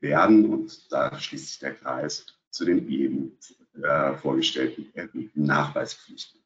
werden 0.00 0.52
und 0.52 0.92
da 0.92 1.18
schließt 1.18 1.48
sich 1.48 1.58
der 1.58 1.74
Kreis 1.74 2.26
zu 2.50 2.64
den 2.64 2.88
eben 2.88 3.38
äh, 3.82 4.16
vorgestellten 4.16 5.30
Nachweispflichten. 5.34 6.40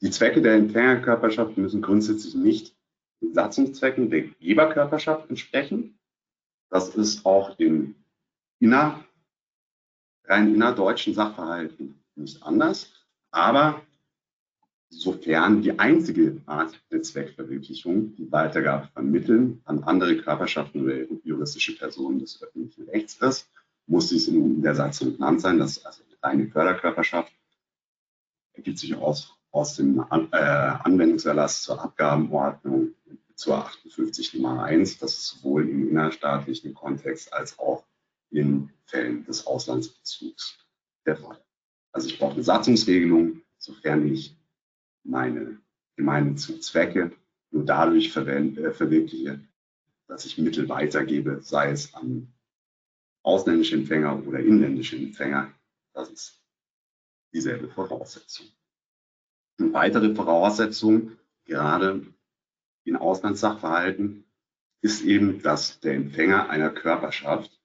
Die 0.00 0.10
Zwecke 0.10 0.42
der 0.42 0.54
Empfängerkörperschaft 0.54 1.56
müssen 1.56 1.82
grundsätzlich 1.82 2.34
nicht 2.34 2.76
den 3.20 3.32
Satzungszwecken 3.32 4.10
der 4.10 4.28
Geberkörperschaft 4.40 5.30
entsprechen. 5.30 5.98
Das 6.68 6.94
ist 6.94 7.24
auch 7.24 7.58
in 7.58 7.94
inner, 8.58 9.04
rein 10.24 10.54
innerdeutschen 10.54 11.14
Sachverhalten 11.14 12.03
nicht 12.16 12.42
anders. 12.42 12.92
Aber 13.30 13.82
sofern 14.88 15.62
die 15.62 15.78
einzige 15.78 16.40
Art 16.46 16.80
der 16.90 17.02
Zweckverwirklichung 17.02 18.14
die 18.14 18.30
Weitergabe 18.30 18.88
von 18.94 19.10
Mitteln 19.10 19.60
an 19.64 19.82
andere 19.84 20.16
Körperschaften 20.18 20.82
oder 20.82 21.04
juristische 21.24 21.76
Personen 21.76 22.18
des 22.18 22.42
öffentlichen 22.42 22.88
Rechts 22.88 23.16
ist, 23.16 23.50
muss 23.86 24.08
dies 24.08 24.28
in 24.28 24.62
der 24.62 24.74
Satzung 24.74 25.14
genannt 25.14 25.40
sein. 25.40 25.58
Das 25.58 25.78
ist 25.78 25.86
also 25.86 26.02
eine 26.20 26.48
Förderkörperschaft, 26.48 27.32
ergibt 28.54 28.78
sich 28.78 28.94
aus, 28.94 29.34
aus 29.50 29.76
dem 29.76 30.00
äh, 30.10 30.36
Anwendungserlass 30.36 31.62
zur 31.62 31.82
Abgabenordnung 31.82 32.94
zur 33.34 33.56
58 33.56 34.34
Nummer 34.34 34.64
1. 34.64 34.98
Das 34.98 35.12
ist 35.12 35.26
sowohl 35.26 35.68
im 35.68 35.88
innerstaatlichen 35.88 36.72
Kontext 36.72 37.32
als 37.32 37.58
auch 37.58 37.84
in 38.30 38.70
Fällen 38.86 39.24
des 39.24 39.46
Auslandsbezugs 39.46 40.58
der 41.04 41.16
Fall. 41.16 41.43
Also 41.94 42.08
ich 42.08 42.18
brauche 42.18 42.34
eine 42.34 42.42
Satzungsregelung, 42.42 43.42
sofern 43.56 44.12
ich 44.12 44.36
meine 45.04 45.60
gemeinnützigen 45.94 46.60
Zwecke 46.60 47.12
nur 47.52 47.64
dadurch 47.64 48.14
äh, 48.16 48.72
verwirkliche, 48.72 49.40
dass 50.08 50.26
ich 50.26 50.36
Mittel 50.36 50.68
weitergebe, 50.68 51.40
sei 51.40 51.70
es 51.70 51.94
an 51.94 52.34
ausländische 53.22 53.76
Empfänger 53.76 54.26
oder 54.26 54.40
inländische 54.40 54.96
Empfänger. 54.96 55.54
Das 55.92 56.10
ist 56.10 56.42
dieselbe 57.32 57.68
Voraussetzung. 57.68 58.46
Eine 59.60 59.72
weitere 59.72 60.14
Voraussetzung, 60.16 61.12
gerade 61.44 62.04
in 62.82 62.96
Auslandssachverhalten, 62.96 64.24
ist 64.80 65.02
eben, 65.02 65.40
dass 65.42 65.78
der 65.78 65.94
Empfänger 65.94 66.50
einer 66.50 66.70
Körperschaft, 66.70 67.56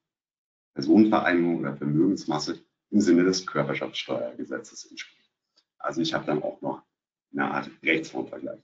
Personenvereinigung 0.76 1.62
oder 1.62 1.76
Vermögensmasse 1.76 2.63
im 2.91 3.02
Sinne 3.02 3.23
des 3.23 3.45
Körperschaftssteuergesetzes 3.45 4.86
entspricht. 4.86 5.30
Also 5.78 6.02
ich 6.02 6.13
habe 6.13 6.25
dann 6.25 6.43
auch 6.43 6.62
noch 6.62 6.84
eine 7.32 7.52
Art 7.52 7.69
Rechtsformvergleich. 7.84 8.62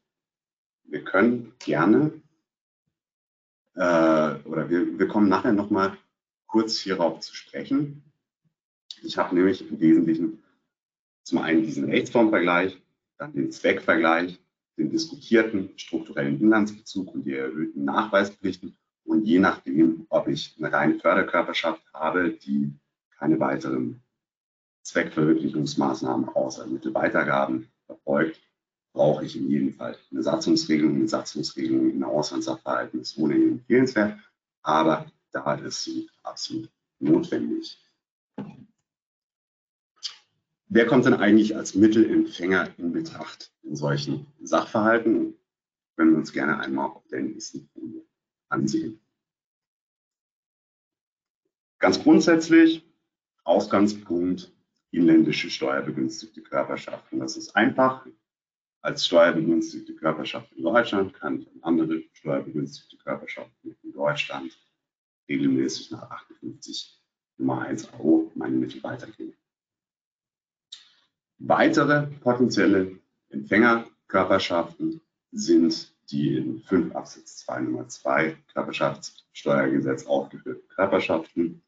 Wir 0.83 1.03
können 1.03 1.53
gerne, 1.59 2.21
äh, 3.75 3.79
oder 4.45 4.69
wir, 4.69 4.99
wir 4.99 5.07
kommen 5.07 5.29
nachher 5.29 5.53
nochmal 5.53 5.97
kurz 6.47 6.79
hierauf 6.79 7.19
zu 7.19 7.35
sprechen. 7.35 8.03
Ich 9.03 9.17
habe 9.17 9.35
nämlich 9.35 9.69
im 9.69 9.79
Wesentlichen 9.79 10.43
zum 11.23 11.39
einen 11.39 11.63
diesen 11.63 11.85
Rechtsformvergleich, 11.85 12.81
dann 13.17 13.33
den 13.33 13.51
Zweckvergleich, 13.51 14.39
den 14.77 14.89
diskutierten 14.89 15.77
strukturellen 15.77 16.39
Inlandsbezug 16.39 17.13
und 17.13 17.23
die 17.23 17.33
erhöhten 17.33 17.85
Nachweispflichten. 17.85 18.77
Und 19.03 19.23
je 19.23 19.39
nachdem, 19.39 20.05
ob 20.09 20.27
ich 20.27 20.55
eine 20.57 20.71
reine 20.71 20.99
Förderkörperschaft 20.99 21.81
habe, 21.93 22.31
die 22.31 22.73
keine 23.17 23.39
weiteren 23.39 24.01
Zweckverwirklichungsmaßnahmen 24.85 26.29
außer 26.29 26.67
Mittelweitergaben 26.67 27.67
verfolgt, 27.87 28.39
brauche 28.93 29.25
ich 29.25 29.35
in 29.35 29.49
jedem 29.49 29.73
Fall 29.73 29.97
eine 30.11 30.21
Satzungsregelung. 30.21 30.95
Eine 30.95 31.07
Satzungsregelung 31.07 31.89
in 31.89 32.03
Auslandssachverhalten 32.03 33.01
ist 33.01 33.17
ohnehin 33.17 33.53
empfehlenswert, 33.53 34.19
aber 34.61 35.11
da 35.31 35.55
ist 35.55 35.83
sie 35.83 36.09
absolut 36.23 36.69
notwendig. 36.99 37.81
Wer 40.67 40.85
kommt 40.85 41.05
denn 41.05 41.15
eigentlich 41.15 41.55
als 41.55 41.75
Mittelempfänger 41.75 42.77
in 42.77 42.91
Betracht 42.91 43.51
in 43.63 43.75
solchen 43.75 44.27
Sachverhalten? 44.41 45.35
Können 45.95 46.11
wir 46.11 46.17
uns 46.19 46.31
gerne 46.31 46.59
einmal 46.59 46.89
auf 46.89 47.07
der 47.07 47.21
nächsten 47.21 47.69
Folie 47.73 48.05
ansehen. 48.49 48.99
Ganz 51.79 52.01
grundsätzlich, 52.01 52.85
Ausgangspunkt 53.43 54.54
inländische 54.91 55.49
steuerbegünstigte 55.49 56.41
Körperschaften. 56.41 57.19
Das 57.19 57.37
ist 57.37 57.55
einfach. 57.55 58.05
Als 58.81 59.07
steuerbegünstigte 59.07 59.95
Körperschaft 59.95 60.51
in 60.53 60.63
Deutschland 60.63 61.13
kann 61.13 61.41
ich 61.41 61.47
an 61.47 61.63
andere 61.63 62.03
steuerbegünstigte 62.13 62.97
Körperschaften 62.97 63.75
in 63.81 63.91
Deutschland 63.91 64.55
regelmäßig 65.27 65.89
nach 65.89 66.09
58 66.11 67.01
Nummer 67.37 67.61
1 67.63 67.93
AO 67.93 68.31
meine 68.35 68.57
Mittel 68.57 68.83
weitergeben. 68.83 69.35
Weitere 71.39 72.07
potenzielle 72.21 72.99
Empfängerkörperschaften 73.29 75.01
sind 75.31 75.93
die 76.11 76.37
in 76.37 76.61
5 76.61 76.95
Absatz 76.95 77.37
2 77.37 77.61
Nummer 77.61 77.87
2 77.87 78.37
Körperschaftssteuergesetz 78.53 80.05
aufgeführten 80.05 80.67
Körperschaften, 80.69 81.63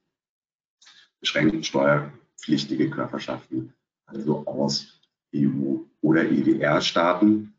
beschränkten 1.20 1.64
Steuer 1.64 2.14
pflichtige 2.40 2.90
Körperschaften, 2.90 3.74
also 4.06 4.46
aus 4.46 5.00
EU- 5.36 5.80
oder 6.02 6.24
EWR-Staaten, 6.24 7.54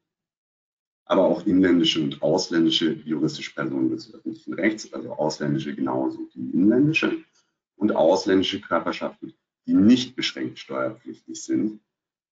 aber 1.05 1.25
auch 1.25 1.47
inländische 1.47 2.03
und 2.03 2.23
ausländische 2.23 2.93
juristische 2.93 3.55
Personen 3.55 3.91
des 3.91 4.13
öffentlichen 4.13 4.55
Rechts, 4.55 4.93
also 4.93 5.13
ausländische 5.13 5.75
genauso 5.75 6.29
wie 6.35 6.51
inländische 6.51 7.25
und 7.77 7.95
ausländische 7.95 8.61
Körperschaften, 8.61 9.33
die 9.67 9.75
nicht 9.75 10.17
beschränkt 10.17 10.59
steuerpflichtig 10.59 11.43
sind 11.43 11.81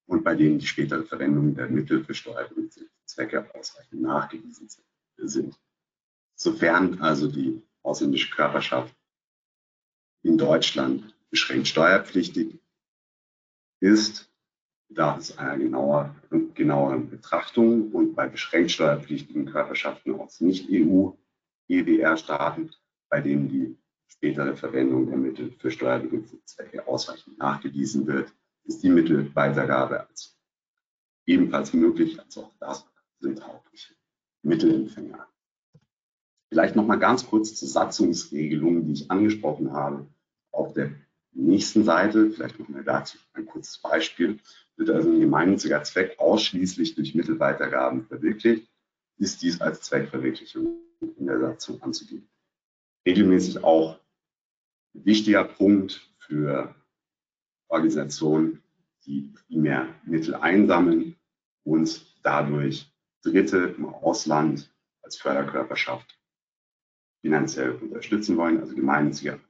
und 0.06 0.24
bei 0.24 0.34
denen 0.34 0.58
die 0.58 0.66
spätere 0.66 1.04
Verwendung 1.04 1.54
der 1.54 1.68
Mittel 1.68 2.04
für 2.04 2.14
Steuerzwecke 2.14 3.54
ausreichend 3.54 4.02
nachgewiesen 4.02 4.68
sind. 5.16 5.58
Sofern 6.34 7.00
also 7.00 7.28
die 7.28 7.62
ausländische 7.82 8.30
Körperschaft 8.30 8.94
in 10.22 10.36
Deutschland 10.36 11.15
beschränkt 11.30 11.68
steuerpflichtig 11.68 12.58
ist, 13.80 14.30
bedarf 14.88 15.18
es 15.18 15.38
einer 15.38 15.58
genauer, 15.58 16.14
genaueren 16.54 17.10
Betrachtung 17.10 17.90
und 17.92 18.14
bei 18.14 18.28
beschränkt 18.28 18.70
steuerpflichtigen 18.70 19.46
Körperschaften 19.46 20.14
aus 20.14 20.40
Nicht-EU, 20.40 21.10
EWR-Staaten, 21.68 22.70
bei 23.08 23.20
denen 23.20 23.48
die 23.48 23.76
spätere 24.06 24.56
Verwendung 24.56 25.08
der 25.08 25.18
Mittel 25.18 25.50
für 25.58 25.70
steuerbegünstigte 25.70 26.44
Zwecke 26.46 26.86
ausreichend 26.86 27.38
nachgewiesen 27.38 28.06
wird, 28.06 28.32
ist 28.64 28.82
die 28.82 28.88
Mittelweitergabe 28.88 30.06
als 30.08 30.36
ebenfalls 31.26 31.72
möglich, 31.72 32.18
also 32.20 32.44
auch 32.44 32.54
das 32.58 32.86
sind 33.20 33.46
hauptsächlich 33.46 33.98
Mittelempfänger. 34.42 35.26
Vielleicht 36.48 36.76
noch 36.76 36.86
mal 36.86 36.98
ganz 36.98 37.26
kurz 37.26 37.54
zur 37.56 37.68
Satzungsregelung, 37.68 38.86
die 38.86 38.92
ich 38.92 39.10
angesprochen 39.10 39.72
habe. 39.72 40.06
Auf 40.52 40.72
der 40.72 40.94
nächsten 41.36 41.84
Seite, 41.84 42.30
vielleicht 42.30 42.58
noch 42.58 42.68
mal 42.68 42.84
dazu 42.84 43.18
ein 43.34 43.46
kurzes 43.46 43.78
Beispiel, 43.78 44.38
wird 44.76 44.90
also 44.90 45.10
ein 45.10 45.20
gemeinnütziger 45.20 45.82
Zweck 45.82 46.18
ausschließlich 46.18 46.94
durch 46.94 47.14
Mittelweitergaben 47.14 48.06
verwirklicht, 48.06 48.68
ist 49.18 49.42
dies 49.42 49.60
als 49.60 49.82
Zweckverwirklichung 49.82 50.78
in 51.00 51.26
der 51.26 51.40
Satzung 51.40 51.82
anzugeben. 51.82 52.28
Regelmäßig 53.06 53.62
auch 53.64 53.98
ein 54.94 55.04
wichtiger 55.04 55.44
Punkt 55.44 56.10
für 56.18 56.74
Organisationen, 57.68 58.62
die 59.04 59.32
primär 59.46 59.88
Mittel 60.04 60.34
einsammeln 60.34 61.16
und 61.64 62.04
dadurch 62.22 62.90
Dritte 63.22 63.74
im 63.76 63.86
Ausland 63.86 64.72
als 65.02 65.16
Förderkörperschaft 65.16 66.18
finanziell 67.20 67.72
unterstützen 67.72 68.36
wollen, 68.36 68.60
also 68.60 68.74
gemeinnützige 68.74 69.40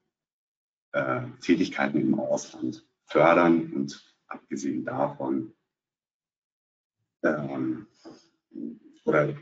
äh, 0.96 1.22
Tätigkeiten 1.40 2.00
im 2.00 2.18
Ausland 2.18 2.84
fördern 3.04 3.72
und 3.72 4.16
abgesehen 4.28 4.84
davon 4.84 5.52
ähm, 7.22 7.86
oder 9.04 9.34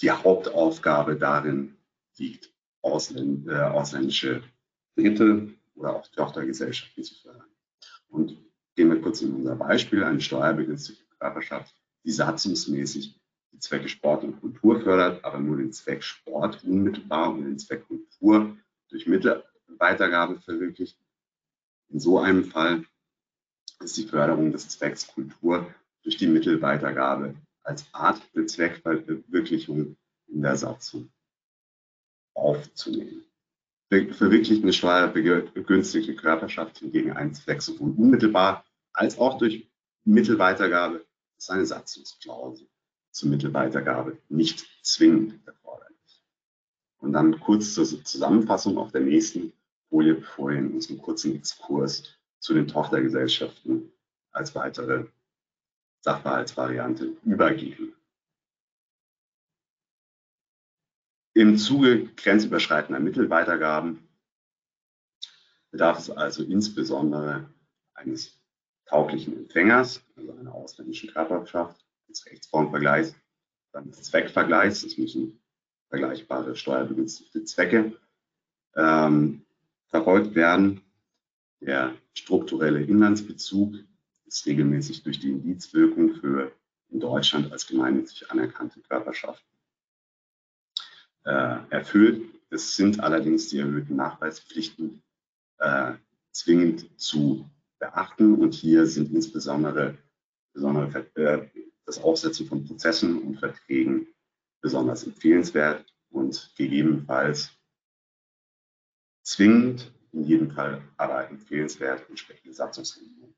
die 0.00 0.10
Hauptaufgabe 0.10 1.16
darin 1.16 1.76
liegt, 2.18 2.52
Ausländ, 2.82 3.48
äh, 3.48 3.54
ausländische 3.54 4.42
Dritte 4.96 5.54
oder 5.74 5.96
auch 5.96 6.06
Tochtergesellschaften 6.08 7.02
zu 7.02 7.14
fördern. 7.14 7.48
Und 8.08 8.36
gehen 8.74 8.90
wir 8.90 9.00
kurz 9.00 9.22
in 9.22 9.34
unser 9.34 9.56
Beispiel, 9.56 10.04
eine 10.04 10.20
steuerbegünstigte 10.20 11.04
Körperschaft, 11.18 11.74
die 12.04 12.10
satzungsmäßig 12.10 13.20
die 13.52 13.58
Zwecke 13.58 13.88
Sport 13.88 14.24
und 14.24 14.40
Kultur 14.40 14.80
fördert, 14.80 15.24
aber 15.24 15.38
nur 15.38 15.56
den 15.56 15.72
Zweck 15.72 16.02
Sport 16.02 16.62
unmittelbar 16.64 17.32
und 17.32 17.44
den 17.44 17.58
Zweck 17.58 17.86
Kultur 17.86 18.56
durch 18.88 19.06
Mittelweitergabe 19.76 20.40
verwirklicht. 20.40 20.98
In 21.90 22.00
so 22.00 22.18
einem 22.18 22.44
Fall 22.44 22.84
ist 23.80 23.96
die 23.98 24.06
Förderung 24.06 24.50
des 24.50 24.70
Zwecks 24.70 25.06
Kultur 25.06 25.72
durch 26.02 26.16
die 26.16 26.26
Mittelweitergabe 26.26 27.34
als 27.62 27.84
Art 27.92 28.22
der 28.34 28.46
Zweckverwirklichung 28.46 29.96
in 30.28 30.42
der 30.42 30.56
Satzung 30.56 31.10
aufzunehmen. 32.34 33.24
Verwirklicht 33.90 34.62
eine 34.62 34.72
steuerbegünstigte 34.72 36.16
Körperschaft 36.16 36.78
hingegen 36.78 37.12
einen 37.12 37.34
Zweck 37.34 37.62
sowohl 37.62 37.90
unmittelbar 37.90 38.64
als 38.92 39.18
auch 39.18 39.38
durch 39.38 39.68
Mittelweitergabe 40.04 41.04
ist 41.36 41.50
eine 41.50 41.66
Satzungsklausel 41.66 42.66
zur 43.10 43.28
Mittelweitergabe 43.28 44.18
nicht 44.28 44.66
zwingend 44.82 45.46
erforderlich. 45.46 46.22
Und 46.98 47.12
dann 47.12 47.38
kurz 47.40 47.74
zur 47.74 47.84
Zusammenfassung 47.84 48.78
auf 48.78 48.90
der 48.90 49.02
nächsten 49.02 49.52
Folie, 49.88 50.14
bevor 50.14 50.50
wir 50.50 50.58
in 50.58 50.72
unserem 50.72 50.98
kurzen 50.98 51.34
Exkurs 51.36 52.16
zu 52.38 52.54
den 52.54 52.68
Tochtergesellschaften 52.68 53.92
als 54.32 54.54
weitere 54.54 55.06
Sachverhaltsvariante 56.00 57.16
übergehen. 57.24 57.94
Im 61.34 61.56
Zuge 61.58 62.06
grenzüberschreitender 62.14 63.00
Mittelweitergaben 63.00 64.08
bedarf 65.70 65.98
es 65.98 66.10
also 66.10 66.42
insbesondere 66.42 67.50
eines 67.94 68.40
tauglichen 68.86 69.36
Empfängers, 69.36 70.02
also 70.16 70.32
einer 70.32 70.54
ausländischen 70.54 71.10
Körperschaft, 71.10 71.84
des 72.08 72.24
Rechtsformvergleichs, 72.26 73.14
dann 73.72 73.90
des 73.90 74.04
Zweckvergleichs, 74.04 74.84
es 74.84 74.96
müssen 74.96 75.42
vergleichbare 75.88 76.56
steuerbegünstigte 76.56 77.44
Zwecke 77.44 77.98
ähm, 78.76 79.45
verfolgt 79.96 80.34
werden 80.34 80.82
der 81.60 81.94
strukturelle 82.12 82.82
Inlandsbezug 82.82 83.76
ist 84.26 84.44
regelmäßig 84.44 85.02
durch 85.02 85.20
die 85.20 85.30
Indizwirkung 85.30 86.14
für 86.16 86.52
in 86.90 87.00
Deutschland 87.00 87.50
als 87.50 87.66
gemeinnützig 87.66 88.30
anerkannte 88.30 88.80
Körperschaften 88.80 89.56
äh, 91.24 91.56
erfüllt. 91.70 92.22
Es 92.50 92.76
sind 92.76 93.00
allerdings 93.00 93.48
die 93.48 93.58
erhöhten 93.58 93.96
Nachweispflichten 93.96 95.02
äh, 95.58 95.94
zwingend 96.30 97.00
zu 97.00 97.48
beachten 97.78 98.34
und 98.34 98.52
hier 98.54 98.86
sind 98.86 99.12
insbesondere, 99.12 99.96
besondere 100.52 101.06
äh, 101.14 101.48
das 101.86 102.02
Aufsetzen 102.02 102.46
von 102.46 102.66
Prozessen 102.66 103.22
und 103.22 103.38
Verträgen 103.38 104.08
besonders 104.60 105.04
empfehlenswert 105.04 105.86
und 106.10 106.52
gegebenenfalls 106.56 107.55
zwingend 109.26 109.92
in 110.12 110.22
jedem 110.22 110.50
Fall 110.52 110.82
aber 110.96 111.28
empfehlenswert 111.28 112.08
entsprechende 112.08 112.54
Satzungsregelungen. 112.54 113.34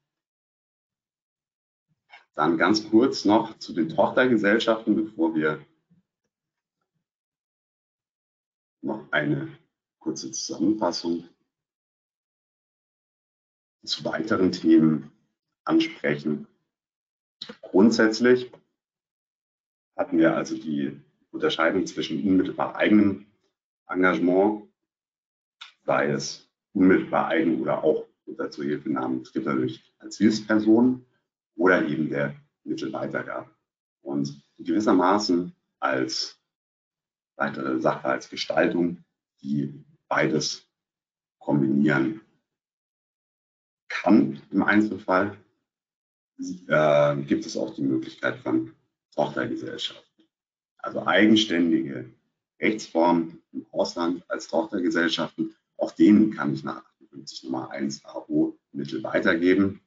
Dann 2.35 2.59
ganz 2.59 2.89
kurz 2.89 3.25
noch 3.25 3.59
zu 3.59 3.73
den 3.73 3.89
Tochtergesellschaften, 3.89 4.95
bevor 4.95 5.35
wir 5.35 5.67
noch 8.83 9.11
eine 9.11 9.59
kurze 9.99 10.31
Zusammenfassung 10.31 11.29
zu 13.85 14.05
weiteren 14.05 14.53
Themen 14.53 15.11
ansprechen. 15.65 16.47
Grundsätzlich 17.63 18.53
hatten 19.97 20.19
wir 20.19 20.37
also 20.37 20.57
die 20.57 21.01
Unterscheidung 21.31 21.87
zwischen 21.87 22.23
unmittelbar 22.23 22.77
eigenem 22.77 23.27
Engagement, 23.89 24.68
sei 25.89 26.11
es 26.11 26.47
unmittelbar 26.75 27.29
eigen 27.29 27.63
oder 27.63 27.83
auch 27.83 28.07
unter 28.27 28.51
Zuhilfenahmen 28.51 29.25
Dritter 29.25 29.57
durch 29.57 29.83
als 30.01 30.19
Hilfsperson 30.19 31.03
oder 31.57 31.89
eben 31.89 32.11
der 32.11 32.37
Mittelweitergabe. 32.63 33.51
Und 34.03 34.43
gewissermaßen 34.59 35.51
als 35.81 36.39
weitere 37.37 37.81
Sachverhaltsgestaltung, 37.81 39.03
die 39.41 39.83
beides 40.09 40.69
kombinieren 41.39 42.21
kann 43.89 44.43
im 44.51 44.63
Einzelfall, 44.65 45.39
äh, 46.69 47.17
gibt 47.23 47.47
es 47.47 47.57
auch 47.57 47.75
die 47.75 47.83
Möglichkeit 47.83 48.37
von 48.41 48.75
Tochtergesellschaften. 49.15 50.25
Also 50.77 51.07
eigenständige 51.07 52.11
Rechtsformen 52.61 53.43
im 53.53 53.67
Ausland 53.73 54.23
als 54.29 54.49
Tochtergesellschaften 54.49 55.55
auch 55.79 55.93
denen 55.93 56.33
kann 56.33 56.53
ich 56.53 56.65
nach 56.65 56.85
58 56.85 57.45
Nummer 57.45 57.71
1 57.71 58.05
AO 58.05 58.59
Mittel 58.73 59.03
weitergeben. 59.03 59.81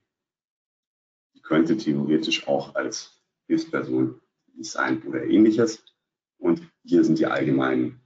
Die 1.35 1.41
könnte 1.41 1.77
theoretisch 1.77 2.47
auch 2.47 2.75
als 2.75 3.21
Hilfsperson 3.47 4.19
sein 4.59 5.01
oder 5.03 5.23
ähnliches. 5.23 5.83
Und 6.37 6.61
hier 6.83 7.03
sind 7.03 7.19
die 7.19 7.27
allgemeinen 7.27 8.01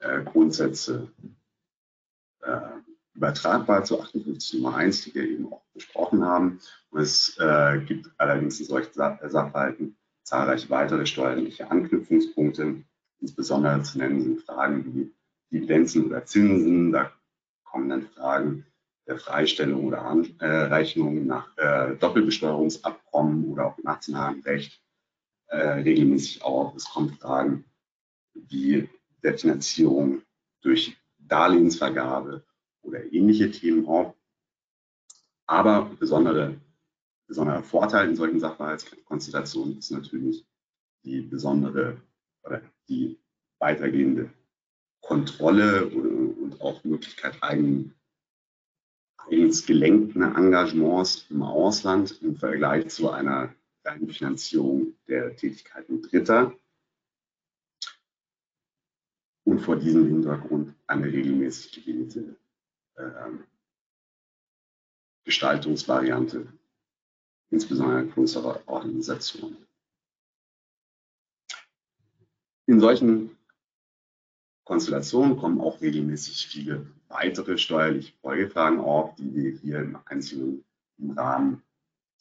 äh, 0.00 0.22
Grundsätze 0.22 1.10
äh, 2.42 2.60
übertragbar 3.14 3.84
zu 3.84 4.00
58 4.00 4.60
Nummer 4.60 4.76
1, 4.76 5.04
die 5.04 5.14
wir 5.14 5.24
eben 5.24 5.52
auch 5.52 5.64
besprochen 5.72 6.24
haben. 6.24 6.60
Und 6.90 7.00
es 7.00 7.36
äh, 7.38 7.80
gibt 7.86 8.10
allerdings 8.18 8.60
in 8.60 8.66
solchen 8.66 8.92
Sachverhalten 8.92 9.96
zahlreiche 10.22 10.70
weitere 10.70 11.06
steuerliche 11.06 11.70
Anknüpfungspunkte. 11.70 12.82
Insbesondere 13.20 13.82
zu 13.82 13.98
nennen 13.98 14.22
sind 14.22 14.42
Fragen 14.42 14.94
wie 14.94 15.14
Dividenzen 15.52 16.06
oder 16.06 16.24
Zinsen. 16.24 16.92
Da 16.92 17.12
kommen 17.70 17.88
dann 17.88 18.08
Fragen 18.08 18.66
der 19.06 19.18
Freistellung 19.18 19.86
oder 19.86 20.02
Anrechnung 20.02 21.26
nach 21.26 21.56
äh, 21.56 21.96
Doppelbesteuerungsabkommen 21.96 23.50
oder 23.50 23.66
auch 23.66 23.78
nationalem 23.82 24.40
Recht 24.42 24.80
äh, 25.48 25.56
regelmäßig 25.56 26.42
auf. 26.42 26.74
Es 26.76 26.84
kommen 26.84 27.16
Fragen 27.18 27.64
wie 28.34 28.88
der 29.22 29.38
Finanzierung 29.38 30.22
durch 30.62 30.96
Darlehensvergabe 31.18 32.44
oder 32.82 33.12
ähnliche 33.12 33.50
Themen 33.50 33.86
auf. 33.86 34.14
Aber 35.46 35.90
besondere, 35.98 36.60
besonderer 37.26 37.62
Vorteil 37.62 38.08
in 38.08 38.16
solchen 38.16 38.40
Sachverhaltskonstellationen 38.40 39.78
ist 39.78 39.90
natürlich 39.90 40.46
die 41.02 41.22
besondere 41.22 42.00
oder 42.44 42.62
die 42.88 43.18
weitergehende 43.58 44.30
Kontrolle 45.00 45.90
und 46.50 46.60
auch 46.60 46.82
Möglichkeit 46.84 47.42
eigenen, 47.42 47.94
eigens 49.18 49.66
gelenkten 49.66 50.22
Engagements 50.22 51.26
im 51.30 51.42
Ausland 51.42 52.20
im 52.22 52.36
Vergleich 52.36 52.88
zu 52.88 53.10
einer 53.10 53.54
reinen 53.84 54.08
Finanzierung 54.08 54.94
der 55.06 55.36
Tätigkeiten 55.36 56.02
Dritter. 56.02 56.54
Und 59.44 59.60
vor 59.60 59.76
diesem 59.76 60.06
Hintergrund 60.06 60.74
eine 60.86 61.06
regelmäßig 61.06 61.84
gewählte 61.84 62.36
äh, 62.96 63.30
Gestaltungsvariante, 65.24 66.52
insbesondere 67.50 68.06
größerer 68.06 68.62
Organisationen. 68.66 69.66
In 72.66 72.80
solchen 72.80 73.36
Konstellationen 74.70 75.36
kommen 75.36 75.60
auch 75.60 75.80
regelmäßig 75.80 76.46
viele 76.46 76.86
weitere 77.08 77.58
steuerliche 77.58 78.12
Folgefragen 78.20 78.78
auf, 78.78 79.16
die 79.16 79.34
wir 79.34 79.50
hier 79.50 79.80
im 79.80 79.98
Einzelnen 80.04 80.64
im 80.96 81.10
Rahmen 81.10 81.62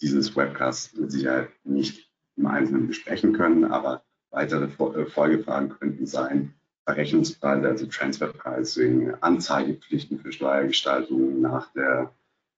dieses 0.02 0.36
Webcasts 0.36 0.96
mit 0.96 1.12
Sicherheit 1.12 1.52
nicht 1.64 2.10
im 2.38 2.48
Einzelnen 2.48 2.88
besprechen 2.88 3.34
können, 3.34 3.66
aber 3.66 4.04
weitere 4.32 4.66
äh, 4.66 5.06
Folgefragen 5.06 5.70
könnten 5.70 6.08
sein, 6.08 6.56
Verrechnungspreise, 6.86 7.68
also 7.68 7.86
Transfer 7.86 8.34
Pricing, 8.34 9.14
Anzeigepflichten 9.22 10.18
für 10.18 10.32
Steuergestaltung 10.32 11.42
nach 11.42 11.72
der 11.74 12.12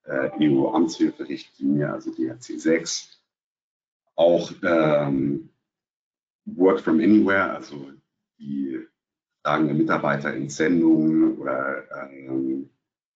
äh, 0.05 0.29
EU-Amtshilferichtlinie, 0.39 1.91
also 1.91 2.13
DRC 2.13 2.61
6, 2.61 3.21
auch 4.15 4.53
ähm, 4.63 5.49
Work 6.45 6.79
from 6.79 7.01
Anywhere, 7.01 7.51
also 7.53 7.91
die 8.39 8.87
Fragen 9.43 9.67
der 9.67 9.75
Mitarbeiter 9.75 10.33
in 10.33 10.49
Sendungen 10.49 11.37
oder, 11.37 11.83
ähm, 12.13 12.69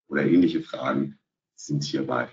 oder 0.08 0.24
ähnliche 0.24 0.62
Fragen 0.62 1.20
sind 1.56 1.84
hierbei 1.84 2.30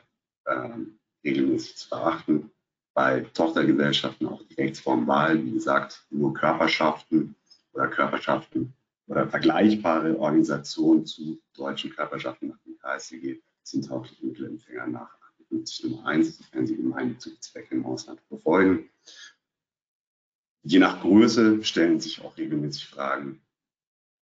ähm, 0.47 0.99
regelmäßig 1.25 1.77
zu 1.77 1.91
beachten. 1.91 2.51
Bei 2.95 3.21
Tochtergesellschaften 3.21 4.27
auch 4.27 4.43
die 4.45 4.55
Rechtsform 4.55 5.07
Wahl, 5.07 5.43
wie 5.45 5.53
gesagt, 5.53 6.07
nur 6.11 6.35
Körperschaften 6.35 7.35
oder 7.73 7.89
Körperschaften 7.89 8.75
oder 9.07 9.29
vergleichbare 9.29 10.19
Organisationen 10.19 11.07
zu 11.07 11.41
deutschen 11.55 11.91
Körperschaften 11.91 12.49
nach 12.49 12.59
dem 12.65 12.79
KSCG 12.79 13.41
sind 13.63 13.87
taugliche 13.87 14.27
Mittelempfänger 14.27 14.87
nach 14.87 15.17
58 15.51 15.85
Nummer 15.85 16.07
1, 16.07 16.39
sofern 16.39 16.67
sie 16.67 16.77
gemeinnützige 16.77 17.39
Zwecke 17.41 17.75
im 17.75 17.87
Ausland 17.87 18.21
verfolgen. 18.29 18.89
Je 20.63 20.79
nach 20.79 21.01
Größe 21.01 21.63
stellen 21.65 22.01
sich 22.01 22.23
auch 22.23 22.37
regelmäßig 22.37 22.87
Fragen 22.87 23.41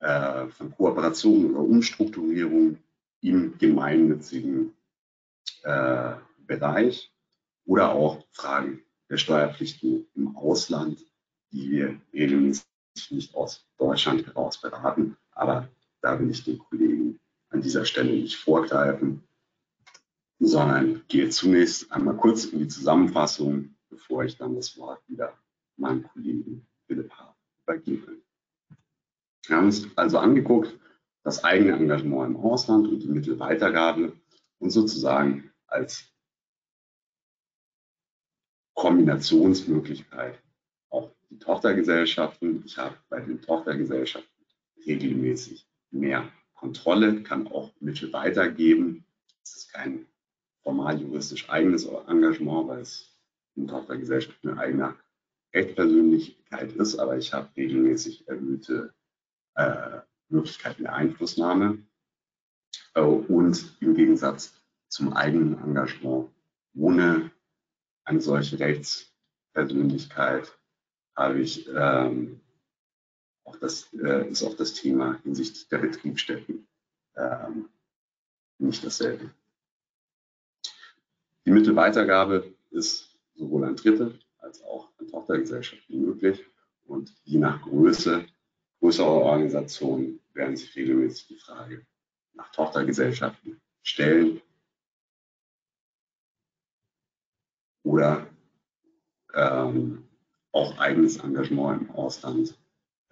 äh, 0.00 0.46
von 0.48 0.70
Kooperation 0.72 1.50
oder 1.50 1.60
Umstrukturierung 1.60 2.78
im 3.20 3.58
gemeinnützigen 3.58 4.74
äh, 5.62 6.14
Bereich 6.46 7.12
oder 7.66 7.92
auch 7.92 8.24
Fragen 8.32 8.82
der 9.08 9.18
Steuerpflichten 9.18 10.06
im 10.14 10.36
Ausland, 10.36 11.04
die 11.52 11.70
wir 11.70 12.00
regelmäßig 12.12 12.64
nicht 13.10 13.34
aus 13.34 13.66
Deutschland 13.78 14.26
heraus 14.26 14.60
beraten. 14.60 15.16
Aber 15.32 15.68
da 16.00 16.18
will 16.18 16.30
ich 16.30 16.44
den 16.44 16.58
Kollegen 16.58 17.20
an 17.50 17.60
dieser 17.60 17.84
Stelle 17.84 18.12
nicht 18.12 18.36
vorgreifen, 18.36 19.22
sondern 20.38 21.02
gehe 21.08 21.28
zunächst 21.28 21.92
einmal 21.92 22.16
kurz 22.16 22.46
in 22.46 22.60
die 22.60 22.68
Zusammenfassung, 22.68 23.74
bevor 23.90 24.24
ich 24.24 24.36
dann 24.36 24.54
das 24.56 24.76
Wort 24.78 25.02
wieder 25.08 25.34
meinem 25.76 26.04
Kollegen 26.04 26.66
Philipp 26.86 27.12
H. 27.12 27.36
übergebe. 27.64 28.16
Wir 29.50 29.56
haben 29.56 29.66
uns 29.66 29.88
also 29.96 30.18
angeguckt, 30.18 30.78
das 31.24 31.42
eigene 31.42 31.72
Engagement 31.72 32.36
im 32.36 32.36
Ausland 32.36 32.86
und 32.86 33.00
die 33.00 33.08
Mittelweitergabe 33.08 34.12
und 34.60 34.70
sozusagen 34.70 35.50
als 35.66 36.04
Kombinationsmöglichkeit 38.74 40.40
auch 40.88 41.10
die 41.30 41.40
Tochtergesellschaften. 41.40 42.62
Ich 42.64 42.78
habe 42.78 42.96
bei 43.08 43.18
den 43.18 43.42
Tochtergesellschaften 43.42 44.46
regelmäßig 44.86 45.66
mehr 45.90 46.30
Kontrolle, 46.54 47.24
kann 47.24 47.48
auch 47.48 47.72
Mittel 47.80 48.12
weitergeben. 48.12 49.04
Es 49.42 49.56
ist 49.56 49.72
kein 49.72 50.06
formal 50.62 51.00
juristisch 51.00 51.50
eigenes 51.50 51.86
Engagement, 51.86 52.68
weil 52.68 52.82
es 52.82 53.18
in 53.56 53.66
Tochtergesellschaften 53.66 54.50
ein 54.50 54.58
eigener 54.60 54.96
Rechtspersönlichkeit 55.52 56.70
ist, 56.74 57.00
aber 57.00 57.18
ich 57.18 57.32
habe 57.32 57.48
regelmäßig 57.56 58.28
erhöhte 58.28 58.94
äh, 59.60 60.00
Möglichkeiten 60.28 60.84
der 60.84 60.94
Einflussnahme 60.94 61.78
äh, 62.94 63.00
und 63.00 63.76
im 63.80 63.94
Gegensatz 63.94 64.54
zum 64.88 65.12
eigenen 65.12 65.62
Engagement 65.62 66.30
ohne 66.74 67.30
eine 68.04 68.20
solche 68.20 68.58
Rechtspersönlichkeit 68.58 70.56
habe 71.16 71.40
ich 71.40 71.68
ähm, 71.74 72.40
auch 73.44 73.56
das 73.56 73.92
äh, 73.92 74.28
ist 74.30 74.42
auch 74.42 74.54
das 74.54 74.74
Thema 74.74 75.20
hinsichtlich 75.22 75.68
der 75.68 75.78
Betriebsstätten 75.78 76.66
ähm, 77.16 77.68
nicht 78.58 78.84
dasselbe. 78.84 79.30
Die 81.44 81.50
Mittelweitergabe 81.50 82.54
ist 82.70 83.18
sowohl 83.34 83.64
an 83.64 83.76
Dritte 83.76 84.18
als 84.38 84.62
auch 84.62 84.88
an 84.98 85.08
Tochtergesellschaften 85.08 86.00
möglich 86.00 86.44
und 86.86 87.12
je 87.24 87.38
nach 87.38 87.62
Größe 87.62 88.26
größerer 88.80 89.06
Organisationen 89.06 90.20
werden 90.32 90.56
sich 90.56 90.74
regelmäßig 90.74 91.28
die 91.28 91.38
Frage 91.38 91.86
nach 92.32 92.50
Tochtergesellschaften 92.52 93.60
stellen 93.82 94.40
oder 97.82 98.26
ähm, 99.34 100.08
auch 100.52 100.78
eigenes 100.78 101.18
Engagement 101.18 101.82
im 101.82 101.90
Ausland 101.90 102.58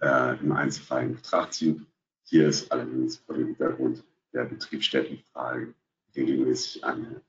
äh, 0.01 0.39
im 0.39 0.51
Einzelfall 0.51 1.03
in 1.03 1.15
Betracht 1.15 1.53
ziehen. 1.53 1.85
Hier 2.23 2.47
ist 2.47 2.71
allerdings 2.71 3.17
vor 3.17 3.35
dem 3.35 3.47
Hintergrund 3.47 4.03
der 4.33 4.45
Betriebsstättenfrage 4.45 5.73
regelmäßig 6.15 6.83
eine 6.83 7.21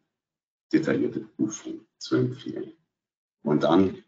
detaillierte 0.72 1.20
Prüfung 1.20 1.80
zu 1.99 2.16
empfehlen. 2.16 2.72
Und 3.43 3.62
dann 3.62 4.03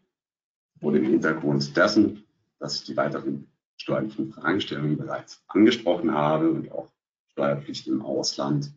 vor 0.79 0.91
dem 0.91 1.03
Hintergrund 1.03 1.75
dessen, 1.75 2.23
dass 2.59 2.75
ich 2.75 2.83
die 2.83 2.97
weiteren 2.97 3.52
steuerlichen 3.83 4.31
Fragestellungen 4.31 4.97
bereits 4.97 5.43
angesprochen 5.47 6.13
habe 6.13 6.49
und 6.49 6.71
auch 6.71 6.89
Steuerpflichten 7.31 7.93
im 7.93 8.01
Ausland 8.01 8.71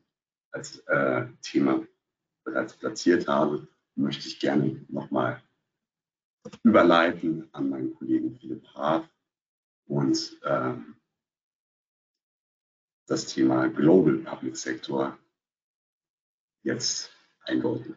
als 0.50 0.78
äh, 0.88 1.26
Thema 1.42 1.86
bereits 2.44 2.76
platziert 2.76 3.28
habe, 3.28 3.68
möchte 3.94 4.26
ich 4.26 4.40
gerne 4.40 4.84
nochmal 4.88 5.42
überleiten 6.64 7.48
an 7.52 7.70
meinen 7.70 7.94
Kollegen 7.94 8.36
Philipp 8.36 8.66
Haaf 8.74 9.08
und 9.86 10.40
ähm, 10.44 10.96
das 13.06 13.26
Thema 13.26 13.68
Global 13.68 14.18
Public 14.18 14.56
Sector 14.56 15.16
jetzt 16.64 17.12
einläuten. 17.44 17.96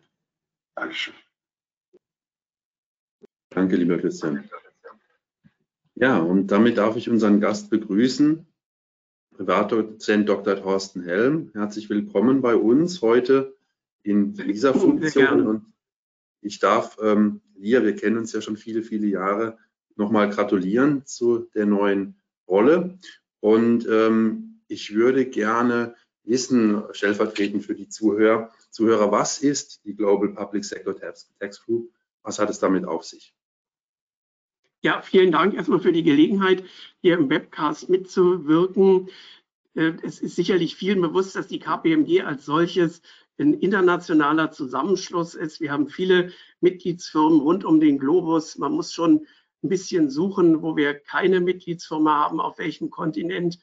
Dankeschön. 0.75 1.15
Danke, 3.49 3.77
lieber 3.77 3.97
Christian. 3.97 4.47
Ja, 5.99 6.17
und 6.19 6.47
damit 6.47 6.77
darf 6.77 6.95
ich 6.95 7.09
unseren 7.09 7.41
Gast 7.41 7.69
begrüßen, 7.69 8.47
Privatdozent 9.35 10.29
Dr. 10.29 10.55
Thorsten 10.55 11.03
Helm. 11.03 11.51
Herzlich 11.53 11.89
willkommen 11.89 12.41
bei 12.41 12.55
uns 12.55 13.01
heute 13.01 13.53
in 14.01 14.33
dieser 14.33 14.73
Funktion. 14.73 15.45
Und 15.45 15.65
ich 16.39 16.59
darf 16.59 16.97
ähm, 17.03 17.41
dir, 17.57 17.83
wir 17.83 17.97
kennen 17.97 18.17
uns 18.17 18.31
ja 18.31 18.39
schon 18.39 18.55
viele, 18.55 18.81
viele 18.81 19.07
Jahre, 19.07 19.57
nochmal 19.97 20.29
gratulieren 20.29 21.05
zu 21.05 21.49
der 21.53 21.65
neuen 21.65 22.15
Rolle. 22.47 22.97
Und 23.41 23.85
ähm, 23.91 24.61
ich 24.69 24.95
würde 24.95 25.25
gerne 25.25 25.95
wissen, 26.23 26.81
stellvertretend 26.93 27.65
für 27.65 27.75
die 27.75 27.89
Zuhörer, 27.89 28.53
Zuhörer, 28.69 29.11
was 29.11 29.39
ist 29.39 29.83
die 29.83 29.97
Global 29.97 30.29
Public 30.29 30.63
Sector 30.63 30.95
Tax 30.95 31.65
Group? 31.65 31.91
Was 32.23 32.39
hat 32.39 32.49
es 32.49 32.59
damit 32.59 32.85
auf 32.85 33.03
sich? 33.03 33.35
Ja, 34.81 35.01
vielen 35.01 35.33
Dank 35.33 35.55
erstmal 35.55 35.81
für 35.81 35.91
die 35.91 36.03
Gelegenheit, 36.03 36.63
hier 37.01 37.15
im 37.15 37.29
Webcast 37.29 37.89
mitzuwirken. 37.89 39.09
Äh, 39.75 39.91
es 40.03 40.21
ist 40.21 40.37
sicherlich 40.37 40.77
vielen 40.77 41.01
bewusst, 41.01 41.35
dass 41.35 41.47
die 41.47 41.59
KPMG 41.59 42.21
als 42.21 42.45
solches 42.45 43.01
ein 43.37 43.55
internationaler 43.55 44.51
Zusammenschluss 44.51 45.35
ist. 45.35 45.59
Wir 45.59 45.73
haben 45.73 45.89
viele 45.89 46.31
Mitgliedsfirmen 46.61 47.41
rund 47.41 47.65
um 47.65 47.81
den 47.81 47.99
Globus. 47.99 48.57
Man 48.57 48.71
muss 48.71 48.93
schon 48.93 49.27
ein 49.63 49.69
bisschen 49.69 50.09
suchen, 50.09 50.61
wo 50.61 50.77
wir 50.77 50.93
keine 50.97 51.41
Mitgliedsfirma 51.41 52.17
haben, 52.17 52.39
auf 52.39 52.57
welchem 52.57 52.89
Kontinent. 52.89 53.59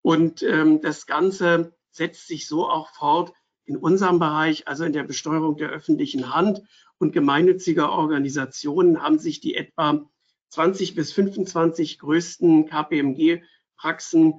Und 0.00 0.42
ähm, 0.42 0.80
das 0.80 1.06
Ganze 1.06 1.74
setzt 1.90 2.26
sich 2.26 2.48
so 2.48 2.70
auch 2.70 2.88
fort 2.88 3.34
in 3.66 3.76
unserem 3.76 4.18
Bereich, 4.18 4.66
also 4.66 4.84
in 4.84 4.94
der 4.94 5.04
Besteuerung 5.04 5.58
der 5.58 5.68
öffentlichen 5.68 6.34
Hand 6.34 6.62
und 6.96 7.12
gemeinnütziger 7.12 7.92
Organisationen 7.92 9.02
haben 9.02 9.18
sich 9.18 9.40
die 9.40 9.56
etwa 9.56 10.08
20 10.54 10.94
bis 10.94 11.12
25 11.12 11.98
größten 11.98 12.66
KPMG-Praxen 12.66 14.34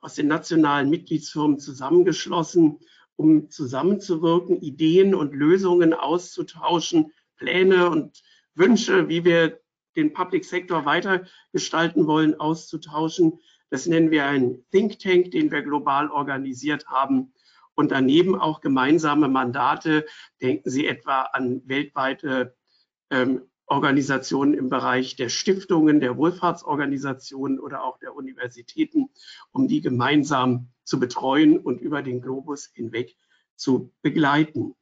aus 0.00 0.14
den 0.16 0.26
nationalen 0.26 0.90
Mitgliedsfirmen 0.90 1.60
zusammengeschlossen, 1.60 2.80
um 3.14 3.50
zusammenzuwirken, 3.50 4.60
Ideen 4.60 5.14
und 5.14 5.32
Lösungen 5.32 5.94
auszutauschen, 5.94 7.12
Pläne 7.36 7.88
und 7.88 8.20
Wünsche, 8.54 9.08
wie 9.08 9.24
wir 9.24 9.60
den 9.94 10.12
Public 10.12 10.44
Sector 10.44 10.86
weiter 10.86 11.26
gestalten 11.52 12.08
wollen, 12.08 12.38
auszutauschen. 12.40 13.38
Das 13.70 13.86
nennen 13.86 14.10
wir 14.10 14.26
einen 14.26 14.68
Think 14.72 14.98
Tank, 14.98 15.30
den 15.30 15.52
wir 15.52 15.62
global 15.62 16.10
organisiert 16.10 16.88
haben. 16.88 17.32
Und 17.74 17.92
daneben 17.92 18.34
auch 18.34 18.60
gemeinsame 18.60 19.28
Mandate. 19.28 20.04
Denken 20.42 20.68
Sie 20.68 20.88
etwa 20.88 21.22
an 21.22 21.62
weltweite 21.66 22.56
ähm, 23.10 23.49
Organisationen 23.70 24.54
im 24.54 24.68
Bereich 24.68 25.14
der 25.14 25.28
Stiftungen, 25.28 26.00
der 26.00 26.16
Wohlfahrtsorganisationen 26.16 27.60
oder 27.60 27.84
auch 27.84 27.98
der 27.98 28.14
Universitäten, 28.16 29.10
um 29.52 29.68
die 29.68 29.80
gemeinsam 29.80 30.70
zu 30.82 30.98
betreuen 30.98 31.58
und 31.58 31.80
über 31.80 32.02
den 32.02 32.20
Globus 32.20 32.70
hinweg 32.74 33.16
zu 33.54 33.92
begleiten. 34.02 34.74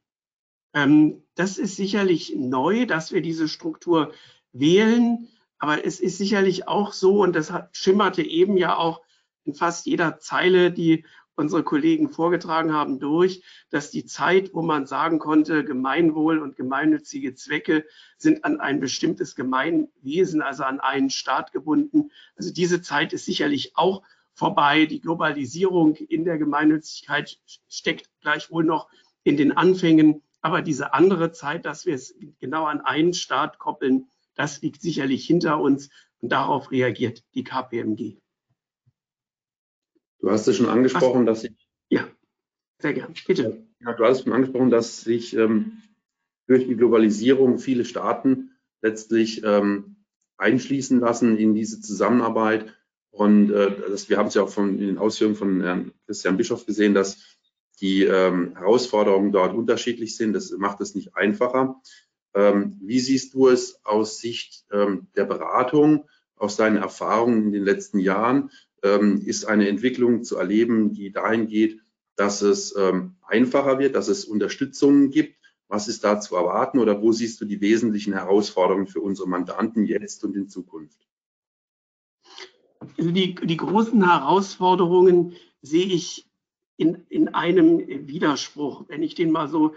Ähm, 0.73 1.23
das 1.35 1.59
ist 1.59 1.75
sicherlich 1.75 2.33
neu, 2.35 2.87
dass 2.87 3.11
wir 3.11 3.21
diese 3.21 3.47
Struktur 3.47 4.11
wählen. 4.53 5.27
Aber 5.59 5.85
es 5.85 5.99
ist 5.99 6.17
sicherlich 6.17 6.67
auch 6.67 6.91
so, 6.91 7.21
und 7.21 7.35
das 7.35 7.53
schimmerte 7.71 8.23
eben 8.23 8.57
ja 8.57 8.75
auch 8.75 9.01
in 9.43 9.53
fast 9.53 9.85
jeder 9.85 10.19
Zeile, 10.19 10.71
die 10.71 11.05
unsere 11.39 11.63
Kollegen 11.63 12.09
vorgetragen 12.09 12.73
haben, 12.73 12.99
durch, 12.99 13.43
dass 13.69 13.89
die 13.89 14.05
Zeit, 14.05 14.53
wo 14.53 14.61
man 14.61 14.85
sagen 14.85 15.17
konnte, 15.17 15.63
Gemeinwohl 15.63 16.39
und 16.39 16.57
gemeinnützige 16.57 17.33
Zwecke 17.33 17.85
sind 18.17 18.43
an 18.43 18.59
ein 18.59 18.79
bestimmtes 18.79 19.35
Gemeinwesen, 19.35 20.41
also 20.41 20.63
an 20.63 20.79
einen 20.81 21.09
Staat 21.09 21.51
gebunden. 21.53 22.11
Also 22.35 22.53
diese 22.53 22.81
Zeit 22.81 23.13
ist 23.13 23.25
sicherlich 23.25 23.71
auch 23.75 24.03
vorbei. 24.33 24.85
Die 24.85 24.99
Globalisierung 24.99 25.95
in 25.95 26.25
der 26.25 26.37
Gemeinnützigkeit 26.37 27.39
steckt 27.69 28.09
gleichwohl 28.21 28.65
noch 28.65 28.89
in 29.23 29.37
den 29.37 29.53
Anfängen. 29.53 30.21
Aber 30.41 30.61
diese 30.61 30.93
andere 30.93 31.31
Zeit, 31.31 31.65
dass 31.65 31.85
wir 31.85 31.95
es 31.95 32.15
genau 32.39 32.65
an 32.65 32.81
einen 32.81 33.13
Staat 33.13 33.59
koppeln, 33.59 34.07
das 34.35 34.61
liegt 34.61 34.81
sicherlich 34.81 35.25
hinter 35.25 35.59
uns 35.59 35.89
und 36.19 36.31
darauf 36.31 36.71
reagiert 36.71 37.23
die 37.33 37.43
KPMG. 37.43 38.17
Du 40.19 40.29
hast 40.29 40.47
es 40.47 40.57
schon 40.57 40.69
angesprochen, 40.69 41.25
Was? 41.25 41.41
dass 41.41 41.41
sich. 41.41 41.67
Ja, 41.89 42.07
sehr 42.79 42.93
gern, 42.93 43.13
bitte. 43.25 43.65
Ja, 43.79 43.93
du 43.93 44.03
hast 44.03 44.23
schon 44.23 44.33
angesprochen, 44.33 44.69
dass 44.69 45.01
sich 45.01 45.35
ähm, 45.35 45.81
durch 46.47 46.67
die 46.67 46.75
Globalisierung 46.75 47.59
viele 47.59 47.85
Staaten 47.85 48.51
letztlich 48.81 49.43
ähm, 49.43 49.97
einschließen 50.37 50.99
lassen 50.99 51.37
in 51.37 51.53
diese 51.53 51.81
Zusammenarbeit. 51.81 52.73
Und 53.11 53.51
äh, 53.51 53.75
das, 53.89 54.09
wir 54.09 54.17
haben 54.17 54.27
es 54.27 54.33
ja 54.33 54.43
auch 54.43 54.49
von, 54.49 54.79
in 54.79 54.87
den 54.87 54.97
Ausführungen 54.97 55.35
von 55.35 55.61
Herrn 55.61 55.91
Christian 56.05 56.37
Bischof 56.37 56.65
gesehen, 56.65 56.93
dass 56.93 57.37
die 57.79 58.03
ähm, 58.03 58.55
Herausforderungen 58.57 59.31
dort 59.31 59.53
unterschiedlich 59.53 60.17
sind. 60.17 60.33
Das 60.33 60.51
macht 60.51 60.81
es 60.81 60.95
nicht 60.95 61.15
einfacher. 61.15 61.81
Ähm, 62.33 62.77
wie 62.81 62.99
siehst 62.99 63.33
du 63.33 63.47
es 63.47 63.83
aus 63.85 64.19
Sicht 64.19 64.65
ähm, 64.71 65.07
der 65.15 65.25
Beratung, 65.25 66.07
aus 66.35 66.55
deinen 66.55 66.77
Erfahrungen 66.77 67.43
in 67.45 67.51
den 67.51 67.63
letzten 67.63 67.99
Jahren? 67.99 68.51
Ähm, 68.83 69.21
ist 69.25 69.45
eine 69.45 69.67
Entwicklung 69.67 70.23
zu 70.23 70.37
erleben, 70.37 70.93
die 70.93 71.11
dahin 71.11 71.47
geht, 71.47 71.81
dass 72.15 72.41
es 72.41 72.75
einfacher 73.21 73.79
wird, 73.79 73.95
dass 73.95 74.09
es 74.09 74.25
Unterstützungen 74.25 75.09
gibt? 75.09 75.37
Was 75.69 75.87
ist 75.87 76.03
da 76.03 76.19
zu 76.19 76.35
erwarten 76.35 76.79
oder 76.79 77.01
wo 77.01 77.13
siehst 77.13 77.39
du 77.39 77.45
die 77.45 77.61
wesentlichen 77.61 78.13
Herausforderungen 78.13 78.87
für 78.87 78.99
unsere 78.99 79.29
Mandanten 79.29 79.85
jetzt 79.85 80.25
und 80.25 80.35
in 80.35 80.49
Zukunft? 80.49 80.99
Also 82.97 83.11
die, 83.11 83.35
die 83.35 83.57
großen 83.57 84.03
Herausforderungen 84.03 85.33
sehe 85.61 85.85
ich 85.85 86.27
in, 86.75 87.05
in 87.07 87.29
einem 87.29 87.79
Widerspruch, 87.87 88.85
wenn 88.89 89.03
ich 89.03 89.15
den 89.15 89.31
mal 89.31 89.47
so 89.47 89.75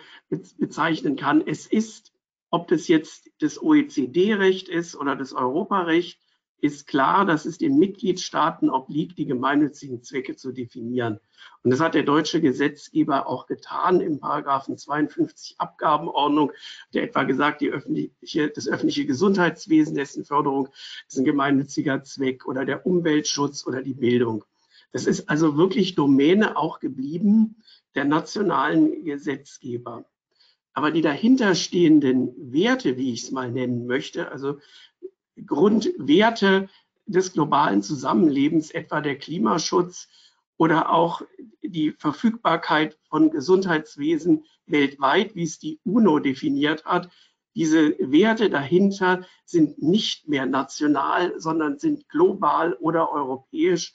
bezeichnen 0.58 1.14
kann. 1.14 1.46
Es 1.46 1.66
ist 1.66 2.12
ob 2.52 2.68
das 2.68 2.86
jetzt 2.86 3.30
das 3.40 3.60
OECD-Recht 3.60 4.68
ist 4.68 4.94
oder 4.94 5.16
das 5.16 5.32
Europarecht, 5.32 6.20
ist 6.62 6.86
klar, 6.86 7.26
dass 7.26 7.44
es 7.44 7.58
den 7.58 7.76
Mitgliedstaaten 7.76 8.70
obliegt, 8.70 9.18
die 9.18 9.26
gemeinnützigen 9.26 10.02
Zwecke 10.04 10.36
zu 10.36 10.52
definieren. 10.52 11.18
Und 11.64 11.72
das 11.72 11.80
hat 11.80 11.94
der 11.94 12.04
deutsche 12.04 12.40
Gesetzgeber 12.40 13.26
auch 13.26 13.46
getan 13.46 14.00
im 14.00 14.20
Paragraphen 14.20 14.78
52 14.78 15.56
Abgabenordnung, 15.58 16.52
der 16.94 17.02
etwa 17.02 17.24
gesagt, 17.24 17.64
öffentliche, 17.64 18.48
das 18.48 18.68
öffentliche 18.68 19.06
Gesundheitswesen, 19.06 19.96
dessen 19.96 20.24
Förderung 20.24 20.68
ist 21.08 21.18
ein 21.18 21.24
gemeinnütziger 21.24 22.04
Zweck 22.04 22.46
oder 22.46 22.64
der 22.64 22.86
Umweltschutz 22.86 23.66
oder 23.66 23.82
die 23.82 23.94
Bildung. 23.94 24.44
Das 24.92 25.06
ist 25.06 25.28
also 25.28 25.56
wirklich 25.56 25.96
Domäne 25.96 26.56
auch 26.56 26.78
geblieben 26.78 27.56
der 27.96 28.04
nationalen 28.04 29.04
Gesetzgeber. 29.04 30.04
Aber 30.74 30.92
die 30.92 31.02
dahinterstehenden 31.02 32.52
Werte, 32.52 32.96
wie 32.96 33.12
ich 33.12 33.24
es 33.24 33.30
mal 33.32 33.50
nennen 33.50 33.86
möchte, 33.86 34.30
also 34.30 34.58
Grundwerte 35.46 36.68
des 37.06 37.32
globalen 37.32 37.82
Zusammenlebens, 37.82 38.70
etwa 38.70 39.00
der 39.00 39.18
Klimaschutz 39.18 40.08
oder 40.56 40.90
auch 40.90 41.22
die 41.62 41.92
Verfügbarkeit 41.92 42.98
von 43.08 43.30
Gesundheitswesen 43.30 44.44
weltweit, 44.66 45.34
wie 45.34 45.44
es 45.44 45.58
die 45.58 45.80
UNO 45.84 46.18
definiert 46.18 46.84
hat. 46.84 47.10
Diese 47.54 47.96
Werte 47.98 48.48
dahinter 48.48 49.26
sind 49.44 49.82
nicht 49.82 50.28
mehr 50.28 50.46
national, 50.46 51.38
sondern 51.38 51.78
sind 51.78 52.08
global 52.08 52.74
oder 52.74 53.12
europäisch. 53.12 53.92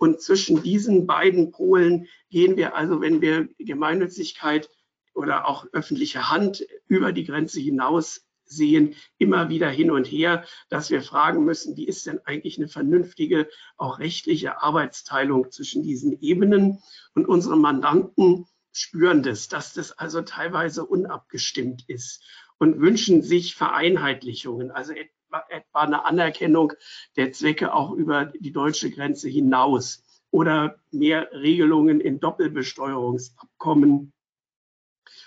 Und 0.00 0.20
zwischen 0.20 0.62
diesen 0.62 1.06
beiden 1.06 1.52
Polen 1.52 2.08
gehen 2.30 2.56
wir 2.56 2.74
also, 2.74 3.00
wenn 3.00 3.20
wir 3.20 3.48
Gemeinnützigkeit 3.58 4.68
oder 5.14 5.48
auch 5.48 5.66
öffentliche 5.72 6.30
Hand 6.30 6.66
über 6.88 7.12
die 7.12 7.24
Grenze 7.24 7.60
hinaus 7.60 8.25
sehen, 8.46 8.94
immer 9.18 9.48
wieder 9.48 9.68
hin 9.68 9.90
und 9.90 10.06
her, 10.06 10.44
dass 10.68 10.90
wir 10.90 11.02
fragen 11.02 11.44
müssen, 11.44 11.76
wie 11.76 11.86
ist 11.86 12.06
denn 12.06 12.20
eigentlich 12.24 12.58
eine 12.58 12.68
vernünftige, 12.68 13.48
auch 13.76 13.98
rechtliche 13.98 14.62
Arbeitsteilung 14.62 15.50
zwischen 15.50 15.82
diesen 15.82 16.20
Ebenen? 16.20 16.82
Und 17.14 17.26
unsere 17.26 17.56
Mandanten 17.56 18.46
spüren 18.72 19.22
das, 19.22 19.48
dass 19.48 19.72
das 19.72 19.92
also 19.92 20.22
teilweise 20.22 20.84
unabgestimmt 20.84 21.84
ist 21.88 22.22
und 22.58 22.80
wünschen 22.80 23.22
sich 23.22 23.54
Vereinheitlichungen, 23.54 24.70
also 24.70 24.92
etwa, 24.92 25.44
etwa 25.48 25.80
eine 25.80 26.04
Anerkennung 26.04 26.72
der 27.16 27.32
Zwecke 27.32 27.72
auch 27.74 27.92
über 27.92 28.26
die 28.26 28.52
deutsche 28.52 28.90
Grenze 28.90 29.28
hinaus 29.28 30.04
oder 30.30 30.78
mehr 30.90 31.30
Regelungen 31.32 32.00
in 32.00 32.20
Doppelbesteuerungsabkommen 32.20 34.12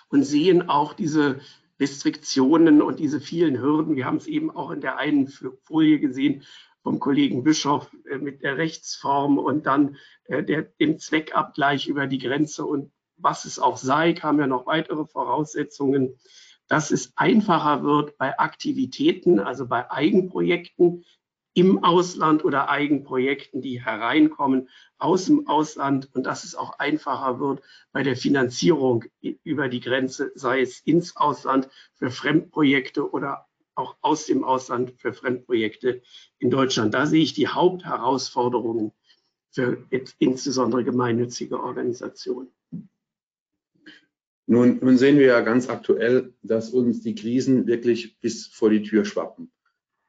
und 0.09 0.23
sehen 0.23 0.69
auch 0.69 0.93
diese 0.93 1.39
Restriktionen 1.79 2.81
und 2.81 2.99
diese 2.99 3.21
vielen 3.21 3.59
Hürden. 3.59 3.95
Wir 3.95 4.05
haben 4.05 4.17
es 4.17 4.27
eben 4.27 4.51
auch 4.51 4.71
in 4.71 4.81
der 4.81 4.97
einen 4.97 5.27
Folie 5.63 5.99
gesehen 5.99 6.43
vom 6.83 6.99
Kollegen 6.99 7.43
Bischof 7.43 7.89
äh, 8.09 8.17
mit 8.17 8.41
der 8.43 8.57
Rechtsform 8.57 9.37
und 9.37 9.65
dann 9.65 9.97
äh, 10.25 10.43
der, 10.43 10.63
dem 10.63 10.99
Zweckabgleich 10.99 11.87
über 11.87 12.07
die 12.07 12.19
Grenze 12.19 12.65
und 12.65 12.91
was 13.17 13.45
es 13.45 13.59
auch 13.59 13.77
sei, 13.77 14.13
kamen 14.13 14.39
ja 14.39 14.47
noch 14.47 14.65
weitere 14.65 15.05
Voraussetzungen, 15.05 16.15
dass 16.67 16.91
es 16.91 17.11
einfacher 17.17 17.83
wird 17.83 18.17
bei 18.17 18.39
Aktivitäten, 18.39 19.39
also 19.39 19.67
bei 19.67 19.91
Eigenprojekten, 19.91 21.03
im 21.53 21.83
Ausland 21.83 22.45
oder 22.45 22.69
Eigenprojekten, 22.69 23.61
die 23.61 23.83
hereinkommen 23.83 24.69
aus 24.97 25.25
dem 25.25 25.47
Ausland 25.47 26.09
und 26.13 26.25
dass 26.25 26.43
es 26.43 26.55
auch 26.55 26.79
einfacher 26.79 27.39
wird 27.39 27.61
bei 27.91 28.03
der 28.03 28.15
Finanzierung 28.15 29.05
über 29.43 29.67
die 29.67 29.79
Grenze, 29.79 30.31
sei 30.35 30.61
es 30.61 30.79
ins 30.81 31.15
Ausland 31.15 31.69
für 31.95 32.11
Fremdprojekte 32.11 33.09
oder 33.09 33.47
auch 33.75 33.97
aus 34.01 34.25
dem 34.25 34.43
Ausland 34.43 34.93
für 34.97 35.13
Fremdprojekte 35.13 36.01
in 36.37 36.49
Deutschland. 36.49 36.93
Da 36.93 37.05
sehe 37.05 37.23
ich 37.23 37.33
die 37.33 37.47
Hauptherausforderungen 37.47 38.91
für 39.51 39.85
insbesondere 40.19 40.83
gemeinnützige 40.83 41.59
Organisationen. 41.59 42.51
Nun, 44.45 44.79
nun 44.81 44.97
sehen 44.97 45.19
wir 45.19 45.27
ja 45.27 45.41
ganz 45.41 45.69
aktuell, 45.69 46.33
dass 46.41 46.71
uns 46.71 47.01
die 47.01 47.15
Krisen 47.15 47.67
wirklich 47.67 48.19
bis 48.19 48.47
vor 48.47 48.69
die 48.69 48.81
Tür 48.83 49.05
schwappen. 49.05 49.51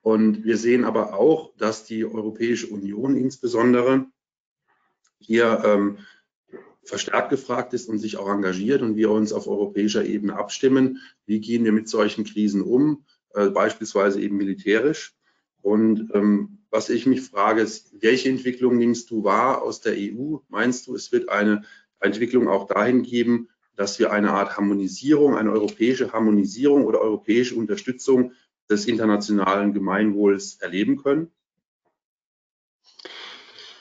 Und 0.02 0.44
wir 0.44 0.56
sehen 0.56 0.84
aber 0.84 1.14
auch, 1.14 1.54
dass 1.56 1.84
die 1.84 2.04
Europäische 2.04 2.68
Union 2.68 3.16
insbesondere 3.16 4.06
hier 5.18 5.62
ähm, 5.64 5.98
verstärkt 6.82 7.30
gefragt 7.30 7.74
ist 7.74 7.88
und 7.88 7.98
sich 7.98 8.16
auch 8.16 8.28
engagiert 8.28 8.82
und 8.82 8.96
wir 8.96 9.10
uns 9.10 9.32
auf 9.32 9.46
europäischer 9.46 10.04
Ebene 10.04 10.36
abstimmen, 10.36 10.98
wie 11.26 11.40
gehen 11.40 11.64
wir 11.64 11.72
mit 11.72 11.88
solchen 11.88 12.24
Krisen 12.24 12.62
um, 12.62 13.04
äh, 13.34 13.50
beispielsweise 13.50 14.20
eben 14.20 14.36
militärisch. 14.36 15.14
Und 15.62 16.10
ähm, 16.14 16.58
was 16.70 16.88
ich 16.88 17.04
mich 17.04 17.20
frage, 17.20 17.60
ist, 17.60 17.94
welche 18.00 18.30
Entwicklung 18.30 18.78
nimmst 18.78 19.10
du 19.10 19.24
wahr 19.24 19.62
aus 19.62 19.80
der 19.80 19.94
EU? 19.96 20.38
Meinst 20.48 20.86
du, 20.86 20.94
es 20.94 21.12
wird 21.12 21.28
eine 21.28 21.62
Entwicklung 22.00 22.48
auch 22.48 22.66
dahin 22.66 23.02
geben, 23.02 23.48
dass 23.76 23.98
wir 23.98 24.10
eine 24.12 24.32
Art 24.32 24.56
Harmonisierung, 24.56 25.36
eine 25.36 25.52
europäische 25.52 26.12
Harmonisierung 26.12 26.84
oder 26.86 27.00
europäische 27.00 27.54
Unterstützung 27.56 28.32
des 28.70 28.86
internationalen 28.86 29.74
Gemeinwohls 29.74 30.56
erleben 30.60 30.96
können? 31.02 31.30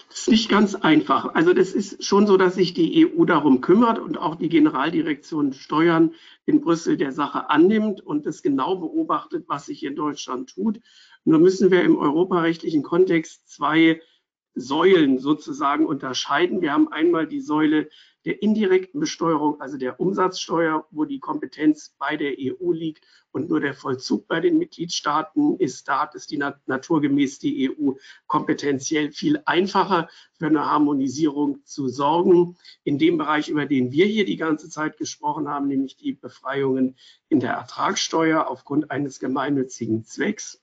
Das 0.10 0.22
ist 0.22 0.28
nicht 0.28 0.50
ganz 0.50 0.76
einfach. 0.76 1.34
Also 1.36 1.54
das 1.54 1.72
ist 1.72 2.04
schon 2.04 2.28
so, 2.28 2.36
dass 2.36 2.56
sich 2.56 2.74
die 2.74 3.08
EU 3.08 3.24
darum 3.26 3.62
kümmert 3.62 4.00
und 4.00 4.18
auch 4.18 4.36
die 4.36 4.50
Generaldirektion 4.50 5.54
Steuern 5.54 6.14
in 6.46 6.60
Brüssel 6.62 6.98
der 6.98 7.12
Sache 7.12 7.50
annimmt 7.50 8.02
und 8.02 8.26
es 8.26 8.42
genau 8.42 8.76
beobachtet, 8.76 9.46
was 9.48 9.68
sich 9.68 9.84
in 9.84 9.96
Deutschland 9.96 10.50
tut. 10.50 10.82
Nur 11.24 11.40
müssen 11.40 11.72
wir 11.72 11.84
im 11.84 11.98
europarechtlichen 11.98 12.84
Kontext 12.84 13.50
zwei 13.50 14.02
Säulen 14.56 15.20
sozusagen 15.20 15.86
unterscheiden. 15.86 16.62
Wir 16.62 16.74
haben 16.74 16.92
einmal 16.92 17.28
die 17.28 17.42
Säule 17.42 17.90
der 18.30 18.44
indirekten 18.44 19.00
Besteuerung, 19.00 19.60
also 19.60 19.76
der 19.76 20.00
Umsatzsteuer, 20.00 20.86
wo 20.92 21.06
die 21.06 21.18
Kompetenz 21.18 21.96
bei 21.98 22.16
der 22.16 22.36
EU 22.38 22.72
liegt 22.72 23.04
und 23.32 23.50
nur 23.50 23.60
der 23.60 23.74
Vollzug 23.74 24.28
bei 24.28 24.40
den 24.40 24.60
Mitgliedstaaten 24.60 25.58
ist. 25.58 25.88
Da 25.88 26.02
hat 26.02 26.14
es 26.14 26.28
die 26.28 26.38
naturgemäß 26.38 27.40
die 27.40 27.72
EU 27.72 27.94
kompetenziell 28.28 29.12
viel 29.12 29.42
einfacher 29.46 30.10
für 30.38 30.46
eine 30.46 30.64
Harmonisierung 30.68 31.66
zu 31.66 31.88
sorgen. 31.88 32.56
In 32.84 33.00
dem 33.00 33.18
Bereich, 33.18 33.50
über 33.50 33.66
den 33.66 33.92
wir 33.92 34.06
hier 34.06 34.26
die 34.26 34.38
ganze 34.38 34.70
Zeit 34.70 34.98
gesprochen 34.98 35.48
haben, 35.48 35.68
nämlich 35.68 35.98
die 35.98 36.14
Befreiungen 36.14 36.98
in 37.30 37.40
der 37.40 37.54
Ertragssteuer 37.54 38.46
aufgrund 38.46 38.92
eines 38.92 39.20
gemeinnützigen 39.20 40.06
Zwecks, 40.06 40.62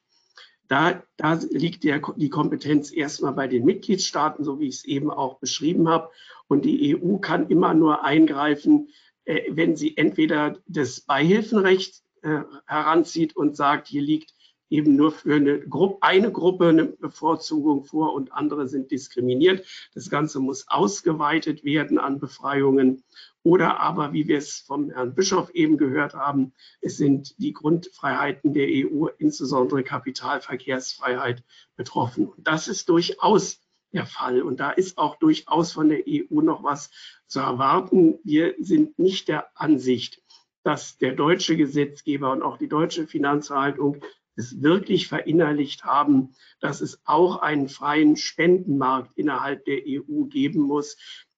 da, 0.69 1.03
da 1.17 1.35
liegt 1.51 1.85
der, 1.85 2.01
die 2.17 2.29
Kompetenz 2.29 2.93
erstmal 2.93 3.33
bei 3.33 3.47
den 3.49 3.65
Mitgliedstaaten, 3.65 4.45
so 4.45 4.59
wie 4.61 4.69
ich 4.69 4.77
es 4.77 4.85
eben 4.85 5.11
auch 5.11 5.39
beschrieben 5.39 5.89
habe. 5.89 6.11
Und 6.49 6.65
die 6.65 6.97
EU 6.97 7.19
kann 7.19 7.49
immer 7.49 7.75
nur 7.75 8.05
eingreifen, 8.05 8.89
äh, 9.25 9.43
wenn 9.51 9.77
sie 9.77 9.97
entweder 9.97 10.59
das 10.67 11.01
Beihilfenrecht 11.01 12.03
äh, 12.23 12.41
heranzieht 12.67 13.37
und 13.37 13.57
sagt, 13.57 13.89
hier 13.89 14.03
liegt 14.03 14.35
eben 14.69 14.97
nur 14.97 15.13
für 15.13 15.37
eine 15.37 15.61
Gruppe, 15.61 15.99
eine 16.03 16.33
Gruppe 16.33 16.69
eine 16.69 16.87
Bevorzugung 16.87 17.85
vor 17.85 18.15
und 18.15 18.33
andere 18.33 18.69
sind 18.69 18.91
diskriminiert. 18.91 19.65
Das 19.95 20.11
Ganze 20.11 20.41
muss 20.41 20.67
ausgeweitet 20.69 21.65
werden 21.65 21.99
an 21.99 22.19
Befreiungen. 22.19 23.05
Oder 23.47 23.79
aber, 23.79 24.13
wie 24.13 24.27
wir 24.27 24.39
es 24.39 24.59
vom 24.59 24.91
Herrn 24.91 25.15
Bischof 25.15 25.51
eben 25.51 25.79
gehört 25.79 26.15
haben, 26.15 26.53
es 26.81 26.97
sind 26.97 27.39
die 27.39 27.53
Grundfreiheiten 27.53 28.53
der 28.53 28.67
EU, 28.67 29.07
insbesondere 29.19 29.85
Kapitalverkehrsfreiheit, 29.85 31.45
betroffen. 31.77 32.27
Und 32.27 32.45
das 32.45 32.67
ist 32.67 32.89
durchaus 32.89 33.61
der 33.93 34.05
Fall. 34.05 34.43
Und 34.43 34.59
da 34.59 34.73
ist 34.73 34.99
auch 34.99 35.15
durchaus 35.21 35.71
von 35.71 35.91
der 35.91 36.03
EU 36.09 36.41
noch 36.41 36.65
was 36.65 36.91
zu 37.29 37.39
erwarten. 37.39 38.19
Wir 38.25 38.57
sind 38.59 38.99
nicht 38.99 39.29
der 39.29 39.47
Ansicht, 39.55 40.25
dass 40.65 40.99
der 40.99 41.13
deutsche 41.13 41.57
Gesetzgeber 41.57 42.33
und 42.33 42.43
auch 42.43 42.59
die 42.59 42.69
deutsche 42.69 43.07
Finanzverwaltung 43.07 44.03
es 44.35 44.61
wirklich 44.61 45.09
verinnerlicht 45.09 45.85
haben, 45.85 46.35
dass 46.61 46.81
es 46.81 47.01
auch 47.05 47.37
einen 47.37 47.69
freien 47.69 48.17
Spendenmarkt 48.17 49.17
innerhalb 49.17 49.65
der 49.67 49.83
EU 49.87 50.25
geben 50.25 50.63
muss. 50.63 50.97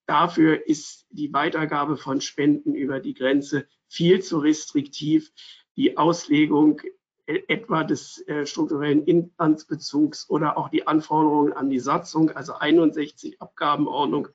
Dafür 0.08 0.66
ist 0.66 1.06
die 1.10 1.34
Weitergabe 1.34 1.98
von 1.98 2.22
Spenden 2.22 2.74
über 2.74 2.98
die 2.98 3.12
Grenze 3.12 3.68
viel 3.88 4.22
zu 4.22 4.38
restriktiv. 4.38 5.30
Die 5.76 5.98
Auslegung 5.98 6.80
etwa 7.26 7.84
des 7.84 8.26
äh, 8.26 8.46
strukturellen 8.46 9.04
Inlandsbezugs 9.04 10.30
oder 10.30 10.56
auch 10.56 10.70
die 10.70 10.86
Anforderungen 10.86 11.52
an 11.52 11.68
die 11.68 11.78
Satzung, 11.78 12.30
also 12.30 12.54
61 12.54 13.42
Abgabenordnung, 13.42 14.28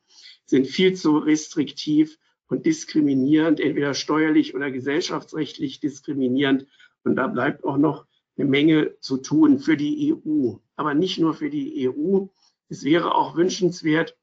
sind 0.46 0.68
viel 0.68 0.94
zu 0.94 1.18
restriktiv 1.18 2.20
und 2.46 2.68
diskriminierend, 2.68 3.60
entweder 3.60 3.96
steuerlich 3.96 4.54
oder 4.54 4.70
gesellschaftsrechtlich 4.70 5.80
diskriminierend. 5.80 6.68
Und 7.04 7.16
da 7.16 7.26
bleibt 7.26 7.64
auch 7.64 7.78
noch 7.78 8.06
eine 8.38 8.48
Menge 8.48 9.00
zu 9.00 9.18
tun 9.18 9.58
für 9.58 9.76
die 9.76 10.14
EU, 10.14 10.58
aber 10.76 10.94
nicht 10.94 11.18
nur 11.18 11.34
für 11.34 11.50
die 11.50 11.90
EU. 11.90 12.28
Es 12.70 12.84
wäre 12.84 13.16
auch 13.16 13.36
wünschenswert, 13.36 14.16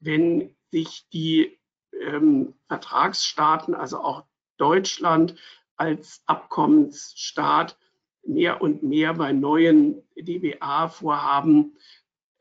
wenn 0.00 0.54
sich 0.70 1.06
die 1.12 1.58
ähm, 2.00 2.54
Vertragsstaaten, 2.68 3.74
also 3.74 3.98
auch 3.98 4.24
Deutschland 4.56 5.34
als 5.76 6.22
Abkommensstaat 6.26 7.78
mehr 8.26 8.60
und 8.60 8.82
mehr 8.82 9.14
bei 9.14 9.32
neuen 9.32 10.02
DBA-Vorhaben 10.16 11.76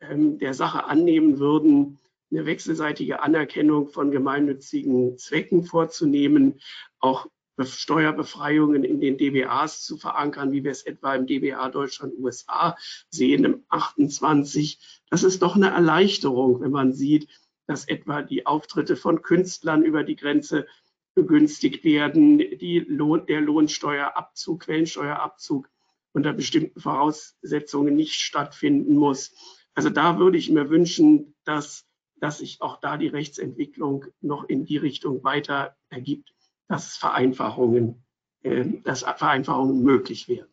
ähm, 0.02 0.38
der 0.38 0.54
Sache 0.54 0.86
annehmen 0.86 1.40
würden, 1.40 2.00
eine 2.32 2.46
wechselseitige 2.46 3.22
Anerkennung 3.22 3.88
von 3.88 4.12
gemeinnützigen 4.12 5.18
Zwecken 5.18 5.64
vorzunehmen, 5.64 6.60
auch 7.00 7.28
Steuerbefreiungen 7.62 8.84
in 8.84 9.02
den 9.02 9.18
DBAs 9.18 9.84
zu 9.84 9.98
verankern, 9.98 10.52
wie 10.52 10.64
wir 10.64 10.72
es 10.72 10.84
etwa 10.84 11.16
im 11.16 11.28
DBA 11.28 11.70
Deutschland 11.70 12.14
USA 12.18 12.78
sehen, 13.10 13.44
im 13.44 13.64
28. 13.70 14.80
Das 15.10 15.24
ist 15.24 15.42
doch 15.42 15.56
eine 15.56 15.70
Erleichterung, 15.70 16.62
wenn 16.62 16.72
man 16.72 16.94
sieht, 16.94 17.28
dass 17.70 17.88
etwa 17.88 18.24
die 18.24 18.48
Auftritte 18.48 18.96
von 18.96 19.22
Künstlern 19.22 19.84
über 19.84 20.04
die 20.04 20.16
Grenze 20.16 20.66
begünstigt 21.14 21.84
werden, 21.84 22.42
Lohn, 22.88 23.28
der 23.28 23.42
Lohnsteuerabzug, 23.42 24.62
Quellensteuerabzug 24.62 25.70
unter 26.12 26.34
bestimmten 26.34 26.80
Voraussetzungen 26.80 27.96
nicht 27.96 28.16
stattfinden 28.16 28.96
muss. 28.96 29.36
Also 29.76 29.92
da 29.92 30.18
würde 30.18 30.40
ich 30.40 30.50
mir 30.50 30.72
wünschen, 30.72 31.36
dass, 31.44 31.86
dass 32.16 32.40
sich 32.40 32.62
auch 32.62 32.80
da 32.80 32.98
die 32.98 33.08
Rechtsentwicklung 33.08 34.06
noch 34.20 34.46
in 34.46 34.66
die 34.66 34.78
Richtung 34.78 35.24
weiter 35.24 35.78
ergibt 35.90 36.34
dass 36.70 36.96
Vereinfachungen, 36.96 38.06
äh, 38.44 38.66
dass 38.84 39.02
Vereinfachungen 39.02 39.84
möglich 39.84 40.30
wären. 40.30 40.48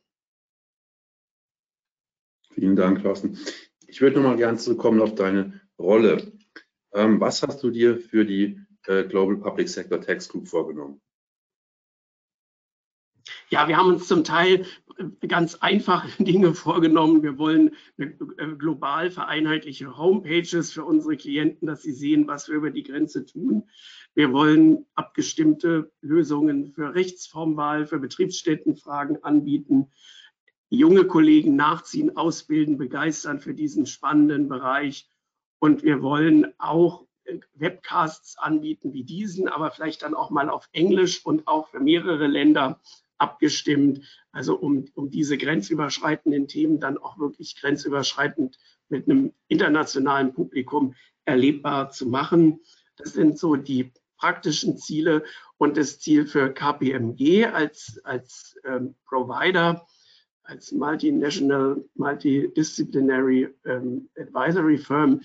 Vielen 2.53 2.75
Dank, 2.75 3.03
Thorsten. 3.03 3.39
Ich 3.87 4.01
würde 4.01 4.17
noch 4.17 4.31
mal 4.31 4.37
gerne 4.37 4.59
zurückkommen 4.59 5.01
auf 5.01 5.15
deine 5.15 5.61
Rolle. 5.79 6.33
Ähm, 6.97 7.21
was 7.21 7.43
hast 7.43 7.63
du 7.63 7.71
dir 7.71 7.99
für 7.99 8.25
die 8.25 8.59
äh, 8.87 9.05
Global 9.05 9.37
Public 9.37 9.69
Sector 9.69 10.01
Tax 10.01 10.31
Group 10.31 10.49
vorgenommen? 10.49 11.03
Ja, 13.51 13.69
wir 13.69 13.77
haben 13.77 13.91
uns 13.91 14.09
zum 14.09 14.25
Teil 14.25 14.65
äh, 14.97 15.27
ganz 15.27 15.57
einfache 15.57 16.09
Dinge 16.25 16.55
vorgenommen. 16.55 17.23
Wir 17.23 17.37
wollen 17.37 17.77
äh, 17.99 18.07
global 18.57 19.11
vereinheitliche 19.11 19.99
Homepages 19.99 20.73
für 20.73 20.87
unsere 20.87 21.19
Klienten, 21.19 21.69
dass 21.69 21.83
sie 21.83 21.93
sehen, 21.93 22.27
was 22.29 22.49
wir 22.49 22.57
über 22.57 22.71
die 22.71 22.83
Grenze 22.83 23.27
tun. 23.27 23.69
Wir 24.15 24.33
wollen 24.33 24.87
abgestimmte 24.95 25.93
Lösungen 26.01 26.73
für 26.73 26.95
Rechtsformwahl, 26.95 27.87
für 27.87 27.99
Betriebsstättenfragen 27.99 29.23
anbieten, 29.23 29.93
junge 30.71 31.05
Kollegen 31.05 31.57
nachziehen, 31.57 32.17
ausbilden, 32.17 32.79
begeistern 32.79 33.39
für 33.39 33.53
diesen 33.53 33.85
spannenden 33.85 34.49
Bereich. 34.49 35.11
Und 35.59 35.83
wir 35.83 36.03
wollen 36.03 36.53
auch 36.59 37.07
Webcasts 37.55 38.39
anbieten 38.39 38.93
wie 38.93 39.05
diesen, 39.05 39.49
aber 39.49 39.71
vielleicht 39.71 40.03
dann 40.03 40.15
auch 40.15 40.31
mal 40.31 40.49
auf 40.49 40.69
Englisch 40.73 41.25
und 41.25 41.47
auch 41.49 41.69
für 41.69 41.81
mehrere 41.81 42.27
Länder 42.27 42.81
abgestimmt, 43.19 44.03
also 44.31 44.57
um, 44.57 44.85
um 44.95 45.11
diese 45.11 45.39
grenzüberschreitenden 45.39 46.49
Themen 46.49 46.81
dann 46.81 46.99
auch 46.99 47.19
wirklich 47.19 47.57
grenzüberschreitend 47.57 48.59
mit 48.89 49.09
einem 49.09 49.33
internationalen 49.49 50.35
Publikum 50.35 50.95
erlebbar 51.25 51.91
zu 51.91 52.07
machen. 52.07 52.61
Das 52.97 53.15
sind 53.15 53.39
so 53.39 53.57
die 53.57 53.93
praktischen 54.19 54.77
Ziele 54.77 55.25
und 55.59 55.77
das 55.77 55.99
Ziel 55.99 56.27
für 56.27 56.53
KPMG 56.53 57.47
als, 57.47 58.01
als 58.05 58.59
ähm, 58.65 58.95
Provider, 59.07 59.87
als 60.47 60.73
Multinational, 60.73 61.85
Multidisciplinary 61.95 63.49
ähm, 63.65 64.09
Advisory 64.17 64.79
Firm 64.79 65.23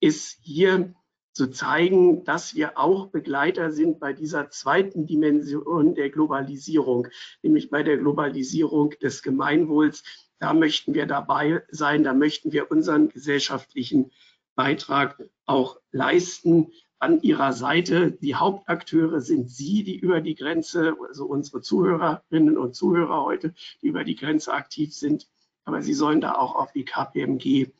ist 0.00 0.38
hier 0.42 0.94
zu 1.32 1.48
zeigen, 1.48 2.24
dass 2.24 2.54
wir 2.54 2.78
auch 2.78 3.08
Begleiter 3.08 3.72
sind 3.72 3.98
bei 3.98 4.12
dieser 4.12 4.50
zweiten 4.50 5.06
Dimension 5.06 5.94
der 5.94 6.10
Globalisierung, 6.10 7.08
nämlich 7.42 7.70
bei 7.70 7.82
der 7.82 7.98
Globalisierung 7.98 8.90
des 9.02 9.22
Gemeinwohls. 9.22 10.04
Da 10.38 10.54
möchten 10.54 10.94
wir 10.94 11.06
dabei 11.06 11.62
sein, 11.70 12.04
da 12.04 12.14
möchten 12.14 12.52
wir 12.52 12.70
unseren 12.70 13.08
gesellschaftlichen 13.08 14.12
Beitrag 14.54 15.20
auch 15.46 15.80
leisten. 15.90 16.70
An 16.98 17.20
Ihrer 17.20 17.52
Seite, 17.52 18.12
die 18.12 18.34
Hauptakteure 18.34 19.20
sind 19.20 19.50
Sie, 19.50 19.84
die 19.84 19.98
über 19.98 20.20
die 20.20 20.34
Grenze, 20.34 20.96
also 21.06 21.26
unsere 21.26 21.60
Zuhörerinnen 21.60 22.56
und 22.56 22.74
Zuhörer 22.74 23.24
heute, 23.24 23.54
die 23.82 23.88
über 23.88 24.04
die 24.04 24.16
Grenze 24.16 24.52
aktiv 24.52 24.94
sind. 24.94 25.28
Aber 25.64 25.82
Sie 25.82 25.94
sollen 25.94 26.20
da 26.20 26.34
auch 26.34 26.54
auf 26.54 26.72
die 26.72 26.84
KPMG 26.84 27.72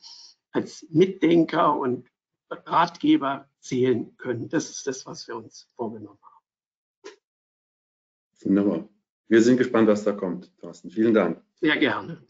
als 0.51 0.85
Mitdenker 0.89 1.77
und 1.77 2.07
Ratgeber 2.49 3.49
zählen 3.59 4.15
können. 4.17 4.49
Das 4.49 4.69
ist 4.69 4.87
das, 4.87 5.05
was 5.05 5.27
wir 5.27 5.35
uns 5.35 5.67
vorgenommen 5.75 6.19
haben. 6.21 7.15
Wunderbar. 8.41 8.89
Wir 9.27 9.41
sind 9.41 9.57
gespannt, 9.57 9.87
was 9.87 10.03
da 10.03 10.11
kommt, 10.11 10.55
Thorsten. 10.59 10.91
Vielen 10.91 11.13
Dank. 11.13 11.41
Sehr 11.55 11.77
gerne. 11.77 12.21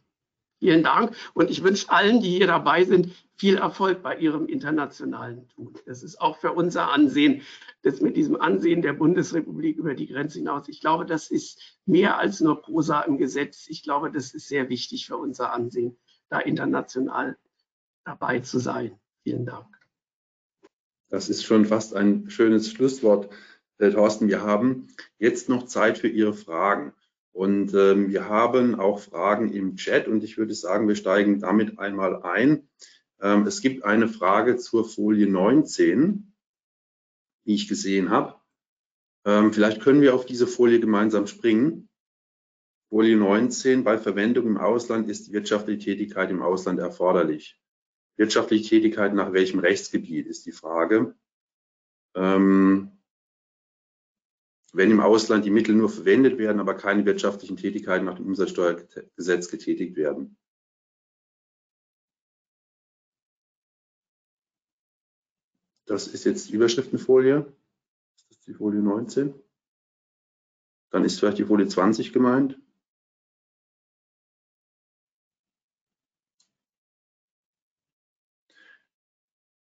Vielen 0.66 0.82
Dank 0.82 1.16
und 1.36 1.51
ich 1.51 1.61
wünsche 1.61 1.91
allen, 1.91 2.22
die 2.22 2.32
hier 2.32 2.47
dabei 2.47 2.86
sind, 2.86 3.13
viel 3.36 3.57
Erfolg 3.57 4.01
bei 4.01 4.18
ihrem 4.18 4.47
internationalen 4.47 5.47
Tun. 5.49 5.76
Das 5.86 6.01
ist 6.01 6.20
auch 6.20 6.39
für 6.39 6.53
unser 6.53 6.91
Ansehen, 6.91 7.43
das 7.84 8.01
mit 8.01 8.18
diesem 8.18 8.41
Ansehen 8.41 8.82
der 8.82 8.93
Bundesrepublik 8.93 9.78
über 9.78 9.93
die 9.93 10.07
Grenze 10.07 10.39
hinaus. 10.39 10.68
Ich 10.68 10.82
glaube, 10.82 11.05
das 11.05 11.30
ist 11.30 11.61
mehr 11.86 12.18
als 12.18 12.39
nur 12.39 12.63
Prosa 12.63 13.01
im 13.01 13.20
Gesetz. 13.20 13.68
Ich 13.68 13.84
glaube, 13.84 14.09
das 14.09 14.34
ist 14.34 14.47
sehr 14.47 14.68
wichtig 14.68 15.05
für 15.05 15.18
unser 15.18 15.53
Ansehen, 15.53 15.97
da 16.30 16.39
international 16.39 17.38
dabei 18.03 18.39
zu 18.39 18.57
sein. 18.57 18.99
Vielen 19.22 19.45
Dank. 19.45 19.68
Das 21.09 21.30
ist 21.30 21.43
schon 21.43 21.66
fast 21.66 21.95
ein 21.95 22.32
schönes 22.32 22.72
Schlusswort, 22.72 23.30
Herr 23.78 23.91
Thorsten. 23.91 24.30
Wir 24.30 24.41
haben 24.41 24.88
jetzt 25.20 25.47
noch 25.47 25.68
Zeit 25.68 25.99
für 25.99 26.07
Ihre 26.07 26.34
Fragen. 26.34 26.91
Und 27.36 27.73
ähm, 27.73 28.07
wir 28.11 28.29
haben 28.29 28.79
auch 28.79 28.99
Fragen 29.01 29.51
im 29.51 29.75
Chat 29.75 30.07
und 30.07 30.23
ich 30.23 30.38
würde 30.38 30.53
sagen, 30.53 30.88
wir 30.88 30.95
steigen 30.95 31.41
damit 31.41 31.79
einmal 31.79 32.23
ein. 32.23 32.69
Ähm, 33.19 33.45
es 33.45 33.59
gibt 33.59 33.83
eine 33.83 34.07
Frage 34.07 34.55
zur 34.55 34.88
Folie 34.88 35.27
19, 35.27 36.33
die 37.45 37.53
ich 37.53 37.67
gesehen 37.67 38.09
habe. 38.09 38.36
Ähm, 39.25 39.51
vielleicht 39.51 39.81
können 39.81 39.99
wir 39.99 40.15
auf 40.15 40.25
diese 40.25 40.47
Folie 40.47 40.79
gemeinsam 40.79 41.27
springen. 41.27 41.89
Folie 42.88 43.17
19, 43.17 43.83
bei 43.83 43.97
Verwendung 43.97 44.45
im 44.47 44.57
Ausland 44.57 45.09
ist 45.09 45.33
wirtschaftliche 45.33 45.79
Tätigkeit 45.79 46.31
im 46.31 46.41
Ausland 46.41 46.79
erforderlich. 46.79 47.59
Wirtschaftliche 48.15 48.69
Tätigkeit 48.69 49.13
nach 49.13 49.33
welchem 49.33 49.59
Rechtsgebiet 49.59 50.25
ist 50.25 50.45
die 50.45 50.53
Frage. 50.53 51.13
Ähm, 52.15 52.95
wenn 54.76 54.91
im 54.91 54.99
Ausland 54.99 55.45
die 55.45 55.51
Mittel 55.51 55.73
nur 55.73 55.89
verwendet 55.89 56.38
werden, 56.38 56.59
aber 56.59 56.76
keine 56.76 57.05
wirtschaftlichen 57.05 57.55
Tätigkeiten 57.55 58.05
nach 58.05 58.15
dem 58.15 58.26
Umsatzsteuergesetz 58.26 59.49
getätigt 59.49 59.95
werden. 59.95 60.38
Das 65.86 66.07
ist 66.07 66.26
jetzt 66.26 66.49
die 66.49 66.53
Überschriftenfolie. 66.53 67.45
Das 68.28 68.38
ist 68.38 68.47
die 68.47 68.53
Folie 68.53 68.82
19. 68.82 69.34
Dann 70.89 71.05
ist 71.05 71.19
vielleicht 71.19 71.38
die 71.38 71.45
Folie 71.45 71.67
20 71.67 72.11
gemeint. 72.11 72.59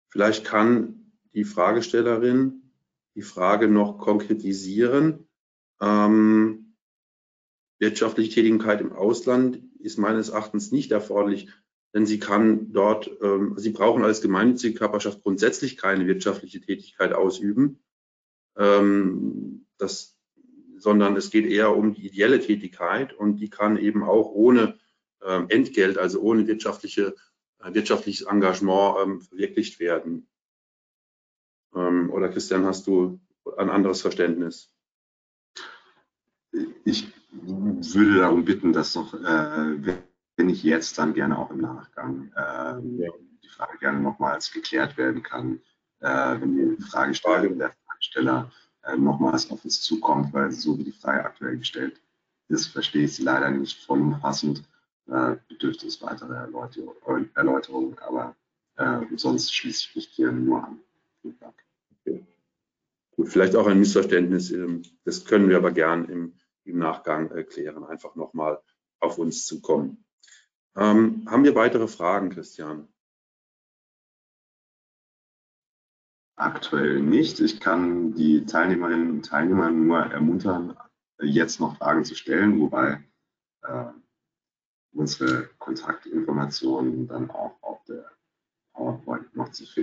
Vielleicht 0.07 0.45
kann 0.45 1.11
die 1.33 1.43
Fragestellerin 1.43 2.70
die 3.15 3.21
Frage 3.21 3.67
noch 3.67 3.97
konkretisieren. 3.97 5.27
Ähm, 5.81 6.75
wirtschaftliche 7.79 8.31
Tätigkeit 8.31 8.81
im 8.81 8.93
Ausland 8.93 9.61
ist 9.79 9.97
meines 9.97 10.29
Erachtens 10.29 10.71
nicht 10.71 10.91
erforderlich, 10.91 11.49
denn 11.93 12.05
sie 12.05 12.19
kann 12.19 12.71
dort, 12.71 13.09
ähm, 13.21 13.55
sie 13.57 13.71
brauchen 13.71 14.03
als 14.03 14.21
gemeinnützige 14.21 14.77
Körperschaft 14.77 15.23
grundsätzlich 15.23 15.77
keine 15.77 16.07
wirtschaftliche 16.07 16.61
Tätigkeit 16.61 17.13
ausüben, 17.13 17.83
ähm, 18.57 19.65
das, 19.77 20.17
sondern 20.77 21.15
es 21.15 21.31
geht 21.31 21.45
eher 21.45 21.75
um 21.75 21.93
die 21.93 22.07
ideelle 22.07 22.39
Tätigkeit 22.39 23.13
und 23.13 23.37
die 23.37 23.49
kann 23.49 23.77
eben 23.77 24.03
auch 24.03 24.31
ohne 24.31 24.79
ähm, 25.23 25.47
Entgelt, 25.49 25.97
also 25.97 26.21
ohne 26.21 26.47
wirtschaftliche, 26.47 27.15
äh, 27.59 27.73
wirtschaftliches 27.73 28.25
Engagement 28.27 28.97
ähm, 29.03 29.21
verwirklicht 29.21 29.79
werden. 29.79 30.27
Ähm, 31.75 32.09
oder 32.11 32.29
Christian, 32.29 32.65
hast 32.65 32.87
du 32.87 33.19
ein 33.57 33.69
anderes 33.69 34.01
Verständnis? 34.01 34.73
Ich 36.83 37.11
würde 37.31 38.19
darum 38.19 38.43
bitten, 38.43 38.73
dass 38.73 38.93
doch, 38.93 39.13
äh, 39.13 39.97
wenn 40.35 40.49
ich 40.49 40.63
jetzt, 40.63 40.97
dann 40.97 41.13
gerne 41.13 41.37
auch 41.37 41.51
im 41.51 41.61
Nachgang 41.61 42.31
äh, 42.35 43.01
ja. 43.03 43.11
die 43.43 43.49
Frage 43.49 43.77
gerne 43.77 43.99
nochmals 43.99 44.51
geklärt 44.51 44.97
werden 44.97 45.23
kann, 45.23 45.61
äh, 45.99 46.41
wenn 46.41 46.77
die 46.77 46.83
Fragesteller, 46.83 47.49
der 47.49 47.73
Fragesteller 47.85 48.51
äh, 48.83 48.97
nochmals 48.97 49.49
auf 49.51 49.63
uns 49.63 49.81
zukommt, 49.81 50.33
weil 50.33 50.51
so 50.51 50.77
wie 50.77 50.83
die 50.83 50.91
Frage 50.91 51.23
aktuell 51.23 51.57
gestellt 51.57 52.01
ist, 52.47 52.67
verstehe 52.67 53.05
ich 53.05 53.15
sie 53.15 53.23
leider 53.23 53.49
nicht 53.49 53.81
vollumfassend. 53.85 54.63
Äh, 55.07 55.37
bedürfte 55.47 55.87
es 55.87 56.01
weitere 56.01 56.33
Erläuterungen, 56.33 57.29
Erläuterung, 57.35 57.99
aber 57.99 58.35
äh, 58.77 58.99
sonst 59.15 59.53
schließe 59.53 59.87
ich 59.89 59.95
mich 59.95 60.07
hier 60.07 60.31
nur 60.31 60.63
an. 60.63 60.79
Vielen 61.21 61.39
Dank. 61.39 61.63
Okay. 61.99 62.25
Gut, 63.15 63.29
vielleicht 63.29 63.55
auch 63.55 63.67
ein 63.67 63.79
Missverständnis. 63.79 64.51
Ähm, 64.51 64.83
das 65.03 65.25
können 65.25 65.49
wir 65.49 65.57
aber 65.57 65.71
gern 65.71 66.05
im, 66.05 66.33
im 66.63 66.79
Nachgang 66.79 67.29
erklären, 67.31 67.83
einfach 67.83 68.15
nochmal 68.15 68.61
auf 68.99 69.17
uns 69.17 69.45
zu 69.45 69.61
kommen. 69.61 70.05
Ähm, 70.75 71.27
haben 71.29 71.43
wir 71.43 71.55
weitere 71.55 71.87
Fragen, 71.87 72.29
Christian? 72.29 72.87
Aktuell 76.35 77.01
nicht. 77.01 77.39
Ich 77.39 77.59
kann 77.59 78.15
die 78.15 78.45
Teilnehmerinnen 78.45 79.11
und 79.11 79.25
Teilnehmer 79.25 79.69
nur 79.69 79.99
ermuntern, 79.99 80.75
jetzt 81.21 81.59
noch 81.59 81.77
Fragen 81.77 82.03
zu 82.03 82.15
stellen, 82.15 82.59
wobei 82.59 83.03
äh, 83.61 83.91
unsere 84.93 85.49
Kontaktinformationen 85.59 87.07
dann 87.07 87.29
auch 87.29 87.61
auf 87.61 87.83
der 87.83 88.11
PowerPoint 88.73 89.35
noch 89.35 89.51
zu 89.51 89.65
finden 89.65 89.80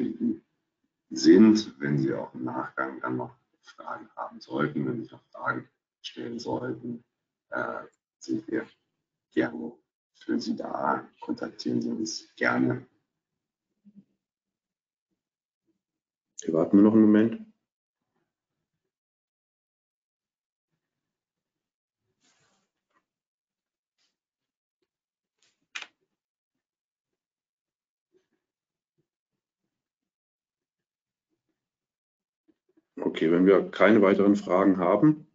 sind, 1.19 1.75
wenn 1.81 1.99
Sie 1.99 2.15
auch 2.15 2.33
im 2.35 2.45
Nachgang 2.45 3.01
dann 3.01 3.17
noch 3.17 3.37
Fragen 3.63 4.09
haben 4.17 4.41
sollten, 4.41 4.87
wenn 4.87 5.05
Sie 5.05 5.11
noch 5.11 5.23
Fragen 5.31 5.69
stellen 6.01 6.39
sollten, 6.39 7.05
äh, 7.51 7.85
sind 8.19 8.47
wir 8.49 8.67
gerne 9.33 9.73
für 10.15 10.41
Sie 10.41 10.57
da. 10.57 11.09
Kontaktieren 11.21 11.83
Sie 11.83 11.91
uns 11.91 12.29
gerne. 12.37 12.87
Wir 16.43 16.55
warten 16.55 16.77
nur 16.77 16.85
noch 16.87 16.93
einen 16.93 17.03
Moment. 17.03 17.48
Okay, 33.19 33.33
wenn 33.33 33.47
wir 33.47 33.69
keine 33.73 34.01
weiteren 34.01 34.37
Fragen 34.37 34.77
haben, 34.77 35.27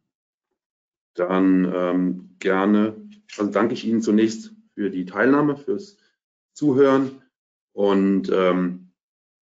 dann 1.15 1.69
ähm, 1.75 2.35
gerne, 2.39 2.95
also 3.37 3.51
danke 3.51 3.73
ich 3.73 3.83
Ihnen 3.83 4.01
zunächst 4.01 4.53
für 4.73 4.89
die 4.89 5.03
Teilnahme, 5.03 5.57
fürs 5.57 5.97
Zuhören 6.53 7.21
und 7.73 8.31
ähm, 8.33 8.93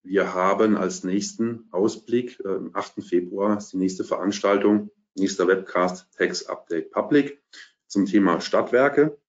wir 0.01 0.33
haben 0.33 0.75
als 0.75 1.03
nächsten 1.03 1.67
Ausblick, 1.69 2.39
äh, 2.43 2.47
am 2.47 2.71
8. 2.73 3.03
Februar 3.03 3.59
ist 3.59 3.73
die 3.73 3.77
nächste 3.77 4.03
Veranstaltung, 4.03 4.89
nächster 5.13 5.47
Webcast 5.47 6.11
Tax 6.17 6.47
Update 6.47 6.89
Public 6.89 7.43
zum 7.85 8.07
Thema 8.07 8.41
Stadtwerke. 8.41 9.19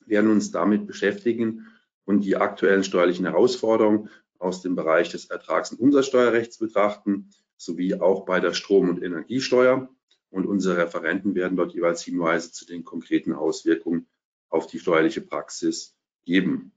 Wir 0.00 0.16
werden 0.16 0.32
uns 0.32 0.50
damit 0.50 0.88
beschäftigen 0.88 1.68
und 2.06 2.22
die 2.24 2.34
aktuellen 2.34 2.82
steuerlichen 2.82 3.26
Herausforderungen 3.26 4.10
aus 4.40 4.62
dem 4.62 4.74
Bereich 4.74 5.10
des 5.10 5.30
Ertrags- 5.30 5.70
und 5.70 5.78
Umsatzsteuerrechts 5.78 6.58
betrachten 6.58 7.30
sowie 7.58 7.94
auch 7.94 8.24
bei 8.24 8.40
der 8.40 8.54
Strom- 8.54 8.88
und 8.88 9.02
Energiesteuer. 9.02 9.90
Und 10.30 10.46
unsere 10.46 10.78
Referenten 10.78 11.34
werden 11.34 11.56
dort 11.56 11.74
jeweils 11.74 12.02
Hinweise 12.02 12.52
zu 12.52 12.66
den 12.66 12.84
konkreten 12.84 13.32
Auswirkungen 13.32 14.06
auf 14.48 14.66
die 14.66 14.78
steuerliche 14.78 15.20
Praxis 15.20 15.96
geben. 16.24 16.72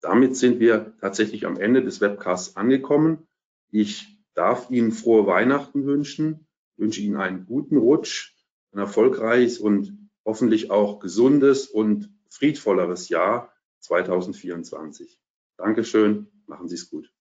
Damit 0.00 0.36
sind 0.36 0.60
wir 0.60 0.96
tatsächlich 1.00 1.46
am 1.46 1.58
Ende 1.58 1.82
des 1.82 2.00
Webcasts 2.00 2.56
angekommen. 2.56 3.28
Ich 3.70 4.18
darf 4.34 4.70
Ihnen 4.70 4.92
frohe 4.92 5.26
Weihnachten 5.26 5.84
wünschen, 5.84 6.46
wünsche 6.76 7.02
Ihnen 7.02 7.16
einen 7.16 7.44
guten 7.44 7.76
Rutsch, 7.76 8.34
ein 8.72 8.78
erfolgreiches 8.78 9.58
und 9.58 10.08
hoffentlich 10.24 10.70
auch 10.70 11.00
gesundes 11.00 11.66
und 11.66 12.10
friedvolleres 12.28 13.08
Jahr 13.08 13.52
2024. 13.80 15.20
Dankeschön, 15.56 16.28
machen 16.46 16.68
Sie 16.68 16.76
es 16.76 16.88
gut. 16.88 17.12